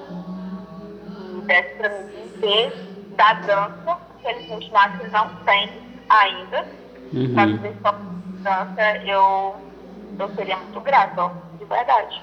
que 1.34 1.42
desse 1.46 1.74
para 1.76 1.88
mim 1.90 2.06
viver 2.40 2.72
da 3.16 3.32
dança, 3.34 3.98
infelizmente 4.20 4.70
na 4.72 4.80
Acre 4.84 5.08
não 5.10 5.28
tem 5.44 5.70
ainda. 6.08 6.64
Uhum. 7.12 7.56
viver 7.56 7.74
só 7.82 7.94
dança, 8.42 8.96
eu, 9.06 9.56
eu 10.18 10.30
seria 10.36 10.56
muito 10.58 10.80
grata, 10.80 11.22
ó, 11.24 11.30
de 11.58 11.64
verdade. 11.64 12.22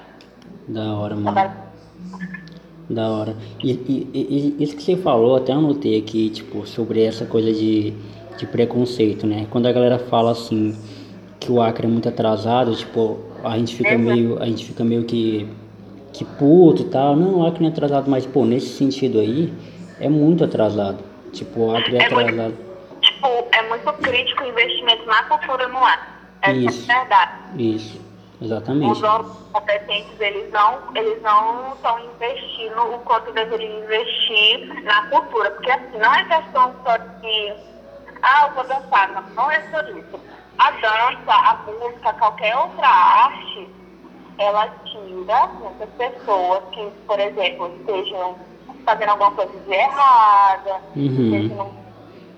Da 0.68 0.94
hora, 0.94 1.14
mano. 1.14 1.32
Trabalho 1.32 1.52
Da 2.88 3.08
hora. 3.08 3.36
E, 3.62 3.72
e- 3.72 4.54
e- 4.58 4.62
isso 4.62 4.76
que 4.76 4.82
você 4.82 4.96
falou, 4.96 5.36
até 5.36 5.52
anotei 5.52 5.98
aqui, 5.98 6.30
tipo, 6.30 6.66
sobre 6.66 7.04
essa 7.04 7.26
coisa 7.26 7.52
de, 7.52 7.92
de 8.36 8.46
preconceito, 8.46 9.26
né? 9.26 9.46
Quando 9.50 9.66
a 9.66 9.72
galera 9.72 9.98
fala 9.98 10.30
assim 10.30 10.74
que 11.40 11.50
o 11.50 11.60
Acre 11.60 11.86
é 11.86 11.90
muito 11.90 12.08
atrasado, 12.08 12.74
tipo, 12.74 13.18
a 13.46 13.56
gente 13.58 13.74
fica 13.76 13.92
Uhum. 13.92 13.98
meio, 13.98 14.42
a 14.42 14.46
gente 14.46 14.64
fica 14.64 14.84
meio 14.84 15.04
que, 15.04 15.48
que 16.12 16.24
puto 16.24 16.82
e 16.82 16.86
tal. 16.86 17.16
Não, 17.16 17.40
o 17.40 17.46
Acre 17.46 17.60
não 17.62 17.68
é 17.68 17.72
atrasado, 17.72 18.10
mas 18.10 18.26
pô, 18.26 18.44
nesse 18.44 18.68
sentido 18.76 19.18
aí, 19.18 19.52
é 20.00 20.08
muito 20.08 20.44
atrasado. 20.44 20.98
Tipo, 21.32 21.60
o 21.66 21.76
Acre 21.76 21.96
é 21.96 22.02
É 22.02 22.10
muito- 22.10 22.20
atrasado. 22.30 22.54
Tipo, 23.00 23.26
é 23.52 23.62
muito 23.68 23.92
crítico 24.02 24.42
o 24.42 24.46
investimento 24.48 25.06
na 25.06 25.22
cultura 25.24 25.68
no 25.68 25.78
ar. 25.78 26.14
Essa 26.42 26.56
Isso. 26.58 26.90
é 26.90 26.94
verdade. 26.98 27.32
Isso, 27.58 28.00
exatamente. 28.40 28.92
Os 28.92 29.02
órgãos 29.02 29.36
competentes, 29.52 30.20
eles 30.20 30.50
não 30.52 30.78
eles 30.94 31.22
não 31.22 31.72
estão 31.74 31.98
investindo 32.00 32.78
o 32.94 32.98
quanto 33.00 33.32
deveriam 33.32 33.82
investir 33.84 34.82
na 34.84 35.06
cultura. 35.08 35.50
Porque 35.52 35.70
assim, 35.70 35.98
não 35.98 36.14
é 36.14 36.24
questão 36.24 36.74
só 36.84 36.96
de, 36.96 37.52
ah, 38.26 38.46
eu 38.48 38.54
vou 38.54 38.64
dançar. 38.64 39.08
Não, 39.12 39.22
não 39.34 39.50
é 39.50 39.60
só 39.70 39.80
isso. 39.82 40.20
A 40.58 40.70
dança, 40.72 41.32
a 41.32 41.54
música, 41.66 42.12
qualquer 42.14 42.56
outra 42.56 42.88
arte, 42.88 43.68
ela 44.38 44.68
tira 44.84 45.46
muitas 45.60 45.88
pessoas 45.90 46.62
que, 46.72 46.90
por 47.06 47.20
exemplo, 47.20 47.74
estejam 47.76 48.36
fazendo 48.84 49.10
alguma 49.10 49.30
coisa 49.32 49.58
de 49.60 49.72
errada, 49.72 50.80
Uhum. 50.94 51.34
estejam 51.34 51.70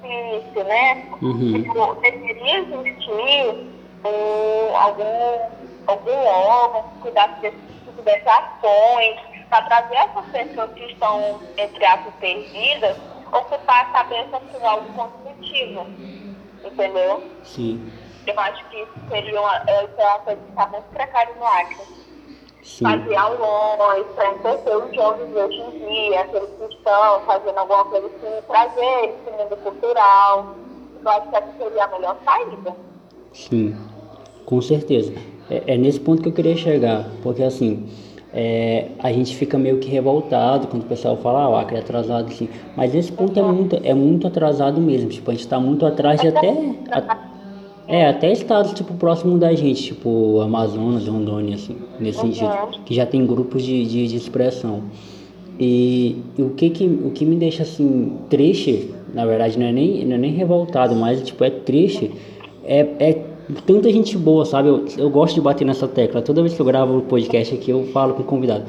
difícil, 0.02 0.64
né? 0.64 1.06
Uhum. 1.22 1.62
Tipo, 1.62 1.94
deveria 2.00 2.58
existir 2.60 3.72
um, 4.04 4.76
algum, 4.76 5.40
algum 5.86 6.26
órgão 6.26 6.82
que 6.82 6.98
cuidasse 7.02 7.40
desse 7.40 7.56
tipo 7.56 8.02
de 8.02 8.10
ações 8.10 9.20
para 9.50 9.62
trazer 9.62 9.94
essas 9.96 10.24
pessoas 10.26 10.72
que 10.74 10.84
estão, 10.84 11.40
entre 11.56 11.84
aspas, 11.84 12.14
perdidas, 12.20 12.96
ocupar 13.32 13.80
a 13.82 13.84
cabeça 13.86 14.40
por 14.40 14.62
algo 14.64 14.92
construtivo. 14.94 15.86
Entendeu? 16.64 17.22
Sim, 17.44 17.90
Eu 18.26 18.38
acho 18.40 18.64
que 18.68 18.76
isso 18.82 18.92
seria 19.08 19.40
uma, 19.40 19.56
isso 19.58 19.94
é 19.98 20.04
uma 20.06 20.18
coisa 20.20 20.40
que 20.42 20.48
está 20.50 20.66
muito 20.68 20.84
precária 20.92 21.34
no 21.38 21.46
Acre. 21.46 21.76
sim. 22.62 22.84
Fazer 22.84 23.16
aulões 23.16 24.06
para 24.14 24.30
entender 24.32 24.76
os 24.76 24.94
jovens 24.94 25.28
de 25.30 25.36
hoje 25.38 25.60
em 25.60 25.78
dia, 25.88 26.20
aqueles 26.20 26.50
que 26.50 26.74
estão 26.74 27.20
fazendo 27.26 27.58
alguma 27.58 27.84
coisa 27.86 28.06
assim, 28.06 28.46
trazer 28.46 29.04
esse 29.04 29.30
mundo 29.30 29.56
cultural. 29.62 30.54
Eu 31.02 31.10
acho 31.10 31.28
que 31.30 31.36
essa 31.36 31.52
seria 31.58 31.84
a 31.84 31.88
melhor 31.88 32.16
saída. 32.24 32.76
Sim, 33.32 33.76
com 34.44 34.60
certeza. 34.60 35.12
É, 35.48 35.74
é 35.74 35.76
nesse 35.78 36.00
ponto 36.00 36.20
que 36.22 36.28
eu 36.28 36.32
queria 36.34 36.56
chegar, 36.56 37.04
porque 37.22 37.42
assim, 37.42 37.88
é, 38.32 38.88
a 38.98 39.10
gente 39.10 39.34
fica 39.36 39.58
meio 39.58 39.78
que 39.78 39.88
revoltado 39.88 40.66
quando 40.66 40.82
o 40.82 40.86
pessoal 40.86 41.16
fala, 41.16 41.42
ah, 41.44 41.48
o 41.50 41.56
Acre 41.56 41.76
é 41.76 41.80
atrasado, 41.80 42.26
assim. 42.28 42.48
Mas 42.76 42.94
esse 42.94 43.10
ponto 43.10 43.38
é 43.38 43.42
muito, 43.42 43.80
é 43.82 43.94
muito 43.94 44.26
atrasado 44.26 44.80
mesmo. 44.80 45.08
Tipo, 45.08 45.30
a 45.30 45.34
gente 45.34 45.48
tá 45.48 45.58
muito 45.58 45.86
atrás 45.86 46.20
de 46.20 46.28
até. 46.28 46.50
A, 46.90 47.28
é, 47.86 48.06
até 48.06 48.30
estados, 48.30 48.74
tipo, 48.74 48.92
próximo 48.94 49.38
da 49.38 49.54
gente, 49.54 49.82
tipo, 49.82 50.40
Amazonas, 50.42 51.08
Rondônia, 51.08 51.54
assim, 51.54 51.74
nesse 51.98 52.20
Uhum. 52.20 52.32
sentido. 52.34 52.50
Que 52.84 52.94
já 52.94 53.06
tem 53.06 53.26
grupos 53.26 53.62
de, 53.62 53.86
de, 53.86 54.08
de 54.08 54.16
expressão. 54.16 54.82
E, 55.58 56.16
e 56.36 56.42
o, 56.42 56.50
que 56.50 56.68
que, 56.68 56.84
o 56.84 57.10
que 57.10 57.24
me 57.24 57.34
deixa, 57.34 57.62
assim, 57.62 58.12
triste, 58.28 58.90
na 59.14 59.24
verdade, 59.24 59.58
não 59.58 59.66
é 59.66 59.72
nem, 59.72 60.04
não 60.04 60.16
é 60.16 60.18
nem 60.18 60.32
revoltado, 60.32 60.94
mas, 60.94 61.22
tipo, 61.22 61.42
é 61.42 61.50
triste, 61.50 62.10
é, 62.62 62.86
é 63.00 63.12
tanta 63.66 63.90
gente 63.90 64.16
boa, 64.16 64.44
sabe? 64.44 64.68
Eu, 64.68 64.84
eu 64.96 65.10
gosto 65.10 65.34
de 65.34 65.40
bater 65.40 65.64
nessa 65.64 65.86
tecla. 65.88 66.22
Toda 66.22 66.40
vez 66.42 66.54
que 66.54 66.60
eu 66.60 66.66
gravo 66.66 66.98
o 66.98 67.02
podcast 67.02 67.54
aqui, 67.54 67.70
eu 67.70 67.84
falo 67.92 68.14
com 68.14 68.22
o 68.22 68.24
convidado. 68.24 68.64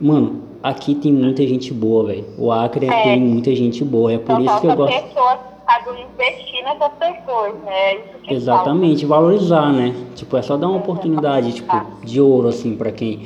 Mano, 0.00 0.42
aqui 0.62 0.94
tem 0.94 1.12
muita 1.12 1.46
gente 1.46 1.72
boa, 1.72 2.04
velho. 2.06 2.24
O 2.38 2.50
Acre 2.50 2.86
É. 2.86 3.02
tem 3.02 3.20
muita 3.20 3.54
gente 3.54 3.84
boa. 3.84 4.12
É 4.12 4.18
por 4.18 4.40
isso 4.40 4.60
que 4.60 4.66
eu 4.66 4.76
gosto. 4.76 4.92
pessoas 5.02 5.38
que 5.38 5.72
sabem 5.72 6.04
investir 6.14 6.64
nessas 6.64 6.92
pessoas, 6.98 7.54
né? 7.64 7.92
É 8.26 8.34
Exatamente, 8.34 9.06
valorizar, 9.06 9.72
né? 9.72 9.94
Tipo, 10.14 10.36
é 10.36 10.42
só 10.42 10.56
dar 10.56 10.68
uma 10.68 10.78
oportunidade, 10.78 11.52
tipo, 11.52 11.72
de 12.04 12.20
ouro, 12.20 12.48
assim, 12.48 12.74
pra 12.76 12.90
quem. 12.90 13.20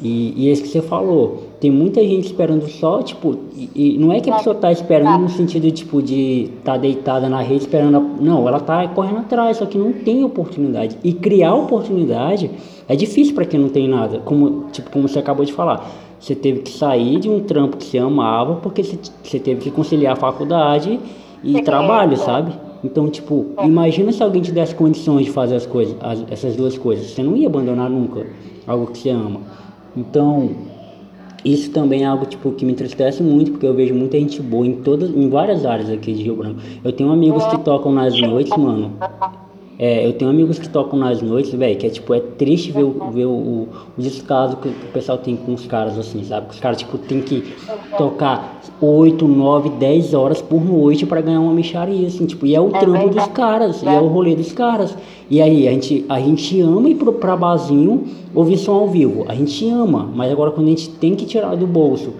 E, 0.00 0.34
e 0.36 0.48
esse 0.48 0.62
que 0.62 0.68
você 0.68 0.82
falou, 0.82 1.44
tem 1.62 1.70
muita 1.70 2.00
gente 2.02 2.26
esperando 2.26 2.68
só, 2.68 3.00
tipo, 3.02 3.36
e, 3.56 3.70
e 3.94 3.96
não 3.96 4.12
é 4.12 4.18
que 4.20 4.28
a 4.28 4.34
pessoa 4.36 4.52
tá 4.52 4.72
esperando 4.72 5.16
no 5.22 5.28
sentido, 5.28 5.70
tipo, 5.70 6.02
de 6.02 6.48
tá 6.64 6.76
deitada 6.76 7.28
na 7.28 7.40
rede 7.40 7.60
esperando. 7.60 7.98
a- 7.98 8.00
Não, 8.20 8.48
ela 8.48 8.58
tá 8.58 8.88
correndo 8.88 9.18
atrás, 9.20 9.58
só 9.58 9.64
que 9.66 9.78
não 9.78 9.92
tem 9.92 10.24
oportunidade. 10.24 10.98
E 11.04 11.12
criar 11.12 11.54
oportunidade 11.54 12.50
é 12.88 12.96
difícil 12.96 13.32
pra 13.36 13.44
quem 13.44 13.60
não 13.60 13.68
tem 13.68 13.86
nada. 13.88 14.18
Como, 14.24 14.64
tipo, 14.72 14.90
como 14.90 15.06
você 15.08 15.20
acabou 15.20 15.44
de 15.46 15.52
falar. 15.52 15.88
Você 16.18 16.34
teve 16.34 16.62
que 16.62 16.70
sair 16.72 17.20
de 17.20 17.30
um 17.30 17.38
trampo 17.38 17.76
que 17.76 17.84
você 17.84 17.98
amava, 17.98 18.56
porque 18.56 18.82
você, 18.82 18.98
você 19.22 19.38
teve 19.38 19.60
que 19.60 19.70
conciliar 19.70 20.14
a 20.14 20.16
faculdade 20.16 20.98
e 21.44 21.52
Sim. 21.54 21.62
trabalho, 21.62 22.16
sabe? 22.16 22.52
Então, 22.82 23.08
tipo, 23.08 23.46
imagina 23.62 24.10
se 24.10 24.20
alguém 24.20 24.42
te 24.42 24.50
desse 24.50 24.74
condições 24.74 25.26
de 25.26 25.30
fazer 25.30 25.54
as 25.54 25.64
coisas, 25.66 25.94
as- 26.00 26.24
essas 26.28 26.56
duas 26.56 26.76
coisas. 26.76 27.06
Você 27.12 27.22
não 27.22 27.36
ia 27.36 27.46
abandonar 27.46 27.88
nunca 27.88 28.26
algo 28.66 28.86
que 28.88 28.98
você 28.98 29.10
ama. 29.10 29.40
Então, 29.96 30.50
isso 31.44 31.70
também 31.70 32.02
é 32.02 32.06
algo 32.06 32.24
tipo 32.26 32.52
que 32.52 32.64
me 32.64 32.72
entristece 32.72 33.22
muito, 33.22 33.52
porque 33.52 33.66
eu 33.66 33.74
vejo 33.74 33.94
muita 33.94 34.18
gente 34.18 34.40
boa 34.40 34.66
em 34.66 34.76
todas, 34.76 35.10
em 35.10 35.28
várias 35.28 35.66
áreas 35.66 35.90
aqui 35.90 36.12
de 36.12 36.22
Rio 36.22 36.36
Branco. 36.36 36.60
Eu 36.84 36.92
tenho 36.92 37.10
amigos 37.10 37.44
que 37.46 37.58
tocam 37.58 37.92
nas 37.92 38.18
noites, 38.20 38.56
mano. 38.56 38.92
É, 39.78 40.06
eu 40.06 40.12
tenho 40.12 40.30
amigos 40.30 40.58
que 40.58 40.68
tocam 40.68 40.98
nas 40.98 41.22
noites, 41.22 41.52
velho, 41.52 41.76
que 41.76 41.86
é 41.86 41.90
tipo, 41.90 42.12
é 42.12 42.20
triste 42.20 42.70
ver, 42.70 42.84
o, 42.84 43.10
ver 43.10 43.24
o, 43.24 43.30
o, 43.30 43.68
o 43.98 44.00
descaso 44.02 44.56
que 44.58 44.68
o 44.68 44.92
pessoal 44.92 45.18
tem 45.18 45.34
com 45.34 45.54
os 45.54 45.66
caras, 45.66 45.98
assim, 45.98 46.22
sabe? 46.24 46.48
Os 46.50 46.60
caras, 46.60 46.78
tipo, 46.78 46.98
tem 46.98 47.20
que 47.22 47.54
tocar 47.96 48.60
8, 48.80 49.26
9, 49.26 49.70
10 49.70 50.14
horas 50.14 50.42
por 50.42 50.62
noite 50.62 51.06
pra 51.06 51.20
ganhar 51.20 51.40
uma 51.40 51.54
micharia, 51.54 52.06
assim, 52.06 52.26
tipo, 52.26 52.46
e 52.46 52.54
é 52.54 52.60
o 52.60 52.70
trampo 52.70 53.08
dos 53.08 53.26
caras, 53.28 53.82
e 53.82 53.88
é 53.88 53.98
o 53.98 54.06
rolê 54.06 54.36
dos 54.36 54.52
caras. 54.52 54.96
E 55.30 55.40
aí, 55.40 55.66
a 55.66 55.72
gente, 55.72 56.04
a 56.08 56.20
gente 56.20 56.60
ama 56.60 56.88
ir 56.90 56.94
pro, 56.94 57.14
pra 57.14 57.34
barzinho 57.34 58.04
ouvir 58.34 58.58
som 58.58 58.72
ao 58.72 58.88
vivo, 58.88 59.24
a 59.26 59.34
gente 59.34 59.68
ama, 59.68 60.08
mas 60.14 60.30
agora 60.30 60.50
quando 60.50 60.66
a 60.66 60.70
gente 60.70 60.90
tem 60.90 61.14
que 61.14 61.24
tirar 61.24 61.56
do 61.56 61.66
bolso 61.66 62.12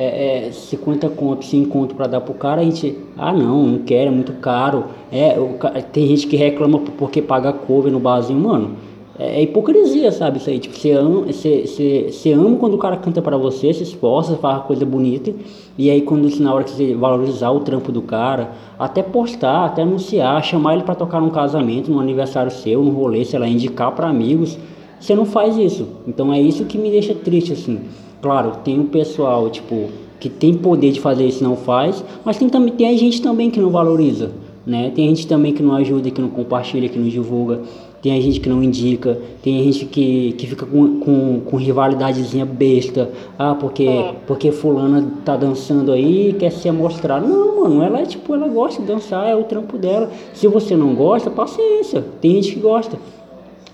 é, 0.00 0.46
é, 0.46 0.52
50 0.52 1.08
conto, 1.08 1.44
100 1.44 1.64
conto 1.64 1.96
pra 1.96 2.06
dar 2.06 2.20
pro 2.20 2.32
cara, 2.32 2.60
a 2.60 2.64
gente, 2.64 2.96
ah 3.16 3.32
não, 3.32 3.66
não 3.66 3.78
quero, 3.80 4.06
é 4.06 4.12
muito 4.12 4.32
caro. 4.34 4.84
É, 5.10 5.36
o, 5.36 5.58
tem 5.90 6.06
gente 6.06 6.28
que 6.28 6.36
reclama 6.36 6.78
porque 6.78 7.20
paga 7.20 7.52
cover 7.52 7.90
no 7.90 7.98
barzinho, 7.98 8.38
mano. 8.38 8.76
É, 9.18 9.40
é 9.40 9.42
hipocrisia, 9.42 10.12
sabe? 10.12 10.38
Isso 10.38 10.48
aí, 10.48 10.60
tipo, 10.60 10.76
você 10.76 10.92
ama, 10.92 11.22
você, 11.22 11.66
você, 11.66 12.10
você 12.12 12.32
ama 12.32 12.56
quando 12.58 12.74
o 12.74 12.78
cara 12.78 12.96
canta 12.96 13.20
pra 13.20 13.36
você, 13.36 13.74
se 13.74 13.82
esforça, 13.82 14.36
faz 14.36 14.62
coisa 14.62 14.86
bonita, 14.86 15.34
e 15.76 15.90
aí 15.90 16.00
quando 16.02 16.30
na 16.38 16.54
hora 16.54 16.62
que 16.62 16.70
você 16.70 16.94
valorizar 16.94 17.50
o 17.50 17.58
trampo 17.58 17.90
do 17.90 18.00
cara, 18.00 18.52
até 18.78 19.02
postar, 19.02 19.64
até 19.64 19.82
anunciar, 19.82 20.44
chamar 20.44 20.74
ele 20.74 20.84
pra 20.84 20.94
tocar 20.94 21.20
num 21.20 21.30
casamento, 21.30 21.90
num 21.90 21.98
aniversário 21.98 22.52
seu, 22.52 22.84
num 22.84 22.92
rolê, 22.92 23.24
sei 23.24 23.40
lá, 23.40 23.48
indicar 23.48 23.90
pra 23.90 24.08
amigos, 24.08 24.56
você 25.00 25.16
não 25.16 25.24
faz 25.24 25.56
isso. 25.56 25.88
Então 26.06 26.32
é 26.32 26.40
isso 26.40 26.64
que 26.66 26.78
me 26.78 26.88
deixa 26.88 27.16
triste, 27.16 27.52
assim. 27.52 27.80
Claro, 28.20 28.52
tem 28.64 28.78
um 28.80 28.86
pessoal, 28.86 29.48
tipo, 29.48 29.88
que 30.18 30.28
tem 30.28 30.54
poder 30.54 30.90
de 30.90 31.00
fazer 31.00 31.26
isso 31.26 31.42
e 31.42 31.44
não 31.44 31.56
faz, 31.56 32.04
mas 32.24 32.36
tem, 32.36 32.48
também, 32.48 32.74
tem 32.74 32.88
a 32.88 32.98
gente 32.98 33.22
também 33.22 33.50
que 33.50 33.60
não 33.60 33.70
valoriza, 33.70 34.32
né? 34.66 34.90
Tem 34.94 35.08
gente 35.08 35.26
também 35.26 35.52
que 35.52 35.62
não 35.62 35.74
ajuda, 35.74 36.10
que 36.10 36.20
não 36.20 36.28
compartilha, 36.28 36.88
que 36.88 36.98
não 36.98 37.08
divulga, 37.08 37.60
tem 38.02 38.16
a 38.16 38.20
gente 38.20 38.40
que 38.40 38.48
não 38.48 38.62
indica, 38.62 39.20
tem 39.42 39.60
a 39.60 39.62
gente 39.62 39.84
que, 39.86 40.32
que 40.32 40.46
fica 40.46 40.64
com, 40.66 41.00
com, 41.00 41.40
com 41.40 41.56
rivalidadezinha 41.56 42.44
besta, 42.44 43.10
ah, 43.38 43.54
porque, 43.54 43.88
porque 44.26 44.52
fulana 44.52 45.04
tá 45.24 45.36
dançando 45.36 45.92
aí 45.92 46.30
e 46.30 46.32
quer 46.32 46.50
se 46.50 46.70
mostrar. 46.70 47.20
Não, 47.20 47.62
mano, 47.62 47.82
ela 47.82 48.00
é 48.00 48.06
tipo, 48.06 48.34
ela 48.34 48.46
gosta 48.48 48.80
de 48.80 48.88
dançar, 48.88 49.28
é 49.28 49.34
o 49.34 49.44
trampo 49.44 49.76
dela. 49.76 50.10
Se 50.32 50.46
você 50.46 50.76
não 50.76 50.94
gosta, 50.94 51.30
paciência, 51.30 52.04
tem 52.20 52.34
gente 52.34 52.54
que 52.54 52.60
gosta. 52.60 52.98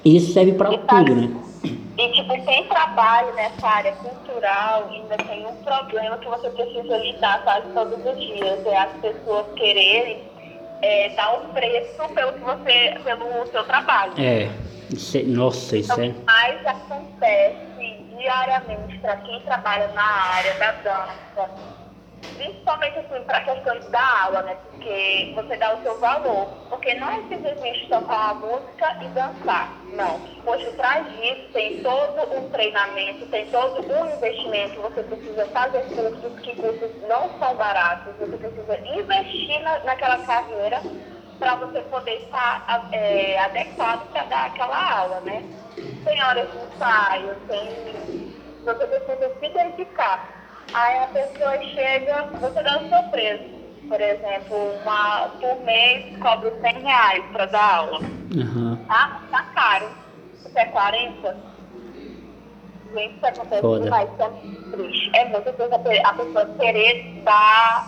E 0.04 0.16
isso 0.16 0.32
serve 0.32 0.52
pra 0.52 0.76
tudo, 0.76 1.14
né? 1.14 1.30
E, 1.96 2.08
tipo, 2.12 2.44
quem 2.44 2.64
trabalha 2.68 3.32
nessa 3.34 3.66
área 3.66 3.92
cultural 3.92 4.88
ainda 4.90 5.16
tem 5.16 5.46
um 5.46 5.54
problema 5.62 6.18
que 6.18 6.28
você 6.28 6.50
precisa 6.50 6.96
lidar 6.98 7.44
quase 7.44 7.68
todos 7.72 8.04
os 8.04 8.20
dias. 8.20 8.66
É 8.66 8.76
as 8.76 8.92
pessoas 9.00 9.46
quererem 9.54 10.28
é, 10.82 11.08
dar 11.10 11.34
um 11.38 11.52
preço 11.52 12.08
pelo, 12.14 12.32
que 12.32 12.40
você, 12.40 12.94
pelo 13.04 13.46
seu 13.46 13.64
trabalho. 13.64 14.12
É, 14.18 14.48
isso 14.92 15.16
é- 15.16 15.22
nossa, 15.22 15.76
isso 15.76 16.00
é. 16.00 16.12
Mas 16.26 16.66
acontece 16.66 17.64
diariamente 18.18 18.98
para 18.98 19.16
quem 19.18 19.40
trabalha 19.42 19.88
na 19.88 20.02
área 20.02 20.54
da 20.54 20.72
dança, 20.72 21.50
principalmente 22.36 22.98
assim, 22.98 23.24
para 23.24 23.40
questões 23.40 23.88
da 23.88 24.22
aula, 24.24 24.42
né? 24.42 24.56
Porque 24.70 25.32
você 25.34 25.56
dá 25.56 25.74
o 25.74 25.82
seu 25.82 25.98
valor. 25.98 26.46
Porque 26.68 26.94
não 26.94 27.10
é 27.10 27.22
simplesmente 27.28 27.88
tocar 27.88 28.32
uma 28.32 28.34
música 28.34 28.96
e 29.02 29.08
dançar. 29.08 29.72
Não. 29.92 30.20
Por 30.44 30.58
trás 30.76 31.06
disso 31.12 31.48
tem 31.52 31.82
todo 31.82 32.36
um 32.36 32.50
treinamento, 32.50 33.26
tem 33.26 33.46
todo 33.50 33.80
um 33.92 34.16
investimento. 34.16 34.80
Você 34.82 35.02
precisa 35.02 35.46
fazer 35.46 35.82
cursos 35.84 36.40
que 36.40 36.56
cursos 36.56 36.90
não 37.08 37.38
são 37.38 37.54
baratos. 37.56 38.14
Você 38.18 38.36
precisa 38.36 38.78
investir 38.86 39.62
na, 39.62 39.78
naquela 39.80 40.18
carreira 40.24 40.80
para 41.38 41.56
você 41.56 41.80
poder 41.82 42.22
estar 42.22 42.88
é, 42.92 43.38
adequado 43.40 44.08
para 44.12 44.24
dar 44.24 44.46
aquela 44.46 44.98
aula, 44.98 45.20
né? 45.20 45.42
Tem 46.04 46.22
horas 46.22 46.48
de 46.50 46.58
ensaio, 46.58 47.36
tem. 47.48 48.34
Você 48.64 48.86
precisa 48.86 49.32
se 49.40 49.48
dedicar. 49.48 50.43
Aí 50.72 50.98
a 50.98 51.06
pessoa 51.08 51.62
chega, 51.74 52.26
você 52.40 52.62
dá 52.62 52.80
seu 52.88 53.02
preço. 53.10 53.54
Por 53.88 54.00
exemplo, 54.00 54.56
uma, 54.82 55.28
por 55.40 55.64
mês 55.64 56.16
cobra 56.18 56.52
100 56.60 56.82
reais 56.82 57.24
para 57.32 57.46
dar 57.46 57.74
aula. 57.76 57.98
Aham. 58.00 58.78
Tá? 58.88 59.20
Tá 59.30 59.42
caro. 59.54 59.90
Você 60.42 60.58
é 60.58 60.64
40? 60.66 61.36
Gente, 62.94 63.16
isso 63.16 63.26
acontece 63.26 63.60
Foda. 63.60 63.84
demais, 63.84 64.08
isso 64.10 64.22
é 64.22 64.28
muito 64.28 64.70
triste. 64.76 65.10
É 65.14 65.22
a 65.22 65.78
pe- 65.78 66.02
a 66.04 66.12
pessoa 66.14 66.46
querer 66.58 67.22
dar, 67.24 67.86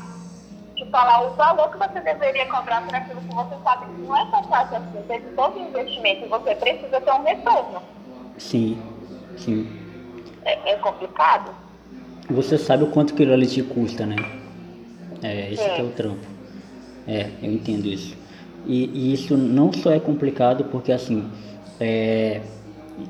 te 0.76 0.84
falar 0.90 1.22
o 1.22 1.34
valor 1.34 1.70
que 1.70 1.78
você 1.78 2.00
deveria 2.00 2.46
cobrar 2.46 2.82
por 2.82 2.94
aquilo 2.94 3.20
que 3.20 3.34
você 3.34 3.56
sabe 3.64 3.86
que 3.86 4.02
não 4.02 4.16
é 4.16 4.30
tão 4.30 4.44
fácil 4.44 4.76
assim. 4.76 5.02
Teve 5.08 5.26
todo 5.34 5.58
investimento 5.58 6.24
e 6.24 6.28
você 6.28 6.54
precisa 6.54 7.00
ter 7.00 7.12
um 7.12 7.22
retorno. 7.22 7.82
Sim, 8.38 8.76
sim. 9.38 9.66
É, 10.44 10.72
é 10.72 10.76
complicado? 10.76 11.54
Você 12.30 12.58
sabe 12.58 12.84
o 12.84 12.88
quanto 12.88 13.14
aquilo 13.14 13.32
ali 13.32 13.46
te 13.46 13.62
custa, 13.62 14.04
né? 14.04 14.16
É, 15.22 15.52
esse 15.52 15.62
É. 15.62 15.74
que 15.74 15.80
é 15.80 15.84
o 15.84 15.88
trampo. 15.88 16.26
É, 17.06 17.26
eu 17.42 17.52
entendo 17.52 17.86
isso. 17.86 18.16
E, 18.66 18.90
e 18.92 19.12
isso 19.12 19.36
não 19.36 19.72
só 19.72 19.92
é 19.92 20.00
complicado 20.00 20.64
porque 20.64 20.90
assim, 20.90 21.24
é, 21.78 22.40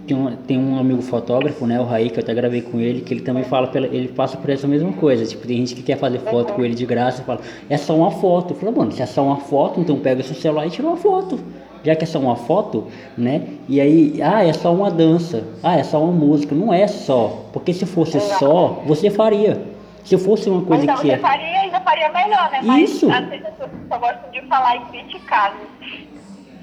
tem, 0.06 0.16
um, 0.16 0.36
tem 0.36 0.58
um 0.58 0.78
amigo 0.78 1.00
fotógrafo, 1.00 1.66
né, 1.66 1.80
o 1.80 1.84
Raí, 1.84 2.10
que 2.10 2.18
eu 2.18 2.22
até 2.22 2.34
gravei 2.34 2.60
com 2.60 2.78
ele, 2.78 3.00
que 3.00 3.14
ele 3.14 3.20
também 3.22 3.44
fala, 3.44 3.68
pela, 3.68 3.86
ele 3.86 4.08
passa 4.08 4.36
por 4.36 4.50
essa 4.50 4.66
mesma 4.68 4.92
coisa. 4.92 5.24
Tipo, 5.24 5.46
tem 5.46 5.58
gente 5.58 5.74
que 5.74 5.82
quer 5.82 5.96
fazer 5.96 6.18
foto 6.18 6.52
com 6.52 6.64
ele 6.64 6.74
de 6.74 6.84
graça 6.84 7.22
e 7.22 7.24
fala, 7.24 7.40
é 7.70 7.76
só 7.76 7.96
uma 7.96 8.10
foto. 8.10 8.52
Eu 8.52 8.56
falo, 8.58 8.76
mano, 8.76 8.92
se 8.92 9.00
é 9.00 9.06
só 9.06 9.24
uma 9.24 9.38
foto, 9.38 9.80
então 9.80 9.98
pega 9.98 10.20
o 10.20 10.24
seu 10.24 10.34
celular 10.34 10.66
e 10.66 10.70
tira 10.70 10.86
uma 10.88 10.96
foto. 10.96 11.38
Já 11.86 11.94
que 11.94 12.02
é 12.02 12.06
só 12.06 12.18
uma 12.18 12.34
foto, 12.34 12.88
né? 13.16 13.42
E 13.68 13.80
aí, 13.80 14.20
ah, 14.20 14.42
é 14.42 14.52
só 14.52 14.74
uma 14.74 14.90
dança. 14.90 15.44
Ah, 15.62 15.76
é 15.76 15.84
só 15.84 16.02
uma 16.02 16.10
música. 16.10 16.52
Não 16.52 16.74
é 16.74 16.88
só. 16.88 17.44
Porque 17.52 17.72
se 17.72 17.86
fosse 17.86 18.18
só, 18.18 18.82
você 18.84 19.08
faria. 19.08 19.62
Se 20.02 20.18
fosse 20.18 20.50
uma 20.50 20.62
coisa 20.62 20.82
então 20.82 20.96
que 20.96 21.02
você 21.02 21.12
é. 21.12 21.18
faria, 21.18 21.60
ainda 21.60 21.80
faria 21.80 22.08
melhor, 22.10 22.50
né? 22.50 22.60
Mas 22.64 22.90
Isso. 22.90 23.08
às 23.08 23.28
vezes 23.28 23.46
as 23.46 23.52
pessoas 23.52 23.70
só 23.88 23.98
gostam 23.98 24.30
de 24.32 24.42
falar 24.48 24.76
e 24.76 24.80
criticar. 24.80 25.54
né? 25.54 25.98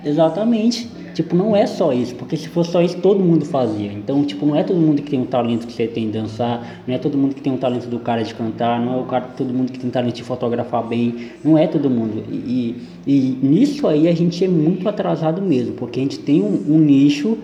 Exatamente. 0.03 0.91
Tipo, 1.13 1.35
não 1.35 1.55
é 1.55 1.65
só 1.65 1.93
isso, 1.93 2.15
porque 2.15 2.35
se 2.35 2.47
fosse 2.47 2.71
só 2.71 2.81
isso, 2.81 2.97
todo 2.97 3.19
mundo 3.19 3.45
fazia. 3.45 3.91
Então, 3.91 4.23
tipo, 4.23 4.45
não 4.45 4.55
é 4.55 4.63
todo 4.63 4.79
mundo 4.79 5.01
que 5.01 5.11
tem 5.11 5.19
um 5.19 5.25
talento 5.25 5.67
que 5.67 5.73
você 5.73 5.87
tem 5.87 6.07
de 6.07 6.13
dançar, 6.13 6.83
não 6.87 6.95
é 6.95 6.97
todo 6.97 7.17
mundo 7.17 7.35
que 7.35 7.41
tem 7.41 7.53
um 7.53 7.57
talento 7.57 7.87
do 7.87 7.99
cara 7.99 8.23
de 8.23 8.33
cantar, 8.33 8.83
não 8.83 8.95
é 8.95 9.01
o 9.01 9.03
cara, 9.05 9.25
todo 9.37 9.53
mundo 9.53 9.71
que 9.71 9.79
tem 9.79 9.89
talento 9.89 10.15
de 10.15 10.23
fotografar 10.23 10.83
bem, 10.87 11.31
não 11.43 11.57
é 11.57 11.67
todo 11.67 11.89
mundo. 11.89 12.23
E, 12.31 12.75
e, 13.05 13.15
e 13.15 13.37
nisso 13.45 13.87
aí 13.87 14.07
a 14.07 14.13
gente 14.13 14.43
é 14.43 14.47
muito 14.47 14.87
atrasado 14.89 15.41
mesmo, 15.41 15.73
porque 15.73 15.99
a 15.99 16.03
gente 16.03 16.19
tem 16.19 16.41
um, 16.41 16.75
um 16.75 16.79
nicho 16.79 17.37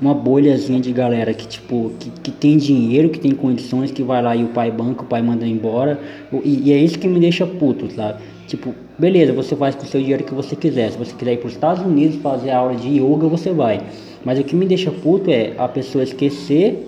uma 0.00 0.12
bolhazinha 0.12 0.80
de 0.80 0.92
galera 0.92 1.32
que, 1.32 1.46
tipo, 1.46 1.92
que, 1.98 2.10
que 2.10 2.30
tem 2.30 2.56
dinheiro, 2.56 3.08
que 3.08 3.18
tem 3.18 3.32
condições, 3.32 3.90
que 3.90 4.02
vai 4.02 4.22
lá 4.22 4.36
e 4.36 4.44
o 4.44 4.48
pai 4.48 4.70
banca, 4.70 5.02
o 5.02 5.06
pai 5.06 5.22
manda 5.22 5.46
embora. 5.46 5.98
E, 6.44 6.68
e 6.68 6.72
é 6.72 6.78
isso 6.78 6.98
que 6.98 7.08
me 7.08 7.18
deixa 7.18 7.46
puto, 7.46 7.90
sabe? 7.90 8.22
Tipo, 8.46 8.74
beleza, 8.98 9.32
você 9.32 9.56
faz 9.56 9.74
com 9.74 9.82
o 9.82 9.86
seu 9.86 10.00
dinheiro 10.00 10.22
que 10.24 10.32
você 10.32 10.54
quiser. 10.54 10.92
Se 10.92 10.98
você 10.98 11.12
quiser 11.12 11.32
ir 11.32 11.38
para 11.38 11.48
os 11.48 11.54
Estados 11.54 11.84
Unidos 11.84 12.16
fazer 12.22 12.50
aula 12.52 12.76
de 12.76 12.88
yoga, 12.88 13.26
você 13.26 13.52
vai. 13.52 13.82
Mas 14.24 14.38
o 14.38 14.44
que 14.44 14.54
me 14.54 14.66
deixa 14.66 14.90
puto 14.90 15.30
é 15.30 15.52
a 15.58 15.66
pessoa 15.66 16.04
esquecer 16.04 16.86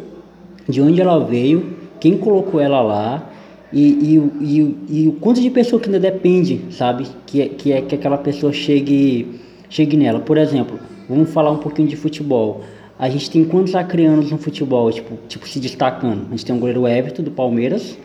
de 0.69 0.81
onde 0.81 1.01
ela 1.01 1.19
veio, 1.19 1.77
quem 1.99 2.17
colocou 2.17 2.61
ela 2.61 2.81
lá 2.81 3.31
e, 3.73 3.83
e, 3.83 4.17
e, 4.41 5.05
e 5.05 5.09
o 5.09 5.13
quanto 5.13 5.41
de 5.41 5.51
pessoa 5.51 5.81
que 5.81 5.89
ainda 5.89 5.99
depende, 5.99 6.61
sabe? 6.71 7.07
Que 7.27 7.43
é, 7.43 7.49
que 7.49 7.73
é 7.73 7.83
que 7.83 7.95
aquela 7.95 8.19
pessoa 8.19 8.53
chegue, 8.53 9.41
chegue 9.69 9.97
nela. 9.97 10.21
Por 10.21 10.39
exemplo, 10.39 10.79
vamos 11.09 11.31
falar 11.31 11.51
um 11.51 11.59
pouquinho 11.59 11.89
de 11.89 11.97
futebol. 11.97 12.63
A 12.99 13.09
gente 13.09 13.31
tem 13.31 13.45
quantos 13.45 13.75
acrianos 13.75 14.31
no 14.31 14.39
futebol, 14.39 14.91
tipo, 14.91 15.17
tipo, 15.29 15.49
se 15.49 15.61
destacando? 15.61 16.27
A 16.27 16.31
gente 16.31 16.45
tem 16.45 16.57
o 16.57 16.59
goleiro 16.59 16.87
Everton 16.87 17.23
do 17.23 17.31
Palmeiras. 17.31 17.97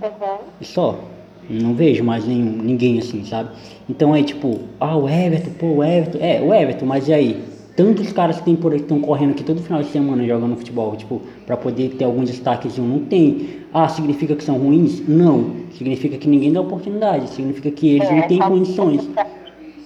Uhum. 0.00 0.38
Só. 0.60 1.11
Não 1.60 1.74
vejo 1.74 2.02
mais 2.02 2.26
nenhum, 2.26 2.62
ninguém 2.62 2.98
assim, 2.98 3.24
sabe? 3.24 3.50
Então 3.88 4.12
aí, 4.12 4.24
tipo, 4.24 4.60
ah, 4.80 4.96
o 4.96 5.08
Everton, 5.08 5.50
pô, 5.58 5.66
o 5.66 5.84
Everton. 5.84 6.18
É, 6.20 6.40
o 6.40 6.52
Everton, 6.52 6.86
mas 6.86 7.08
e 7.08 7.12
aí? 7.12 7.42
Tantos 7.76 8.12
caras 8.12 8.38
que 8.38 8.44
tem 8.44 8.54
por 8.54 8.72
aí 8.72 8.78
que 8.78 8.84
estão 8.84 9.00
correndo 9.00 9.30
aqui 9.30 9.42
todo 9.42 9.62
final 9.62 9.82
de 9.82 9.88
semana 9.88 10.26
jogando 10.26 10.56
futebol, 10.56 10.94
tipo, 10.94 11.22
para 11.46 11.56
poder 11.56 11.90
ter 11.90 12.04
algum 12.04 12.22
destaquezinho. 12.22 12.86
Não 12.86 13.00
tem. 13.00 13.48
Ah, 13.72 13.88
significa 13.88 14.34
que 14.36 14.44
são 14.44 14.58
ruins? 14.58 15.02
Não. 15.08 15.52
Significa 15.72 16.18
que 16.18 16.28
ninguém 16.28 16.52
dá 16.52 16.60
oportunidade. 16.60 17.30
Significa 17.30 17.70
que 17.70 17.96
eles 17.96 18.08
é, 18.10 18.14
não 18.14 18.28
têm 18.28 18.38
condições. 18.38 19.08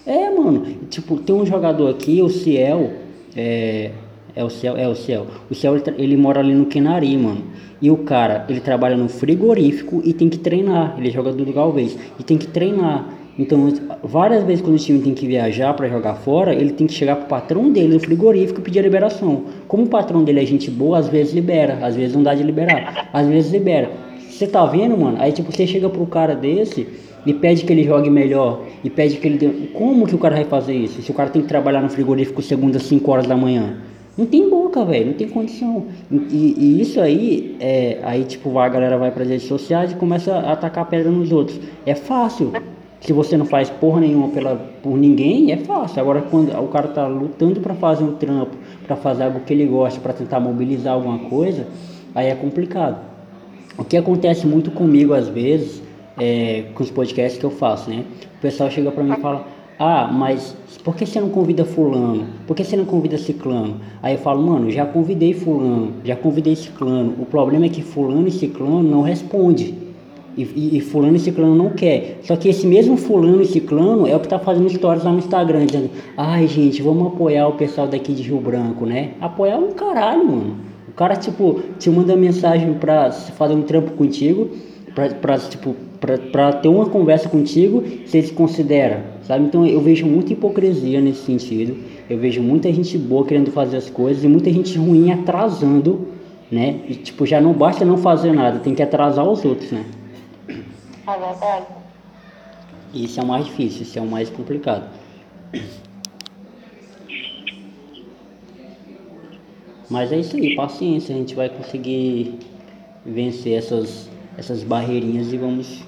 É, 0.04 0.30
mano. 0.30 0.66
Tipo, 0.90 1.16
tem 1.18 1.34
um 1.34 1.46
jogador 1.46 1.88
aqui, 1.90 2.20
o 2.22 2.28
Ciel. 2.28 2.90
É, 3.36 3.92
é 4.37 4.45
o 4.45 4.51
céu, 4.51 4.76
é 4.76 4.87
o 4.87 4.95
céu. 4.95 5.26
O 5.51 5.55
céu 5.55 5.74
ele, 5.74 5.82
ele, 5.97 6.16
mora 6.16 6.41
ali 6.41 6.55
no 6.55 6.66
Quenari, 6.66 7.16
mano. 7.16 7.43
E 7.80 7.91
o 7.91 7.97
cara, 7.97 8.45
ele 8.51 8.61
trabalha 8.61 8.95
no 8.95 9.09
frigorífico 9.09 10.03
e 10.05 10.12
tem 10.12 10.28
que 10.28 10.39
treinar. 10.39 10.95
Ele 10.99 11.11
joga 11.11 11.32
do 11.32 11.53
Galvez 11.53 11.97
e 12.20 12.22
tem 12.22 12.37
que 12.37 12.47
treinar. 12.47 13.09
Então, 13.39 13.72
várias 14.03 14.45
vezes 14.45 14.62
quando 14.62 14.76
o 14.76 14.78
time 14.78 14.99
tem 14.99 15.14
que 15.14 15.26
viajar 15.26 15.72
para 15.72 15.89
jogar 15.89 16.16
fora, 16.16 16.55
ele 16.55 16.72
tem 16.72 16.87
que 16.87 16.93
chegar 16.93 17.16
pro 17.16 17.28
patrão 17.28 17.72
dele 17.72 17.95
no 17.95 18.01
frigorífico 18.01 18.61
e 18.61 18.62
pedir 18.62 18.80
a 18.80 18.82
liberação. 18.82 19.45
Como 19.66 19.84
o 19.84 19.89
patrão 19.89 20.22
dele 20.22 20.43
é 20.43 20.47
gente 20.47 20.70
boa, 20.70 20.99
às 20.99 21.09
vezes 21.09 21.32
libera, 21.32 21.78
às 21.82 21.97
vezes 21.97 22.14
não 22.14 22.22
dá 22.22 22.34
de 22.34 22.43
liberar, 22.43 23.09
às 23.12 23.26
vezes 23.26 23.51
libera. 23.51 23.91
Você 24.28 24.47
tá 24.47 24.66
vendo, 24.66 24.99
mano? 24.99 25.16
Aí 25.18 25.32
tipo, 25.32 25.51
você 25.51 25.66
chega 25.66 25.89
pro 25.89 26.07
cara 26.07 26.34
desse 26.34 26.87
e 27.26 27.32
pede 27.34 27.64
que 27.64 27.72
ele 27.72 27.84
jogue 27.84 28.09
melhor 28.09 28.62
e 28.84 28.89
pede 28.89 29.16
que 29.16 29.26
ele 29.26 29.70
como 29.74 30.07
que 30.07 30.14
o 30.14 30.18
cara 30.18 30.37
vai 30.37 30.45
fazer 30.45 30.74
isso? 30.74 31.03
Se 31.03 31.11
o 31.11 31.14
cara 31.14 31.28
tem 31.28 31.43
que 31.43 31.49
trabalhar 31.49 31.82
no 31.82 31.89
frigorífico 31.91 32.41
segunda 32.41 32.78
às 32.78 32.84
5 32.84 33.11
horas 33.11 33.26
da 33.26 33.37
manhã, 33.37 33.76
não 34.16 34.24
tem 34.24 34.48
boca, 34.48 34.82
velho, 34.84 35.06
não 35.08 35.12
tem 35.12 35.28
condição. 35.28 35.86
E, 36.10 36.54
e, 36.56 36.80
isso 36.80 37.00
aí, 37.00 37.56
é, 37.60 37.98
aí 38.02 38.24
tipo, 38.24 38.58
a 38.58 38.68
galera 38.68 38.96
vai 38.96 39.10
para 39.10 39.22
as 39.22 39.28
redes 39.28 39.46
sociais 39.46 39.92
e 39.92 39.94
começa 39.94 40.32
a 40.34 40.52
atacar 40.52 40.86
pedra 40.86 41.10
nos 41.10 41.30
outros. 41.32 41.60
É 41.84 41.94
fácil. 41.94 42.52
Se 43.00 43.12
você 43.12 43.36
não 43.36 43.44
faz 43.44 43.68
porra 43.68 44.00
nenhuma 44.00 44.28
pela, 44.28 44.56
por 44.82 44.96
ninguém, 44.96 45.52
é 45.52 45.58
fácil. 45.58 46.00
Agora, 46.00 46.22
quando 46.22 46.50
o 46.58 46.68
cara 46.68 46.88
tá 46.88 47.06
lutando 47.06 47.60
para 47.60 47.74
fazer 47.74 48.04
um 48.04 48.14
trampo, 48.14 48.56
para 48.86 48.96
fazer 48.96 49.24
algo 49.24 49.40
que 49.40 49.52
ele 49.52 49.66
gosta, 49.66 50.00
para 50.00 50.14
tentar 50.14 50.40
mobilizar 50.40 50.94
alguma 50.94 51.18
coisa, 51.18 51.66
aí 52.14 52.28
é 52.28 52.34
complicado. 52.34 52.98
O 53.76 53.84
que 53.84 53.98
acontece 53.98 54.46
muito 54.46 54.70
comigo 54.70 55.12
às 55.12 55.28
vezes, 55.28 55.82
é, 56.18 56.64
com 56.74 56.82
os 56.82 56.90
podcasts 56.90 57.38
que 57.38 57.44
eu 57.44 57.50
faço, 57.50 57.90
né? 57.90 58.02
O 58.38 58.40
pessoal 58.40 58.70
chega 58.70 58.90
para 58.90 59.04
mim 59.04 59.12
e 59.12 59.20
fala: 59.20 59.46
Ah, 59.79 60.11
mas 60.11 60.57
por 60.83 60.97
que 60.97 61.05
você 61.05 61.20
não 61.20 61.29
convida 61.29 61.64
fulano? 61.64 62.27
Por 62.47 62.57
que 62.57 62.64
você 62.64 62.77
não 62.77 62.87
convida 62.87 63.18
ciclano? 63.18 63.81
Aí 64.03 64.14
eu 64.14 64.18
falo, 64.18 64.43
mano, 64.43 64.70
já 64.70 64.87
convidei 64.87 65.35
fulano, 65.35 65.93
já 66.03 66.16
convidei 66.16 66.57
ciclano. 66.57 67.14
O 67.18 67.27
problema 67.27 67.66
é 67.66 67.68
que 67.68 67.83
fulano 67.83 68.27
e 68.27 68.31
ciclano 68.31 68.83
não 68.83 69.03
responde. 69.03 69.74
E, 70.35 70.43
e, 70.43 70.77
e, 70.79 70.81
fulano 70.81 71.16
e 71.16 71.18
ciclano 71.18 71.55
não 71.55 71.70
quer. 71.70 72.20
Só 72.22 72.37
que 72.37 72.49
esse 72.49 72.66
mesmo 72.66 72.97
fulano 72.97 73.43
e 73.43 73.47
ciclano 73.47 74.07
é 74.07 74.16
o 74.16 74.20
que 74.20 74.29
tá 74.29 74.39
fazendo 74.39 74.68
stories 74.70 75.05
lá 75.05 75.12
no 75.12 75.18
Instagram, 75.18 75.66
dizendo, 75.66 75.91
ai 76.16 76.47
gente, 76.47 76.81
vamos 76.83 77.09
apoiar 77.09 77.49
o 77.49 77.53
pessoal 77.53 77.87
daqui 77.87 78.14
de 78.14 78.22
Rio 78.22 78.41
Branco, 78.41 78.87
né? 78.87 79.12
Apoiar 79.20 79.59
um 79.59 79.72
caralho, 79.72 80.24
mano. 80.24 80.57
O 80.89 80.93
cara, 80.93 81.16
tipo, 81.16 81.61
te 81.79 81.91
manda 81.91 82.16
mensagem 82.16 82.72
pra 82.74 83.11
fazer 83.11 83.55
um 83.55 83.62
trampo 83.62 83.93
contigo, 83.93 84.51
pra, 84.97 85.11
pra 85.11 85.38
tipo, 85.38 85.76
para 86.01 86.55
ter 86.55 86.68
uma 86.68 86.86
conversa 86.86 87.28
contigo, 87.28 87.84
você 88.05 88.22
se 88.22 88.32
considera, 88.32 89.05
sabe? 89.22 89.44
Então 89.44 89.66
eu 89.66 89.80
vejo 89.80 90.07
muita 90.07 90.32
hipocrisia 90.32 91.03
nesse 91.03 91.26
sentido. 91.26 91.76
Eu 92.09 92.18
vejo 92.18 92.42
muita 92.42 92.72
gente 92.72 92.97
boa 92.97 93.26
querendo 93.26 93.51
fazer 93.53 93.76
as 93.76 93.90
coisas 93.90 94.24
e 94.24 94.28
muita 94.28 94.51
gente 94.51 94.78
ruim 94.78 95.12
atrasando, 95.12 96.09
né? 96.51 96.80
E 96.88 96.94
tipo, 96.94 97.26
já 97.26 97.40
não 97.40 97.53
basta 97.53 97.84
não 97.84 97.99
fazer 97.99 98.32
nada, 98.32 98.59
tem 98.61 98.74
que 98.74 98.82
atrasar 98.82 99.28
os 99.28 99.44
outros, 99.44 99.70
né? 99.70 99.84
É 100.49 101.18
verdade. 101.18 101.66
Isso 102.94 103.20
é 103.20 103.22
o 103.22 103.26
mais 103.26 103.44
difícil, 103.44 103.82
isso 103.82 103.99
é 103.99 104.03
o 104.03 104.07
mais 104.07 104.30
complicado. 104.30 104.88
Mas 109.90 110.11
é 110.11 110.18
isso 110.18 110.36
aí, 110.36 110.57
paciência, 110.57 111.14
a 111.14 111.18
gente 111.18 111.34
vai 111.34 111.49
conseguir 111.49 112.38
vencer 113.05 113.59
essas, 113.59 114.09
essas 114.39 114.62
barreirinhas 114.62 115.32
e 115.32 115.39
vamos 115.39 115.84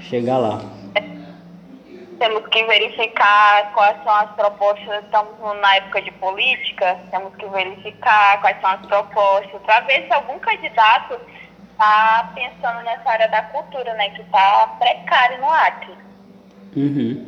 chegar 0.00 0.38
lá. 0.38 0.60
Temos 2.18 2.46
que 2.48 2.64
verificar 2.66 3.72
quais 3.74 3.96
são 4.04 4.14
as 4.14 4.30
propostas, 4.32 5.04
estamos 5.04 5.60
na 5.60 5.76
época 5.76 6.02
de 6.02 6.12
política, 6.12 6.96
temos 7.10 7.34
que 7.34 7.46
verificar 7.46 8.40
quais 8.40 8.60
são 8.60 8.70
as 8.70 8.86
propostas, 8.86 9.60
para 9.62 9.80
ver 9.80 10.06
se 10.06 10.12
algum 10.12 10.38
candidato 10.38 11.18
está 11.72 12.30
pensando 12.32 12.84
nessa 12.84 13.10
área 13.10 13.28
da 13.28 13.42
cultura, 13.42 13.92
né, 13.94 14.10
que 14.10 14.22
está 14.22 14.76
precário 14.78 15.40
no 15.40 15.50
Acre. 15.50 15.94
Uhum. 16.76 17.26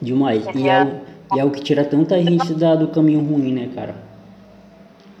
Demais. 0.00 0.44
E 0.54 0.68
é, 0.68 0.84
o, 0.84 1.36
e 1.36 1.40
é 1.40 1.44
o 1.44 1.50
que 1.50 1.62
tira 1.62 1.84
tanta 1.84 2.22
gente 2.22 2.54
da, 2.54 2.76
do 2.76 2.88
caminho 2.88 3.20
ruim, 3.20 3.52
né, 3.52 3.70
cara? 3.74 4.03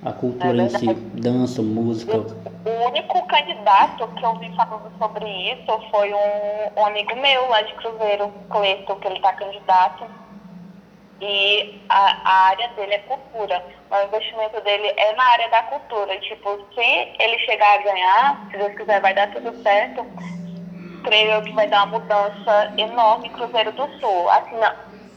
A 0.04 0.12
cultura 0.12 0.62
é 0.62 0.66
em 0.66 0.68
si, 0.68 0.94
dança, 1.14 1.62
música. 1.62 2.18
O 2.18 2.88
único 2.88 3.26
candidato 3.26 4.06
que 4.08 4.22
eu 4.22 4.34
vi 4.36 4.54
falando 4.54 4.92
sobre 4.98 5.26
isso 5.50 5.90
foi 5.90 6.12
um, 6.12 6.80
um 6.80 6.86
amigo 6.86 7.16
meu 7.16 7.48
lá 7.48 7.62
de 7.62 7.72
Cruzeiro, 7.74 8.30
Cleiton, 8.50 8.96
que 8.96 9.06
ele 9.06 9.16
está 9.16 9.32
candidato. 9.32 10.04
E 11.22 11.80
a, 11.88 12.20
a, 12.22 12.46
área 12.48 12.68
dele 12.76 12.94
é 12.94 12.98
cultura. 12.98 13.64
O 13.90 14.06
investimento 14.06 14.60
dele 14.60 14.92
é 14.94 15.14
na 15.14 15.24
área 15.24 15.48
da 15.48 15.62
cultura. 15.62 16.20
Tipo, 16.20 16.58
se 16.74 17.14
ele 17.18 17.38
chegar 17.46 17.78
a 17.78 17.82
ganhar, 17.82 18.48
se 18.50 18.58
Deus 18.58 18.74
quiser, 18.74 19.00
vai 19.00 19.14
dar 19.14 19.32
tudo 19.32 19.56
certo. 19.62 20.04
Creio 21.02 21.30
eu 21.30 21.42
que 21.42 21.52
vai 21.52 21.66
dar 21.66 21.84
uma 21.84 21.98
mudança 21.98 22.74
enorme 22.76 23.28
em 23.28 23.32
Cruzeiro 23.32 23.72
do 23.72 23.88
Sul. 24.00 24.28
Assim, 24.28 24.56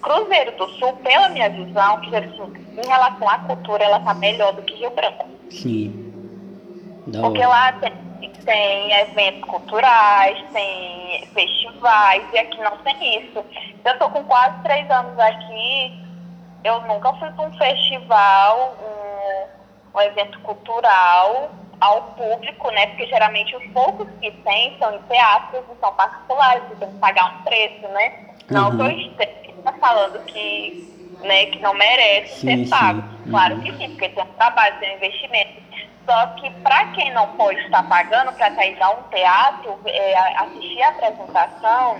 Cruzeiro 0.01 0.51
do 0.57 0.67
Sul, 0.73 0.93
pela 1.03 1.29
minha 1.29 1.49
visão, 1.49 1.99
Cruzeiro 2.01 2.29
do 2.29 2.35
Sul, 2.35 2.53
em 2.55 2.87
relação 2.87 3.29
à 3.29 3.39
cultura, 3.39 3.83
ela 3.83 3.99
tá 3.99 4.13
melhor 4.13 4.53
do 4.53 4.61
que 4.61 4.75
Rio 4.75 4.91
Branco. 4.91 5.27
Sim. 5.49 6.07
Da 7.07 7.21
Porque 7.21 7.39
hora. 7.39 7.47
lá 7.47 7.71
tem, 7.73 8.31
tem 8.45 8.91
eventos 8.93 9.49
culturais, 9.49 10.43
tem 10.51 11.27
festivais, 11.33 12.23
e 12.33 12.37
aqui 12.37 12.57
não 12.61 12.77
tem 12.79 13.23
isso. 13.23 13.43
Eu 13.83 13.99
tô 13.99 14.09
com 14.09 14.23
quase 14.25 14.61
três 14.63 14.89
anos 14.91 15.17
aqui, 15.17 15.99
eu 16.63 16.81
nunca 16.81 17.13
fui 17.13 17.29
para 17.31 17.45
um 17.45 17.57
festival, 17.57 18.75
um, 18.81 19.97
um 19.97 20.01
evento 20.01 20.39
cultural 20.39 21.49
ao 21.79 22.01
público, 22.13 22.71
né? 22.71 22.87
Porque 22.87 23.07
geralmente 23.07 23.55
os 23.55 23.65
poucos 23.67 24.07
que 24.19 24.31
tem 24.31 24.77
são 24.79 24.93
em 24.95 25.01
teatros 25.03 25.63
e 25.71 25.79
são 25.79 25.93
particulares, 25.93 26.63
você 26.69 26.75
tem 26.75 26.91
que 26.91 26.97
pagar 26.97 27.25
um 27.25 27.43
preço, 27.43 27.87
né? 27.89 28.27
Não 28.49 28.69
uhum. 28.71 28.77
tô 28.77 28.89
está 29.59 29.73
falando 29.73 30.23
que, 30.25 31.17
né, 31.21 31.45
que 31.47 31.59
não 31.59 31.73
merece 31.73 32.41
sim, 32.41 32.65
ser 32.65 32.69
pago. 32.69 33.01
Sim. 33.01 33.31
Claro 33.31 33.55
uhum. 33.55 33.61
que 33.61 33.77
sim, 33.77 33.89
porque 33.89 34.09
tem 34.09 34.23
um 34.23 34.27
trabalho, 34.33 34.79
tem 34.79 34.93
um 34.93 34.97
investimento. 34.97 35.67
Só 36.05 36.27
que 36.27 36.49
para 36.61 36.85
quem 36.93 37.11
não 37.13 37.27
pode 37.33 37.59
estar 37.59 37.83
pagando 37.83 38.31
para 38.33 38.55
sair 38.55 38.81
a 38.81 38.91
um 38.91 39.03
teatro, 39.03 39.77
é, 39.85 40.37
assistir 40.37 40.81
a 40.81 40.89
apresentação, 40.89 41.97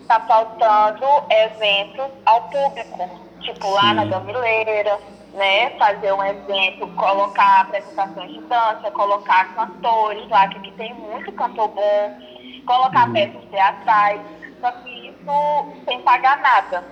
está 0.00 0.20
faltando 0.20 1.04
eventos 1.28 2.06
ao 2.24 2.42
público. 2.48 3.20
Tipo 3.40 3.70
lá 3.72 3.88
sim. 3.88 3.94
na 3.94 4.04
Gamileira, 4.06 4.98
né? 5.34 5.70
Fazer 5.78 6.12
um 6.12 6.24
evento, 6.24 6.86
colocar 6.94 7.62
apresentações 7.62 8.32
de 8.32 8.40
dança, 8.42 8.90
colocar 8.92 9.54
cantores 9.54 10.28
lá, 10.28 10.48
que 10.48 10.58
aqui 10.58 10.70
tem 10.72 10.94
muito 10.94 11.30
cantor 11.32 11.68
bom, 11.68 12.18
colocar 12.66 13.08
uhum. 13.08 13.12
peças 13.12 13.44
teatrais. 13.50 14.20
Só 14.60 14.70
que 14.70 14.91
isso 15.22 15.84
sem 15.84 16.00
pagar 16.02 16.40
nada. 16.40 16.84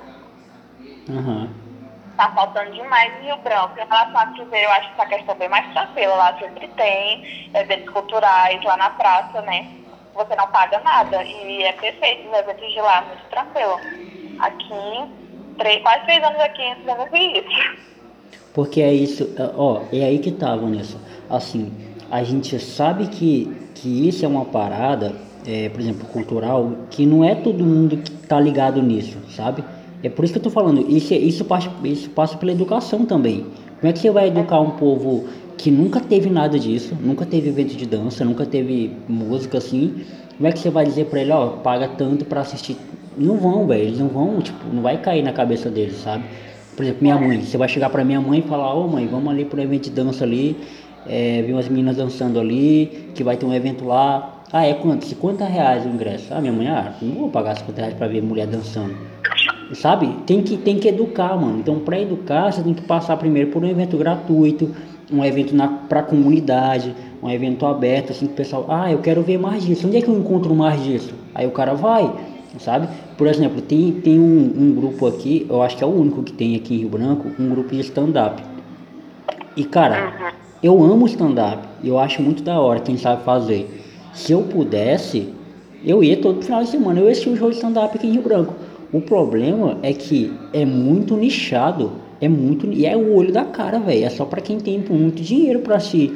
Uhum. 1.09 1.49
Tá 2.17 2.31
faltando 2.33 2.73
demais 2.73 3.13
em 3.21 3.27
Rio 3.27 3.37
Branco. 3.39 3.75
Em 3.79 3.87
relação 3.87 4.19
a 4.19 4.27
Cruzeiro, 4.27 4.67
eu 4.67 4.73
acho 4.73 4.95
que 4.95 5.01
essa 5.01 5.09
questão 5.09 5.35
é 5.35 5.39
bem 5.39 5.49
mais 5.49 5.73
tranquila. 5.73 6.15
Lá 6.15 6.39
sempre 6.39 6.69
tem 6.69 7.51
eventos 7.55 7.93
culturais 7.93 8.63
lá 8.65 8.77
na 8.77 8.91
praça, 8.91 9.41
né? 9.43 9.69
Você 10.15 10.37
não 10.37 10.49
paga 10.49 10.81
nada. 10.81 11.23
E 11.25 11.63
é 11.63 11.73
perfeito 11.73 12.29
os 12.29 12.39
eventos 12.39 12.73
de 12.73 12.81
lá, 12.81 13.03
muito 13.03 13.25
tranquilo. 13.31 13.81
Aqui, 14.41 15.55
três, 15.59 15.83
quase 15.83 16.05
três 16.05 16.23
anos 16.23 16.41
aqui, 16.41 16.77
eu 16.87 16.97
não 16.97 17.07
vi 17.07 17.39
isso. 17.39 17.91
Porque 18.55 18.83
é 18.83 18.93
isso, 18.93 19.33
é, 19.39 19.51
ó, 19.57 19.83
é 19.93 20.05
aí 20.05 20.19
que 20.19 20.33
tá, 20.33 20.57
Vanessa. 20.57 20.99
Assim, 21.29 21.73
a 22.11 22.25
gente 22.25 22.59
sabe 22.59 23.07
que, 23.07 23.47
que 23.75 24.09
isso 24.09 24.25
é 24.25 24.29
uma 24.29 24.45
parada, 24.45 25.15
é, 25.47 25.69
por 25.69 25.81
exemplo, 25.81 26.07
cultural, 26.09 26.73
que 26.91 27.07
não 27.07 27.25
é 27.25 27.35
todo 27.35 27.65
mundo 27.65 27.97
que 27.97 28.11
tá 28.11 28.41
ligado 28.41 28.83
nisso, 28.83 29.19
sabe? 29.35 29.65
É 30.03 30.09
por 30.09 30.25
isso 30.25 30.33
que 30.33 30.39
eu 30.39 30.43
tô 30.43 30.51
falando, 30.51 30.81
isso, 30.89 31.13
isso, 31.15 31.45
passa, 31.45 31.71
isso 31.85 32.11
passa 32.11 32.37
pela 32.37 32.53
educação 32.53 33.05
também. 33.05 33.45
Como 33.81 33.91
é 33.91 33.93
que 33.93 33.99
você 33.99 34.11
vai 34.11 34.29
educar 34.29 34.61
um 34.61 34.71
povo 34.71 35.27
que 35.57 35.71
nunca 35.71 36.01
teve 36.01 36.31
nada 36.31 36.59
disso, 36.59 36.97
nunca 37.01 37.27
teve 37.27 37.49
evento 37.49 37.77
de 37.77 37.87
dança, 37.87 38.25
nunca 38.25 38.47
teve 38.47 38.93
música 39.09 39.59
assim? 39.59 40.05
Como 40.37 40.49
é 40.49 40.53
que 40.53 40.59
você 40.59 40.71
vai 40.71 40.85
dizer 40.87 41.07
pra 41.07 41.21
ele, 41.21 41.33
ó, 41.33 41.49
paga 41.49 41.89
tanto 41.89 42.25
pra 42.25 42.41
assistir? 42.41 42.77
Não 43.17 43.37
vão, 43.37 43.67
velho, 43.67 43.83
eles 43.83 43.99
não 43.99 44.09
vão, 44.09 44.41
tipo, 44.41 44.59
não 44.73 44.83
vai 44.83 44.97
cair 44.97 45.23
na 45.23 45.33
cabeça 45.33 45.69
deles, 45.69 45.97
sabe? 45.97 46.25
Por 46.75 46.83
exemplo, 46.83 47.03
minha 47.03 47.19
mãe, 47.19 47.43
você 47.43 47.59
vai 47.59 47.69
chegar 47.69 47.91
pra 47.91 48.03
minha 48.05 48.21
mãe 48.21 48.39
e 48.39 48.43
falar, 48.43 48.75
ô 48.75 48.89
mãe, 48.89 49.07
vamos 49.07 49.29
ali 49.31 49.45
pro 49.45 49.61
evento 49.61 49.85
de 49.85 49.91
dança 49.91 50.25
ali, 50.25 50.57
é, 51.07 51.43
vi 51.43 51.53
umas 51.53 51.69
meninas 51.69 51.97
dançando 51.97 52.41
ali, 52.41 53.11
que 53.15 53.23
vai 53.23 53.37
ter 53.37 53.45
um 53.45 53.53
evento 53.53 53.85
lá. 53.85 54.40
Ah, 54.53 54.67
é 54.67 54.75
quanto? 54.75 55.05
50 55.05 55.45
reais 55.45 55.87
o 55.87 55.89
ingresso. 55.89 56.35
Ah, 56.35 56.41
minha 56.41 56.53
mãe, 56.53 56.67
ah, 56.67 56.93
não 57.01 57.15
vou 57.15 57.29
pagar 57.29 57.57
50 57.57 57.81
reais 57.81 57.95
pra 57.95 58.09
ver 58.09 58.21
mulher 58.21 58.49
dançando. 58.49 58.97
Sabe? 59.75 60.09
Tem 60.27 60.43
que, 60.43 60.57
tem 60.57 60.77
que 60.79 60.89
educar, 60.89 61.37
mano. 61.37 61.61
Então, 61.61 61.79
para 61.79 62.01
educar, 62.01 62.53
você 62.53 62.61
tem 62.61 62.75
que 62.75 62.83
passar 62.83 63.17
primeiro 63.17 63.51
por 63.51 63.63
um 63.63 63.69
evento 63.69 63.97
gratuito, 63.97 64.75
um 65.13 65.25
evento 65.25 65.55
na, 65.55 65.69
pra 65.69 66.03
comunidade, 66.03 66.93
um 67.23 67.31
evento 67.31 67.65
aberto, 67.65 68.11
assim, 68.11 68.27
que 68.27 68.33
o 68.33 68.37
pessoal, 68.37 68.67
ah, 68.69 68.91
eu 68.91 68.99
quero 68.99 69.23
ver 69.23 69.39
mais 69.39 69.65
disso. 69.65 69.87
Onde 69.87 69.99
é 69.99 70.03
que 70.03 70.09
eu 70.09 70.19
encontro 70.19 70.53
mais 70.53 70.83
disso? 70.83 71.15
Aí 71.33 71.47
o 71.47 71.53
cara 71.53 71.75
vai, 71.75 72.13
sabe? 72.59 72.89
Por 73.17 73.29
exemplo, 73.29 73.63
tem, 73.63 73.93
tem 73.93 74.19
um, 74.19 74.53
um 74.57 74.75
grupo 74.75 75.07
aqui, 75.07 75.47
eu 75.49 75.63
acho 75.63 75.77
que 75.77 75.85
é 75.85 75.87
o 75.87 75.91
único 75.91 76.25
que 76.25 76.33
tem 76.33 76.57
aqui 76.57 76.75
em 76.75 76.79
Rio 76.79 76.89
Branco, 76.89 77.31
um 77.39 77.49
grupo 77.51 77.73
de 77.73 77.81
stand-up. 77.83 78.43
E, 79.57 79.65
cara, 79.65 80.35
eu 80.61 80.83
amo 80.83 81.07
stand-up, 81.07 81.69
eu 81.85 82.01
acho 82.01 82.21
muito 82.21 82.43
da 82.43 82.59
hora 82.59 82.81
quem 82.81 82.97
sabe 82.97 83.23
fazer. 83.23 83.90
Se 84.13 84.33
eu 84.33 84.43
pudesse, 84.43 85.29
eu 85.85 86.03
ia 86.03 86.17
todo 86.17 86.43
final 86.43 86.63
de 86.63 86.71
semana, 86.71 87.01
eu 87.01 87.07
ia 87.07 87.13
assistir 87.13 87.31
o 87.31 87.37
jogo 87.37 87.51
de 87.51 87.57
stand-up 87.57 87.97
aqui 87.97 88.07
em 88.07 88.13
Rio 88.13 88.23
Branco. 88.23 88.55
O 88.93 89.01
problema 89.01 89.79
é 89.83 89.93
que 89.93 90.33
é 90.53 90.65
muito 90.65 91.17
nichado, 91.17 91.93
é 92.21 92.29
muito 92.29 92.67
e 92.67 92.85
é 92.85 92.97
o 92.97 93.15
olho 93.15 93.33
da 93.33 93.45
cara, 93.45 93.79
velho. 93.79 94.05
É 94.05 94.11
só 94.11 94.25
para 94.25 94.41
quem 94.41 94.59
tem 94.59 94.79
muito 94.79 95.23
dinheiro 95.23 95.61
para 95.61 95.79
si. 95.79 96.13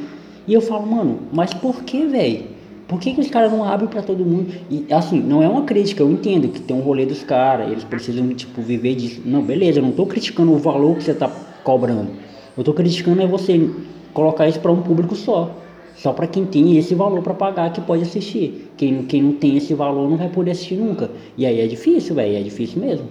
E 0.46 0.52
eu 0.52 0.60
falo, 0.60 0.86
mano, 0.86 1.20
mas 1.32 1.54
por 1.54 1.84
que, 1.84 2.04
velho? 2.04 2.54
Por 2.86 3.00
que, 3.00 3.14
que 3.14 3.20
os 3.20 3.30
caras 3.30 3.50
não 3.50 3.64
abrem 3.64 3.88
para 3.88 4.02
todo 4.02 4.24
mundo? 4.24 4.52
E 4.68 4.84
assim, 4.92 5.18
não 5.20 5.42
é 5.42 5.48
uma 5.48 5.62
crítica, 5.62 6.02
eu 6.02 6.10
entendo 6.10 6.48
que 6.48 6.60
tem 6.60 6.76
um 6.76 6.80
rolê 6.80 7.06
dos 7.06 7.22
caras, 7.22 7.70
eles 7.70 7.84
precisam, 7.84 8.28
tipo, 8.34 8.60
viver 8.60 8.94
disso. 8.94 9.22
Não, 9.24 9.40
beleza, 9.40 9.78
eu 9.78 9.82
não 9.82 9.92
tô 9.92 10.04
criticando 10.04 10.52
o 10.52 10.58
valor 10.58 10.96
que 10.96 11.04
você 11.04 11.14
tá 11.14 11.30
cobrando. 11.62 12.10
Eu 12.56 12.62
tô 12.62 12.74
criticando 12.74 13.22
é 13.22 13.26
você 13.26 13.70
colocar 14.12 14.46
isso 14.48 14.60
para 14.60 14.70
um 14.70 14.82
público 14.82 15.16
só. 15.16 15.63
Só 15.94 16.12
para 16.12 16.26
quem 16.26 16.44
tem 16.44 16.76
esse 16.76 16.94
valor 16.94 17.22
para 17.22 17.34
pagar 17.34 17.72
que 17.72 17.80
pode 17.80 18.02
assistir. 18.02 18.72
Quem, 18.76 19.04
quem 19.04 19.22
não 19.22 19.32
tem 19.34 19.56
esse 19.56 19.74
valor 19.74 20.10
não 20.10 20.16
vai 20.16 20.28
poder 20.28 20.50
assistir 20.50 20.76
nunca. 20.76 21.10
E 21.36 21.46
aí 21.46 21.60
é 21.60 21.66
difícil, 21.66 22.14
velho, 22.14 22.36
é 22.36 22.42
difícil 22.42 22.80
mesmo. 22.80 23.08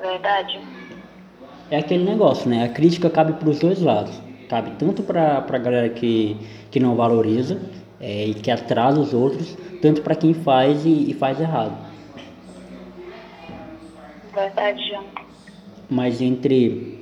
Verdade. 0.00 0.60
É 1.70 1.78
aquele 1.78 2.04
negócio, 2.04 2.48
né? 2.48 2.64
A 2.64 2.68
crítica 2.68 3.08
cabe 3.10 3.34
para 3.34 3.48
os 3.48 3.58
dois 3.58 3.80
lados. 3.80 4.20
Cabe 4.48 4.72
tanto 4.78 5.02
para 5.02 5.44
a 5.46 5.58
galera 5.58 5.88
que, 5.90 6.36
que 6.70 6.80
não 6.80 6.96
valoriza 6.96 7.60
é, 8.00 8.26
e 8.26 8.34
que 8.34 8.50
atrasa 8.50 8.98
os 8.98 9.12
outros, 9.12 9.56
tanto 9.82 10.00
para 10.02 10.14
quem 10.14 10.32
faz 10.32 10.84
e, 10.86 11.10
e 11.10 11.14
faz 11.14 11.38
errado. 11.40 11.76
Verdade. 14.34 14.98
Mas 15.90 16.20
entre 16.20 16.97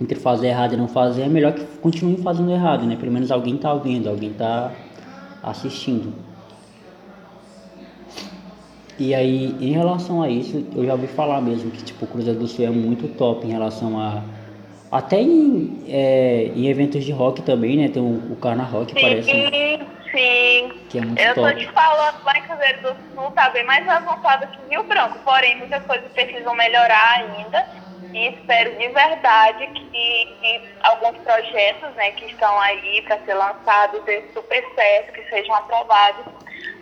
entre 0.00 0.18
fazer 0.18 0.48
errado 0.48 0.72
e 0.72 0.76
não 0.76 0.88
fazer, 0.88 1.22
é 1.22 1.28
melhor 1.28 1.52
que 1.52 1.64
continue 1.78 2.16
fazendo 2.22 2.50
errado, 2.50 2.86
né? 2.86 2.96
Pelo 2.96 3.12
menos 3.12 3.30
alguém 3.30 3.56
tá 3.56 3.74
vendo, 3.74 4.08
alguém 4.08 4.32
tá 4.32 4.72
assistindo. 5.42 6.14
E 8.98 9.14
aí, 9.14 9.56
em 9.60 9.72
relação 9.72 10.22
a 10.22 10.28
isso, 10.28 10.66
eu 10.76 10.84
já 10.84 10.92
ouvi 10.92 11.06
falar 11.06 11.40
mesmo 11.40 11.70
que 11.70 11.82
tipo, 11.82 12.04
o 12.04 12.08
Cruzeiro 12.08 12.38
do 12.38 12.46
Sul 12.46 12.66
é 12.66 12.70
muito 12.70 13.08
top 13.08 13.46
em 13.46 13.50
relação 13.50 13.98
a. 13.98 14.22
Até 14.92 15.22
em, 15.22 15.84
é, 15.88 16.50
em 16.54 16.66
eventos 16.66 17.04
de 17.04 17.12
rock 17.12 17.42
também, 17.42 17.76
né? 17.76 17.88
Tem 17.88 18.02
o, 18.02 18.32
o 18.32 18.36
Carna 18.36 18.64
Rock, 18.64 18.92
sim, 18.92 19.00
parece. 19.00 19.30
Sim, 19.30 20.72
Que 20.88 20.98
é 20.98 21.00
muito 21.02 21.20
Eu 21.20 21.34
top. 21.34 21.52
tô 21.52 21.58
te 21.60 21.66
falando, 21.72 22.24
lá 22.24 22.36
em 22.36 22.42
Cruzeiro 22.42 22.82
do 22.82 22.88
Sul 23.14 23.30
tá 23.30 23.48
bem 23.50 23.64
mais 23.64 23.88
avançado 23.88 24.48
que 24.48 24.58
Rio 24.68 24.82
Branco, 24.82 25.18
porém 25.24 25.56
muitas 25.58 25.82
coisas 25.84 26.10
precisam 26.12 26.54
melhorar 26.56 27.20
ainda. 27.20 27.64
E 28.12 28.28
espero 28.28 28.76
de 28.76 28.88
verdade 28.88 29.66
que, 29.68 30.36
que 30.40 30.60
alguns 30.82 31.16
projetos 31.18 31.94
né, 31.96 32.10
que 32.12 32.24
estão 32.26 32.58
aí 32.60 33.02
para 33.02 33.18
ser 33.24 33.34
lançados 33.34 34.02
dê 34.04 34.22
super 34.34 34.64
certo, 34.74 35.12
que 35.12 35.22
sejam 35.30 35.54
aprovados 35.54 36.24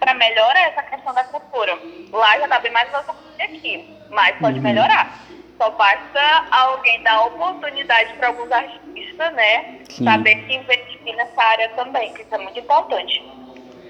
para 0.01 0.15
melhorar 0.15 0.61
essa 0.69 0.83
questão 0.85 1.13
da 1.15 1.25
cultura. 1.25 1.79
Lá 2.13 2.39
já 2.39 2.45
está 2.45 2.59
bem 2.61 2.73
mais 2.73 2.89
avançado 2.95 3.19
que 3.37 3.43
aqui, 3.43 3.85
mas 4.11 4.37
pode 4.39 4.57
Uhum. 4.59 4.63
melhorar. 4.65 5.27
Só 5.59 5.71
basta 5.71 6.47
alguém 6.53 7.03
dar 7.03 7.27
oportunidade 7.27 8.15
para 8.15 8.29
alguns 8.29 8.51
artistas, 8.51 9.35
né? 9.35 9.79
Sim. 9.91 10.05
Saber 10.05 10.35
que 10.47 10.55
investir 10.55 11.17
nessa 11.17 11.43
área 11.43 11.69
também, 11.71 12.13
que 12.15 12.23
isso 12.23 12.35
é 12.35 12.39
muito 12.39 12.59
importante. 12.59 13.23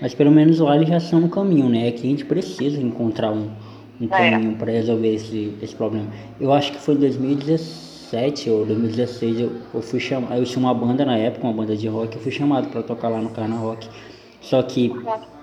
Mas 0.00 0.14
pelo 0.14 0.30
menos 0.30 0.60
lá 0.60 0.76
eles 0.76 0.88
já 0.88 0.98
são 0.98 1.20
no 1.20 1.28
caminho, 1.30 1.68
né? 1.68 1.88
É 1.88 1.92
que 1.92 2.06
a 2.06 2.10
gente 2.10 2.24
precisa 2.24 2.80
encontrar 2.80 3.30
um, 3.30 3.52
um 4.00 4.06
É. 4.06 4.30
caminho 4.30 4.56
para 4.56 4.70
resolver 4.72 5.14
esse, 5.14 5.54
esse 5.62 5.74
problema. 5.74 6.06
Eu 6.40 6.52
acho 6.52 6.72
que 6.72 6.78
foi 6.78 6.94
em 6.94 6.98
2017 6.98 8.50
ou 8.50 8.64
2016 8.64 9.40
eu, 9.40 9.52
eu 9.74 9.82
fui 9.82 10.00
chamado, 10.00 10.34
eu 10.38 10.44
tinha 10.44 10.60
uma 10.64 10.74
banda 10.74 11.04
na 11.04 11.16
época, 11.16 11.46
uma 11.46 11.52
banda 11.52 11.76
de 11.76 11.86
rock, 11.88 12.14
eu 12.16 12.22
fui 12.22 12.32
chamado 12.32 12.68
para 12.68 12.82
tocar 12.82 13.08
lá 13.08 13.18
no 13.18 13.30
Carna 13.30 13.56
Rock. 13.56 13.88
Só 14.40 14.62
que 14.62 14.92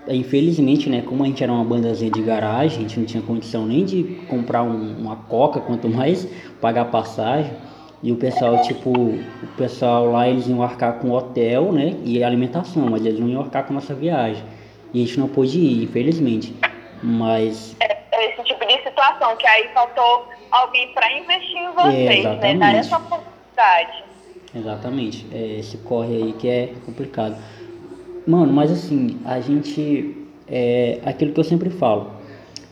infelizmente, 0.08 0.88
né, 0.88 1.02
como 1.02 1.22
a 1.24 1.26
gente 1.26 1.42
era 1.42 1.52
uma 1.52 1.64
bandazinha 1.64 2.10
de 2.10 2.22
garagem, 2.22 2.78
a 2.78 2.82
gente 2.82 2.98
não 2.98 3.06
tinha 3.06 3.22
condição 3.22 3.66
nem 3.66 3.84
de 3.84 4.02
comprar 4.28 4.62
um- 4.62 4.96
uma 4.98 5.16
coca, 5.16 5.60
quanto 5.60 5.88
mais 5.88 6.26
pagar 6.60 6.86
passagem. 6.86 7.50
E 8.02 8.12
o 8.12 8.16
pessoal, 8.16 8.60
tipo, 8.62 8.90
o 8.90 9.20
pessoal 9.56 10.10
lá 10.12 10.28
eles 10.28 10.46
iam 10.46 10.62
arcar 10.62 10.98
com 11.00 11.10
hotel, 11.10 11.72
né, 11.72 11.96
e 12.04 12.22
alimentação, 12.22 12.88
mas 12.88 13.04
eles 13.04 13.18
não 13.18 13.28
iam 13.28 13.40
arcar 13.40 13.64
com 13.66 13.74
nossa 13.74 13.94
viagem. 13.94 14.42
E 14.94 15.02
a 15.02 15.06
gente 15.06 15.18
não 15.18 15.26
pôde 15.28 15.58
ir, 15.58 15.82
infelizmente. 15.84 16.54
Mas 17.02 17.76
É 17.80 18.30
esse 18.32 18.42
tipo 18.44 18.64
de 18.66 18.72
situação, 19.16 19.36
que 19.36 19.46
aí 19.46 19.68
faltou 19.72 20.28
alguém 20.50 20.92
para 20.92 21.12
investir 21.18 21.56
em 21.56 21.72
vocês, 21.72 22.06
né? 22.06 22.18
exatamente. 22.20 22.58
Dar 22.58 22.74
essa 22.74 22.96
oportunidade. 22.98 24.04
Exatamente, 24.54 25.26
é 25.32 25.58
esse 25.58 25.78
corre 25.78 26.14
aí 26.16 26.32
que 26.34 26.48
é 26.48 26.72
complicado. 26.84 27.36
Mano, 28.26 28.52
mas 28.52 28.70
assim, 28.70 29.18
a 29.24 29.40
gente. 29.40 30.22
É 30.48 31.00
aquilo 31.04 31.32
que 31.32 31.40
eu 31.40 31.44
sempre 31.44 31.70
falo. 31.70 32.12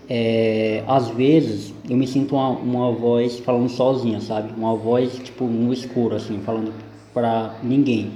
É, 0.08 0.84
às 0.86 1.08
vezes 1.08 1.74
eu 1.90 1.96
me 1.96 2.06
sinto 2.06 2.36
uma, 2.36 2.50
uma 2.50 2.92
voz 2.92 3.40
falando 3.40 3.68
sozinha, 3.68 4.20
sabe? 4.20 4.52
Uma 4.56 4.76
voz 4.76 5.18
tipo 5.18 5.44
no 5.44 5.72
escuro, 5.72 6.14
assim, 6.14 6.40
falando 6.40 6.72
pra 7.12 7.56
ninguém. 7.64 8.12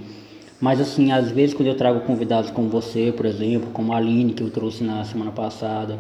Mas 0.61 0.81
assim, 0.81 1.11
às 1.11 1.31
vezes 1.31 1.55
quando 1.55 1.69
eu 1.69 1.77
trago 1.77 2.01
convidados 2.01 2.51
como 2.53 2.69
você, 2.69 3.13
por 3.17 3.27
exemplo, 3.27 3.71
como 3.73 3.93
a 3.93 3.97
Aline 3.97 4.33
que 4.33 4.43
eu 4.43 4.51
trouxe 4.51 4.85
na 4.85 5.05
semana 5.05 5.33
passada, 5.33 5.99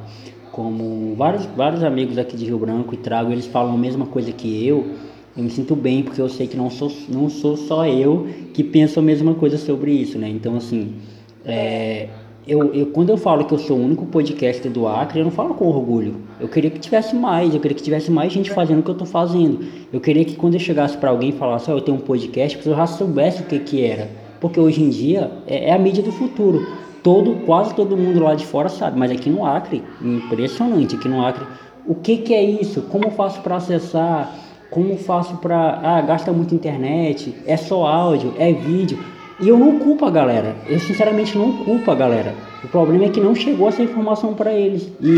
como 0.58 1.14
vários, 1.14 1.46
vários 1.46 1.84
amigos 1.84 2.18
aqui 2.18 2.36
de 2.36 2.44
Rio 2.44 2.58
Branco 2.58 2.92
e 2.92 2.96
trago, 2.96 3.30
eles 3.30 3.46
falam 3.46 3.74
a 3.74 3.78
mesma 3.78 4.06
coisa 4.06 4.32
que 4.32 4.66
eu, 4.66 4.88
eu 5.36 5.44
me 5.44 5.50
sinto 5.50 5.76
bem 5.76 6.02
porque 6.02 6.20
eu 6.20 6.28
sei 6.28 6.48
que 6.48 6.56
não 6.56 6.68
sou, 6.68 6.90
não 7.08 7.30
sou 7.30 7.56
só 7.56 7.86
eu 7.86 8.26
que 8.52 8.64
penso 8.64 8.98
a 8.98 9.02
mesma 9.02 9.34
coisa 9.34 9.56
sobre 9.56 9.92
isso, 9.92 10.18
né? 10.18 10.28
Então 10.28 10.56
assim, 10.56 10.96
é, 11.44 12.08
eu, 12.44 12.74
eu, 12.74 12.86
quando 12.86 13.10
eu 13.10 13.16
falo 13.16 13.44
que 13.44 13.54
eu 13.54 13.58
sou 13.60 13.78
o 13.78 13.84
único 13.84 14.04
podcast 14.06 14.68
do 14.68 14.88
Acre, 14.88 15.20
eu 15.20 15.24
não 15.26 15.30
falo 15.30 15.54
com 15.54 15.64
orgulho. 15.64 16.16
Eu 16.40 16.48
queria 16.48 16.70
que 16.70 16.80
tivesse 16.80 17.14
mais, 17.14 17.54
eu 17.54 17.60
queria 17.60 17.76
que 17.76 17.82
tivesse 17.84 18.10
mais 18.10 18.32
gente 18.32 18.50
fazendo 18.50 18.80
o 18.80 18.82
que 18.82 18.90
eu 18.90 18.96
tô 18.96 19.06
fazendo. 19.06 19.64
Eu 19.92 20.00
queria 20.00 20.24
que 20.24 20.34
quando 20.34 20.54
eu 20.54 20.60
chegasse 20.60 20.96
para 20.96 21.10
alguém 21.10 21.28
e 21.28 21.32
falasse, 21.34 21.70
ó, 21.70 21.74
eu 21.74 21.80
tenho 21.80 21.98
um 21.98 22.00
podcast, 22.00 22.56
a 22.56 22.58
pessoa 22.58 22.74
já 22.74 22.86
soubesse 22.88 23.42
o 23.42 23.44
que 23.44 23.60
que 23.60 23.84
era. 23.84 24.10
Porque 24.40 24.58
hoje 24.58 24.82
em 24.82 24.90
dia 24.90 25.30
é, 25.46 25.68
é 25.68 25.72
a 25.72 25.78
mídia 25.78 26.02
do 26.02 26.10
futuro. 26.10 26.66
Todo, 27.08 27.36
quase 27.46 27.74
todo 27.74 27.96
mundo 27.96 28.20
lá 28.20 28.34
de 28.34 28.44
fora 28.44 28.68
sabe, 28.68 28.98
mas 28.98 29.10
aqui 29.10 29.30
no 29.30 29.42
Acre, 29.42 29.82
impressionante, 30.02 30.94
aqui 30.94 31.08
no 31.08 31.24
Acre, 31.24 31.42
o 31.86 31.94
que 31.94 32.18
que 32.18 32.34
é 32.34 32.42
isso? 32.42 32.82
Como 32.82 33.10
faço 33.12 33.40
para 33.40 33.56
acessar? 33.56 34.30
Como 34.70 34.94
faço 34.98 35.38
para, 35.38 35.80
ah, 35.82 36.02
gasta 36.02 36.30
muito 36.34 36.54
internet, 36.54 37.34
é 37.46 37.56
só 37.56 37.86
áudio, 37.86 38.34
é 38.38 38.52
vídeo. 38.52 38.98
E 39.40 39.48
eu 39.48 39.56
não 39.56 39.78
culpo 39.78 40.04
a 40.04 40.10
galera. 40.10 40.54
Eu 40.68 40.78
sinceramente 40.80 41.38
não 41.38 41.64
culpo 41.64 41.90
a 41.90 41.94
galera. 41.94 42.34
O 42.62 42.68
problema 42.68 43.06
é 43.06 43.08
que 43.08 43.22
não 43.22 43.34
chegou 43.34 43.68
essa 43.68 43.82
informação 43.82 44.34
para 44.34 44.52
eles. 44.52 44.92
E 45.00 45.08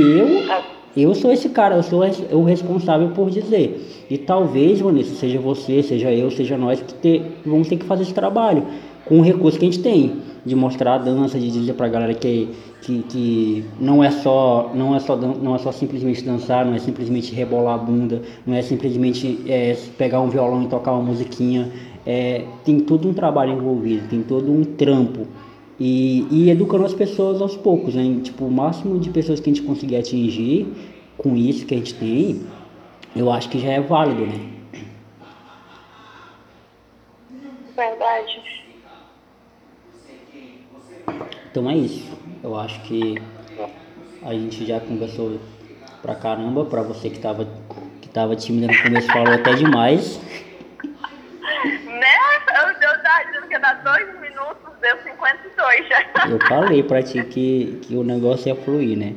eu, 0.97 1.09
eu 1.09 1.13
sou 1.13 1.33
esse 1.33 1.49
cara, 1.49 1.75
eu 1.75 1.83
sou 1.83 2.05
o 2.31 2.45
responsável 2.45 3.09
por 3.09 3.31
dizer. 3.31 4.07
E 4.09 4.17
talvez, 4.17 4.81
Vanessa, 4.81 5.17
seja 5.17 5.41
você, 5.41 5.83
seja 5.83 6.13
eu, 6.13 6.31
seja 6.31 6.57
nós 6.57 6.81
que 6.81 6.95
ter, 6.95 7.41
vamos 7.45 7.67
ter 7.67 7.79
que 7.79 7.85
fazer 7.85 8.05
esse 8.05 8.15
trabalho. 8.15 8.65
Com 9.11 9.19
o 9.19 9.23
recurso 9.23 9.59
que 9.59 9.65
a 9.67 9.69
gente 9.69 9.83
tem, 9.83 10.23
de 10.47 10.55
mostrar 10.55 10.95
a 10.95 10.99
dança, 10.99 11.37
de 11.37 11.51
dizer 11.51 11.73
pra 11.73 11.89
galera 11.89 12.15
que, 12.15 12.49
que, 12.81 13.03
que 13.03 13.65
não 13.81 14.05
é 14.05 14.11
só 14.13 14.71
não 14.73 14.95
é 14.95 15.01
só 15.01 15.17
não 15.17 15.57
é 15.57 15.59
só 15.59 15.73
simplesmente 15.73 16.23
dançar, 16.23 16.65
não 16.65 16.75
é 16.75 16.79
simplesmente 16.79 17.35
rebolar 17.35 17.75
a 17.75 17.79
bunda, 17.79 18.23
não 18.47 18.55
é 18.55 18.63
simplesmente 18.63 19.41
é, 19.49 19.77
pegar 19.99 20.21
um 20.21 20.29
violão 20.29 20.63
e 20.63 20.69
tocar 20.69 20.93
uma 20.93 21.03
musiquinha, 21.03 21.73
é, 22.07 22.45
tem 22.65 22.79
todo 22.79 23.09
um 23.09 23.13
trabalho 23.13 23.53
envolvido, 23.53 24.07
tem 24.09 24.23
todo 24.23 24.53
um 24.53 24.63
trampo. 24.63 25.27
E, 25.81 26.29
e 26.31 26.49
educando 26.49 26.85
as 26.85 26.95
pessoas 26.95 27.43
aos 27.43 27.57
poucos, 27.57 27.97
né? 27.97 28.21
Tipo, 28.23 28.45
o 28.45 28.51
máximo 28.51 28.97
de 28.97 29.11
pessoas 29.11 29.41
que 29.41 29.51
a 29.51 29.53
gente 29.53 29.67
conseguir 29.67 29.97
atingir 29.97 30.69
com 31.19 31.35
isso 31.35 31.67
que 31.67 31.75
a 31.75 31.79
gente 31.79 31.95
tem, 31.95 32.43
eu 33.17 33.33
acho 33.33 33.49
que 33.49 33.59
já 33.59 33.73
é 33.73 33.81
válido, 33.81 34.25
né? 34.25 34.39
Verdade. 37.75 38.70
Então 41.51 41.69
é 41.71 41.75
isso. 41.75 42.19
Eu 42.43 42.59
acho 42.59 42.81
que 42.83 43.21
a 44.23 44.33
gente 44.33 44.67
já 44.67 44.81
conversou 44.81 45.41
pra 46.03 46.15
caramba, 46.15 46.65
pra 46.65 46.83
você 46.83 47.11
que 47.11 47.19
tava, 47.19 47.47
que 48.01 48.09
tava 48.09 48.37
tímida 48.37 48.73
no 48.73 48.83
começo 48.83 49.07
falou 49.13 49.35
até 49.35 49.55
demais. 49.55 50.21
Né? 51.85 52.17
Eu, 52.57 52.69
eu 52.69 53.03
tava 53.03 53.25
dizendo 53.27 53.47
que 53.49 53.53
ia 53.53 53.59
dar 53.61 53.75
dois 53.83 54.21
minutos, 54.21 54.73
deu 54.81 54.97
52 55.03 55.89
já. 55.89 56.29
Eu 56.29 56.39
falei 56.47 56.83
pra 56.83 57.03
ti 57.03 57.23
que, 57.25 57.81
que 57.83 57.97
o 57.97 58.05
negócio 58.05 58.49
ia 58.49 58.57
fluir, 58.57 58.97
né? 58.97 59.15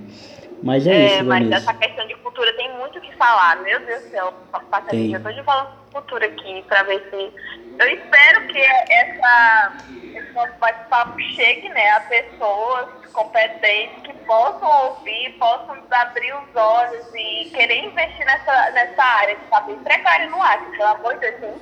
Mas 0.62 0.88
é, 0.88 1.18
isso, 1.18 1.26
mas 1.26 1.44
Vanessa. 1.44 1.72
essa 1.72 1.74
questão 1.74 2.08
de 2.08 2.16
cultura 2.16 2.54
tem 2.56 2.74
muito 2.78 2.98
o 2.98 3.02
que 3.02 3.14
falar. 3.16 3.62
Meu 3.62 3.80
Deus 3.86 4.04
do 4.04 4.10
céu, 4.10 4.34
passa 4.70 4.88
Tem. 4.88 5.10
dia 5.10 5.20
todo 5.20 5.44
falando 5.44 5.82
cultura 5.94 6.26
aqui 6.26 6.64
pra 6.68 6.84
ver 6.84 7.08
se. 7.10 7.32
Eu 7.80 7.88
espero 7.88 8.48
que 8.48 8.60
essa, 8.60 9.74
esse 10.14 10.32
nosso 10.34 10.54
bate-papo 10.60 11.20
chegue 11.22 11.70
né, 11.70 11.89
a 11.91 12.02
pessoas 12.02 12.89
competentes 13.14 14.02
que 14.04 14.14
possam 14.26 14.89
ouvir, 14.89 15.36
possam 15.39 15.78
abrir 15.91 16.34
os 16.34 16.56
olhos 16.56 17.06
e 17.16 17.50
querer 17.52 17.86
investir 17.86 18.26
nessa, 18.26 18.72
nessa 18.72 19.04
área 19.04 19.36
que 19.36 19.48
tá 19.50 19.62
bem 19.62 19.76
precária 19.78 20.30
no 20.30 20.41
ar, 20.41 20.60
pelo 20.72 20.84
amor 20.84 21.14
de 21.20 21.32
Deus, 21.32 21.62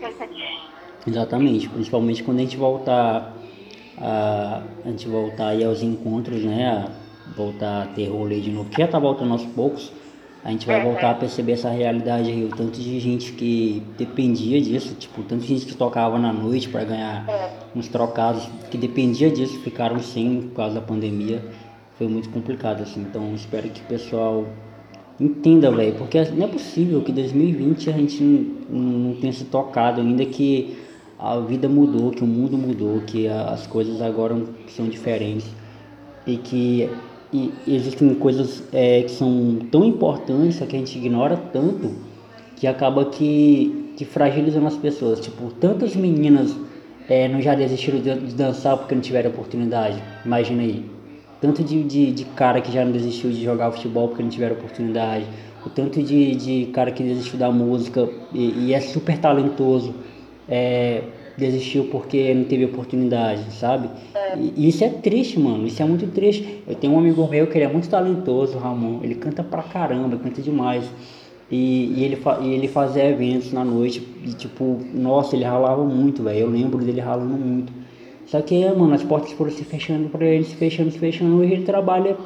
gente. 0.00 0.74
Exatamente, 1.06 1.68
principalmente 1.68 2.22
quando 2.22 2.38
a 2.38 2.42
gente 2.42 2.56
voltar 2.56 3.32
a, 3.98 4.62
a 4.84 4.88
gente 4.88 5.08
voltar 5.08 5.48
aí 5.48 5.64
aos 5.64 5.82
encontros, 5.82 6.42
né? 6.42 6.66
A 6.68 7.04
voltar 7.36 7.82
a 7.82 7.86
ter 7.86 8.08
rolê 8.08 8.40
de 8.40 8.50
novo, 8.50 8.68
que 8.70 8.80
já 8.80 8.88
tá 8.88 8.98
voltando 8.98 9.32
aos 9.32 9.44
poucos, 9.46 9.92
a 10.44 10.50
gente 10.50 10.66
vai 10.66 10.84
voltar 10.84 11.12
a 11.12 11.14
perceber 11.14 11.52
essa 11.52 11.70
realidade 11.70 12.30
aí, 12.30 12.44
o 12.44 12.50
tanto 12.50 12.78
de 12.78 13.00
gente 13.00 13.32
que 13.32 13.82
dependia 13.96 14.60
disso, 14.60 14.94
tipo, 14.94 15.22
o 15.22 15.24
tanto 15.24 15.40
de 15.40 15.48
gente 15.48 15.64
que 15.64 15.74
tocava 15.74 16.18
na 16.18 16.34
noite 16.34 16.68
para 16.68 16.84
ganhar 16.84 17.26
uns 17.74 17.88
trocados, 17.88 18.46
que 18.70 18.76
dependia 18.76 19.30
disso, 19.30 19.58
ficaram 19.60 19.98
sem 20.00 20.42
por 20.42 20.56
causa 20.56 20.74
da 20.74 20.80
pandemia. 20.82 21.42
Foi 21.96 22.06
muito 22.06 22.28
complicado, 22.28 22.82
assim. 22.82 23.00
Então, 23.00 23.34
espero 23.34 23.70
que 23.70 23.80
o 23.80 23.84
pessoal 23.84 24.44
entenda, 25.18 25.70
velho, 25.70 25.94
porque 25.94 26.22
não 26.32 26.44
é 26.44 26.48
possível 26.48 27.00
que 27.00 27.10
2020 27.10 27.88
a 27.88 27.92
gente 27.94 28.22
não, 28.68 28.80
não 28.80 29.14
tenha 29.14 29.32
se 29.32 29.44
tocado 29.44 30.02
ainda 30.02 30.26
que 30.26 30.76
a 31.18 31.38
vida 31.38 31.70
mudou, 31.70 32.10
que 32.10 32.22
o 32.22 32.26
mundo 32.26 32.58
mudou, 32.58 33.00
que 33.00 33.26
as 33.28 33.66
coisas 33.66 34.02
agora 34.02 34.36
são 34.68 34.88
diferentes 34.88 35.46
e 36.26 36.36
que 36.36 36.90
e 37.34 37.52
existem 37.66 38.14
coisas 38.14 38.62
é, 38.72 39.02
que 39.02 39.10
são 39.10 39.58
tão 39.68 39.84
importantes 39.84 40.56
que 40.58 40.76
a 40.76 40.78
gente 40.78 40.96
ignora 40.96 41.36
tanto 41.36 41.90
que 42.54 42.64
acaba 42.64 43.06
que, 43.06 43.92
que 43.96 44.04
fragilizando 44.04 44.68
as 44.68 44.76
pessoas. 44.76 45.18
Tipo, 45.18 45.50
tantas 45.50 45.96
meninas 45.96 46.56
é, 47.08 47.26
não 47.26 47.42
já 47.42 47.56
desistiram 47.56 47.98
de, 47.98 48.14
de 48.14 48.34
dançar 48.36 48.76
porque 48.76 48.94
não 48.94 49.02
tiveram 49.02 49.30
oportunidade. 49.30 50.00
Imagina 50.24 50.62
aí. 50.62 50.84
Tanto 51.40 51.64
de, 51.64 51.82
de, 51.82 52.12
de 52.12 52.24
cara 52.24 52.60
que 52.60 52.70
já 52.70 52.84
não 52.84 52.92
desistiu 52.92 53.30
de 53.30 53.42
jogar 53.42 53.72
futebol 53.72 54.06
porque 54.06 54.22
não 54.22 54.30
tiveram 54.30 54.54
oportunidade. 54.54 55.26
O 55.66 55.68
tanto 55.68 56.00
de, 56.00 56.36
de 56.36 56.66
cara 56.66 56.92
que 56.92 57.02
desistiu 57.02 57.36
da 57.36 57.50
música 57.50 58.08
e, 58.32 58.68
e 58.68 58.74
é 58.74 58.80
super 58.80 59.18
talentoso. 59.18 59.92
É, 60.48 61.02
desistiu 61.36 61.84
porque 61.90 62.32
não 62.34 62.44
teve 62.44 62.64
oportunidade, 62.64 63.52
sabe? 63.52 63.88
E, 64.36 64.52
e 64.56 64.68
isso 64.68 64.84
é 64.84 64.88
triste, 64.88 65.38
mano. 65.38 65.66
Isso 65.66 65.82
é 65.82 65.84
muito 65.84 66.06
triste. 66.08 66.62
Eu 66.66 66.74
tenho 66.74 66.92
um 66.92 66.98
amigo 66.98 67.26
meu 67.28 67.46
que 67.46 67.58
ele 67.58 67.64
é 67.64 67.72
muito 67.72 67.88
talentoso, 67.88 68.58
Ramon. 68.58 69.00
Ele 69.02 69.14
canta 69.14 69.42
pra 69.42 69.62
caramba, 69.62 70.16
canta 70.16 70.40
demais. 70.40 70.84
E, 71.50 71.92
e 71.96 72.04
ele, 72.04 72.18
e 72.42 72.54
ele 72.54 72.68
fazia 72.68 73.04
eventos 73.08 73.52
na 73.52 73.64
noite. 73.64 74.06
E 74.24 74.32
tipo, 74.32 74.80
nossa, 74.94 75.36
ele 75.36 75.44
ralava 75.44 75.84
muito, 75.84 76.22
velho. 76.22 76.40
Eu 76.40 76.50
lembro 76.50 76.84
dele 76.84 77.00
ralando 77.00 77.34
muito. 77.34 77.72
Só 78.26 78.40
que, 78.40 78.64
mano, 78.70 78.94
as 78.94 79.02
portas 79.02 79.32
foram 79.32 79.50
se 79.50 79.64
fechando 79.64 80.08
pra 80.08 80.24
ele, 80.24 80.44
se 80.44 80.56
fechando, 80.56 80.90
se 80.90 80.98
fechando. 80.98 81.36
Hoje 81.36 81.52
ele 81.52 81.64
trabalha 81.64 82.16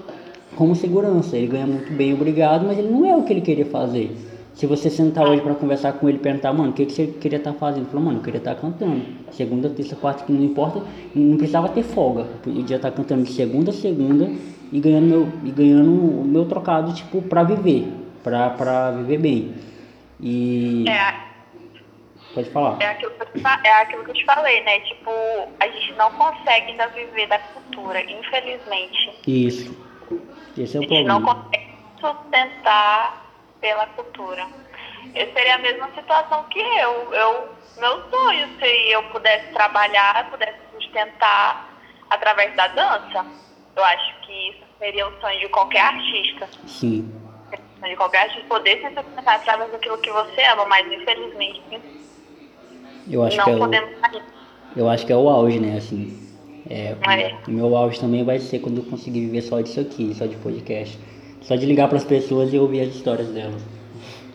como 0.57 0.75
segurança. 0.75 1.37
Ele 1.37 1.49
ganha 1.49 1.67
muito 1.67 1.93
bem, 1.93 2.15
obrigado, 2.15 2.67
mas 2.67 2.79
ele 2.79 2.89
não 2.89 3.05
é 3.05 3.17
o 3.17 3.23
que 3.25 3.33
ele 3.33 3.41
queria 3.41 3.67
fazer. 3.67 4.11
Se 4.59 4.67
você 4.67 4.91
sentar 4.91 5.25
hoje 5.25 5.41
pra 5.41 5.55
conversar 5.55 5.93
com 5.93 6.09
ele 6.09 6.19
e 6.19 6.21
perguntar, 6.21 6.53
mano, 6.53 6.71
o 6.71 6.73
que, 6.73 6.85
que 6.85 6.93
você 6.93 7.07
queria 7.07 7.39
estar 7.39 7.53
fazendo? 7.53 7.83
Ele 7.85 7.91
falou, 7.91 8.07
mano, 8.07 8.19
eu 8.19 8.23
queria 8.25 8.39
estar 8.39 8.57
cantando. 8.57 9.03
Segunda, 9.31 9.71
terça, 9.71 9.95
quarta, 9.95 10.25
que 10.25 10.33
não 10.33 10.43
importa, 10.43 10.83
não 11.15 11.37
precisava 11.37 11.69
ter 11.69 11.85
folga. 11.85 12.23
Eu 12.23 12.53
podia 12.55 12.75
estar 12.75 12.91
cantando 12.91 13.23
de 13.23 13.33
segunda 13.33 13.71
a 13.71 13.73
segunda 13.73 14.29
e 14.73 14.81
ganhando 14.81 15.07
meu, 15.07 15.33
e 15.45 15.51
ganhando 15.53 15.91
o 15.93 16.25
meu 16.25 16.45
trocado, 16.45 16.93
tipo, 16.93 17.23
pra 17.23 17.45
viver. 17.45 17.87
Pra, 18.25 18.51
pra 18.51 18.91
viver 18.91 19.19
bem. 19.19 19.55
E. 20.21 20.85
É, 20.89 21.15
Pode 22.35 22.51
falar. 22.51 22.79
é, 22.83 22.87
aquilo 22.87 23.13
que 23.13 23.23
eu 23.39 23.49
é 23.65 23.83
aquilo 23.83 24.03
que 24.03 24.11
eu 24.11 24.15
te 24.15 24.25
falei, 24.25 24.65
né? 24.65 24.81
Tipo, 24.81 25.11
a 25.61 25.69
gente 25.69 25.93
não 25.97 26.11
consegue 26.11 26.73
ainda 26.73 26.89
viver 26.89 27.29
da 27.29 27.39
cultura, 27.39 28.03
infelizmente. 28.03 29.13
Isso. 29.25 29.77
Esse 30.59 30.77
é 30.77 30.81
A 30.81 30.83
o 30.83 30.89
gente 30.89 31.05
não 31.05 31.23
problema. 31.23 31.45
consegue 31.45 31.69
sustentar 32.01 33.28
pela 33.61 33.87
cultura. 33.89 34.47
Eu 35.15 35.33
seria 35.33 35.55
a 35.55 35.59
mesma 35.59 35.89
situação 35.95 36.45
que 36.45 36.61
eu. 36.61 37.13
eu 37.15 37.49
meu 37.79 38.03
sonho, 38.11 38.49
se 38.59 38.91
eu 38.91 39.03
pudesse 39.05 39.53
trabalhar, 39.53 40.29
pudesse 40.31 40.59
sustentar 40.75 41.69
através 42.11 42.55
da 42.57 42.67
dança, 42.69 43.25
eu 43.77 43.85
acho 43.85 44.21
que 44.23 44.51
isso 44.51 44.65
seria 44.81 45.07
o 45.07 45.21
sonho 45.21 45.39
de 45.39 45.49
qualquer 45.49 45.83
artista. 45.83 46.49
Sim. 46.67 47.09
O 47.53 47.81
sonho 47.81 47.91
De 47.93 47.97
qualquer 47.97 48.23
artista 48.23 48.45
poder 48.49 48.79
se 48.79 48.95
sustentar 48.95 49.37
através 49.37 49.71
daquilo 49.71 49.99
que 49.99 50.11
você 50.11 50.43
ama, 50.47 50.65
mas 50.67 50.91
infelizmente 50.91 51.63
Eu 53.09 53.23
acho 53.23 53.37
não 53.37 53.45
que 53.45 53.51
é 53.51 53.55
o, 53.55 53.59
podemos 53.61 54.01
sair. 54.01 54.23
eu 54.77 54.89
acho 54.91 55.07
que 55.07 55.13
é 55.13 55.17
o 55.17 55.29
auge, 55.29 55.61
né? 55.61 55.79
Assim. 55.79 56.29
É, 56.69 56.97
É. 57.09 57.35
o 57.47 57.51
meu 57.53 57.77
auge 57.77 58.01
também 58.01 58.25
vai 58.25 58.41
ser 58.41 58.59
quando 58.59 58.79
eu 58.79 58.85
conseguir 58.91 59.21
viver 59.21 59.43
só 59.43 59.61
disso 59.61 59.79
aqui, 59.81 60.13
só 60.15 60.27
de 60.27 60.37
podcast. 60.37 60.99
Só 61.49 61.57
de 61.57 61.65
ligar 61.65 61.89
pras 61.89 62.05
pessoas 62.05 62.53
e 62.53 62.59
ouvir 62.59 62.83
as 62.83 62.89
histórias 62.89 63.29
delas. 63.29 63.63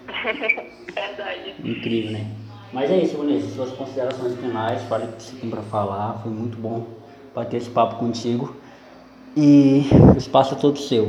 Verdade. 0.91 1.53
Incrível, 1.63 2.11
né? 2.11 2.25
Mas 2.73 2.89
é 2.89 2.97
isso, 2.97 3.15
Vanessa. 3.15 3.53
Suas 3.53 3.71
considerações 3.73 4.35
finais, 4.39 4.81
fale 4.89 5.05
o 5.05 5.11
que 5.11 5.21
você 5.21 5.35
tem 5.35 5.47
pra 5.47 5.61
falar. 5.61 6.19
Foi 6.23 6.31
muito 6.31 6.57
bom 6.57 6.87
bater 7.35 7.57
esse 7.57 7.69
papo 7.69 7.97
contigo. 7.97 8.55
E 9.37 9.83
o 10.15 10.17
espaço 10.17 10.55
é 10.55 10.57
todo 10.57 10.79
seu. 10.79 11.05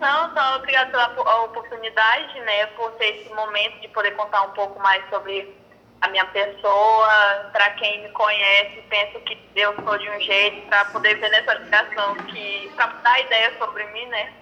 Não, 0.00 0.30
então, 0.30 0.56
obrigada 0.56 1.10
pela 1.10 1.44
oportunidade, 1.44 2.40
né, 2.40 2.66
por 2.74 2.90
ter 2.92 3.16
esse 3.16 3.34
momento 3.34 3.82
de 3.82 3.88
poder 3.88 4.12
contar 4.12 4.44
um 4.44 4.52
pouco 4.52 4.80
mais 4.80 5.02
sobre 5.10 5.57
a 6.00 6.08
minha 6.08 6.24
pessoa, 6.26 7.50
para 7.52 7.70
quem 7.70 8.02
me 8.02 8.08
conhece, 8.10 8.82
penso 8.88 9.20
que 9.20 9.36
eu 9.56 9.74
sou 9.82 9.98
de 9.98 10.08
um 10.08 10.20
jeito, 10.20 10.68
para 10.68 10.84
poder 10.86 11.16
ver 11.16 11.30
nessa 11.30 11.54
ligação 11.54 12.14
que, 12.26 12.70
para 12.76 12.86
dar 12.86 13.20
ideia 13.20 13.58
sobre 13.58 13.84
mim, 13.86 14.06
né, 14.06 14.32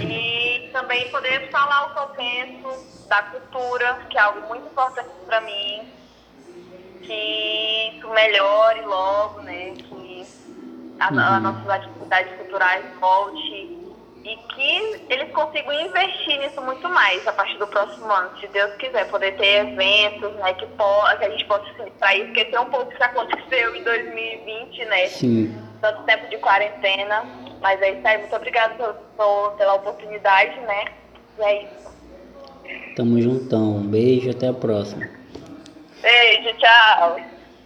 e 0.00 0.70
também 0.72 1.10
poder 1.10 1.50
falar 1.50 1.86
o 1.86 1.94
que 1.94 1.98
eu 1.98 2.08
penso 2.16 3.08
da 3.08 3.22
cultura, 3.22 3.98
que 4.10 4.18
é 4.18 4.20
algo 4.20 4.48
muito 4.48 4.66
importante 4.66 5.08
para 5.26 5.40
mim, 5.42 5.92
que 7.02 7.92
isso 7.94 8.08
melhore 8.10 8.80
logo, 8.82 9.40
né, 9.42 9.72
que 9.76 10.26
a, 10.98 11.08
a 11.08 11.40
nossas 11.40 11.68
atividades 11.68 12.36
culturais 12.36 12.84
volte 12.98 13.75
e 14.26 14.36
que 14.36 15.04
eles 15.08 15.32
consigam 15.32 15.72
investir 15.72 16.38
nisso 16.40 16.60
muito 16.60 16.88
mais 16.88 17.24
a 17.28 17.32
partir 17.32 17.56
do 17.58 17.66
próximo 17.68 18.10
ano, 18.10 18.36
se 18.40 18.48
Deus 18.48 18.74
quiser, 18.74 19.08
poder 19.08 19.36
ter 19.36 19.68
eventos, 19.68 20.32
né, 20.34 20.52
que, 20.54 20.66
que 20.66 21.24
a 21.24 21.30
gente 21.30 21.44
possa 21.44 21.64
se 21.76 21.84
distrair, 21.84 22.26
esquecer 22.26 22.58
um 22.58 22.64
pouco 22.64 22.92
o 22.92 22.96
que 22.96 23.02
aconteceu 23.02 23.76
em 23.76 23.84
2020, 23.84 24.84
né, 24.86 25.06
Sim. 25.06 25.62
tanto 25.80 26.02
tempo 26.02 26.28
de 26.28 26.38
quarentena, 26.38 27.24
mas 27.60 27.80
é 27.80 27.92
isso 27.92 28.08
aí, 28.08 28.18
muito 28.18 28.34
obrigada 28.34 28.74
pela 29.56 29.74
oportunidade, 29.74 30.58
né, 30.60 30.84
e 31.38 31.42
é 31.42 31.62
isso. 31.62 31.96
Tamo 32.96 33.20
juntão. 33.20 33.76
Um 33.76 33.86
beijo, 33.86 34.30
até 34.30 34.48
a 34.48 34.52
próxima. 34.52 35.08
Beijo, 36.02 36.52
tchau! 36.58 37.35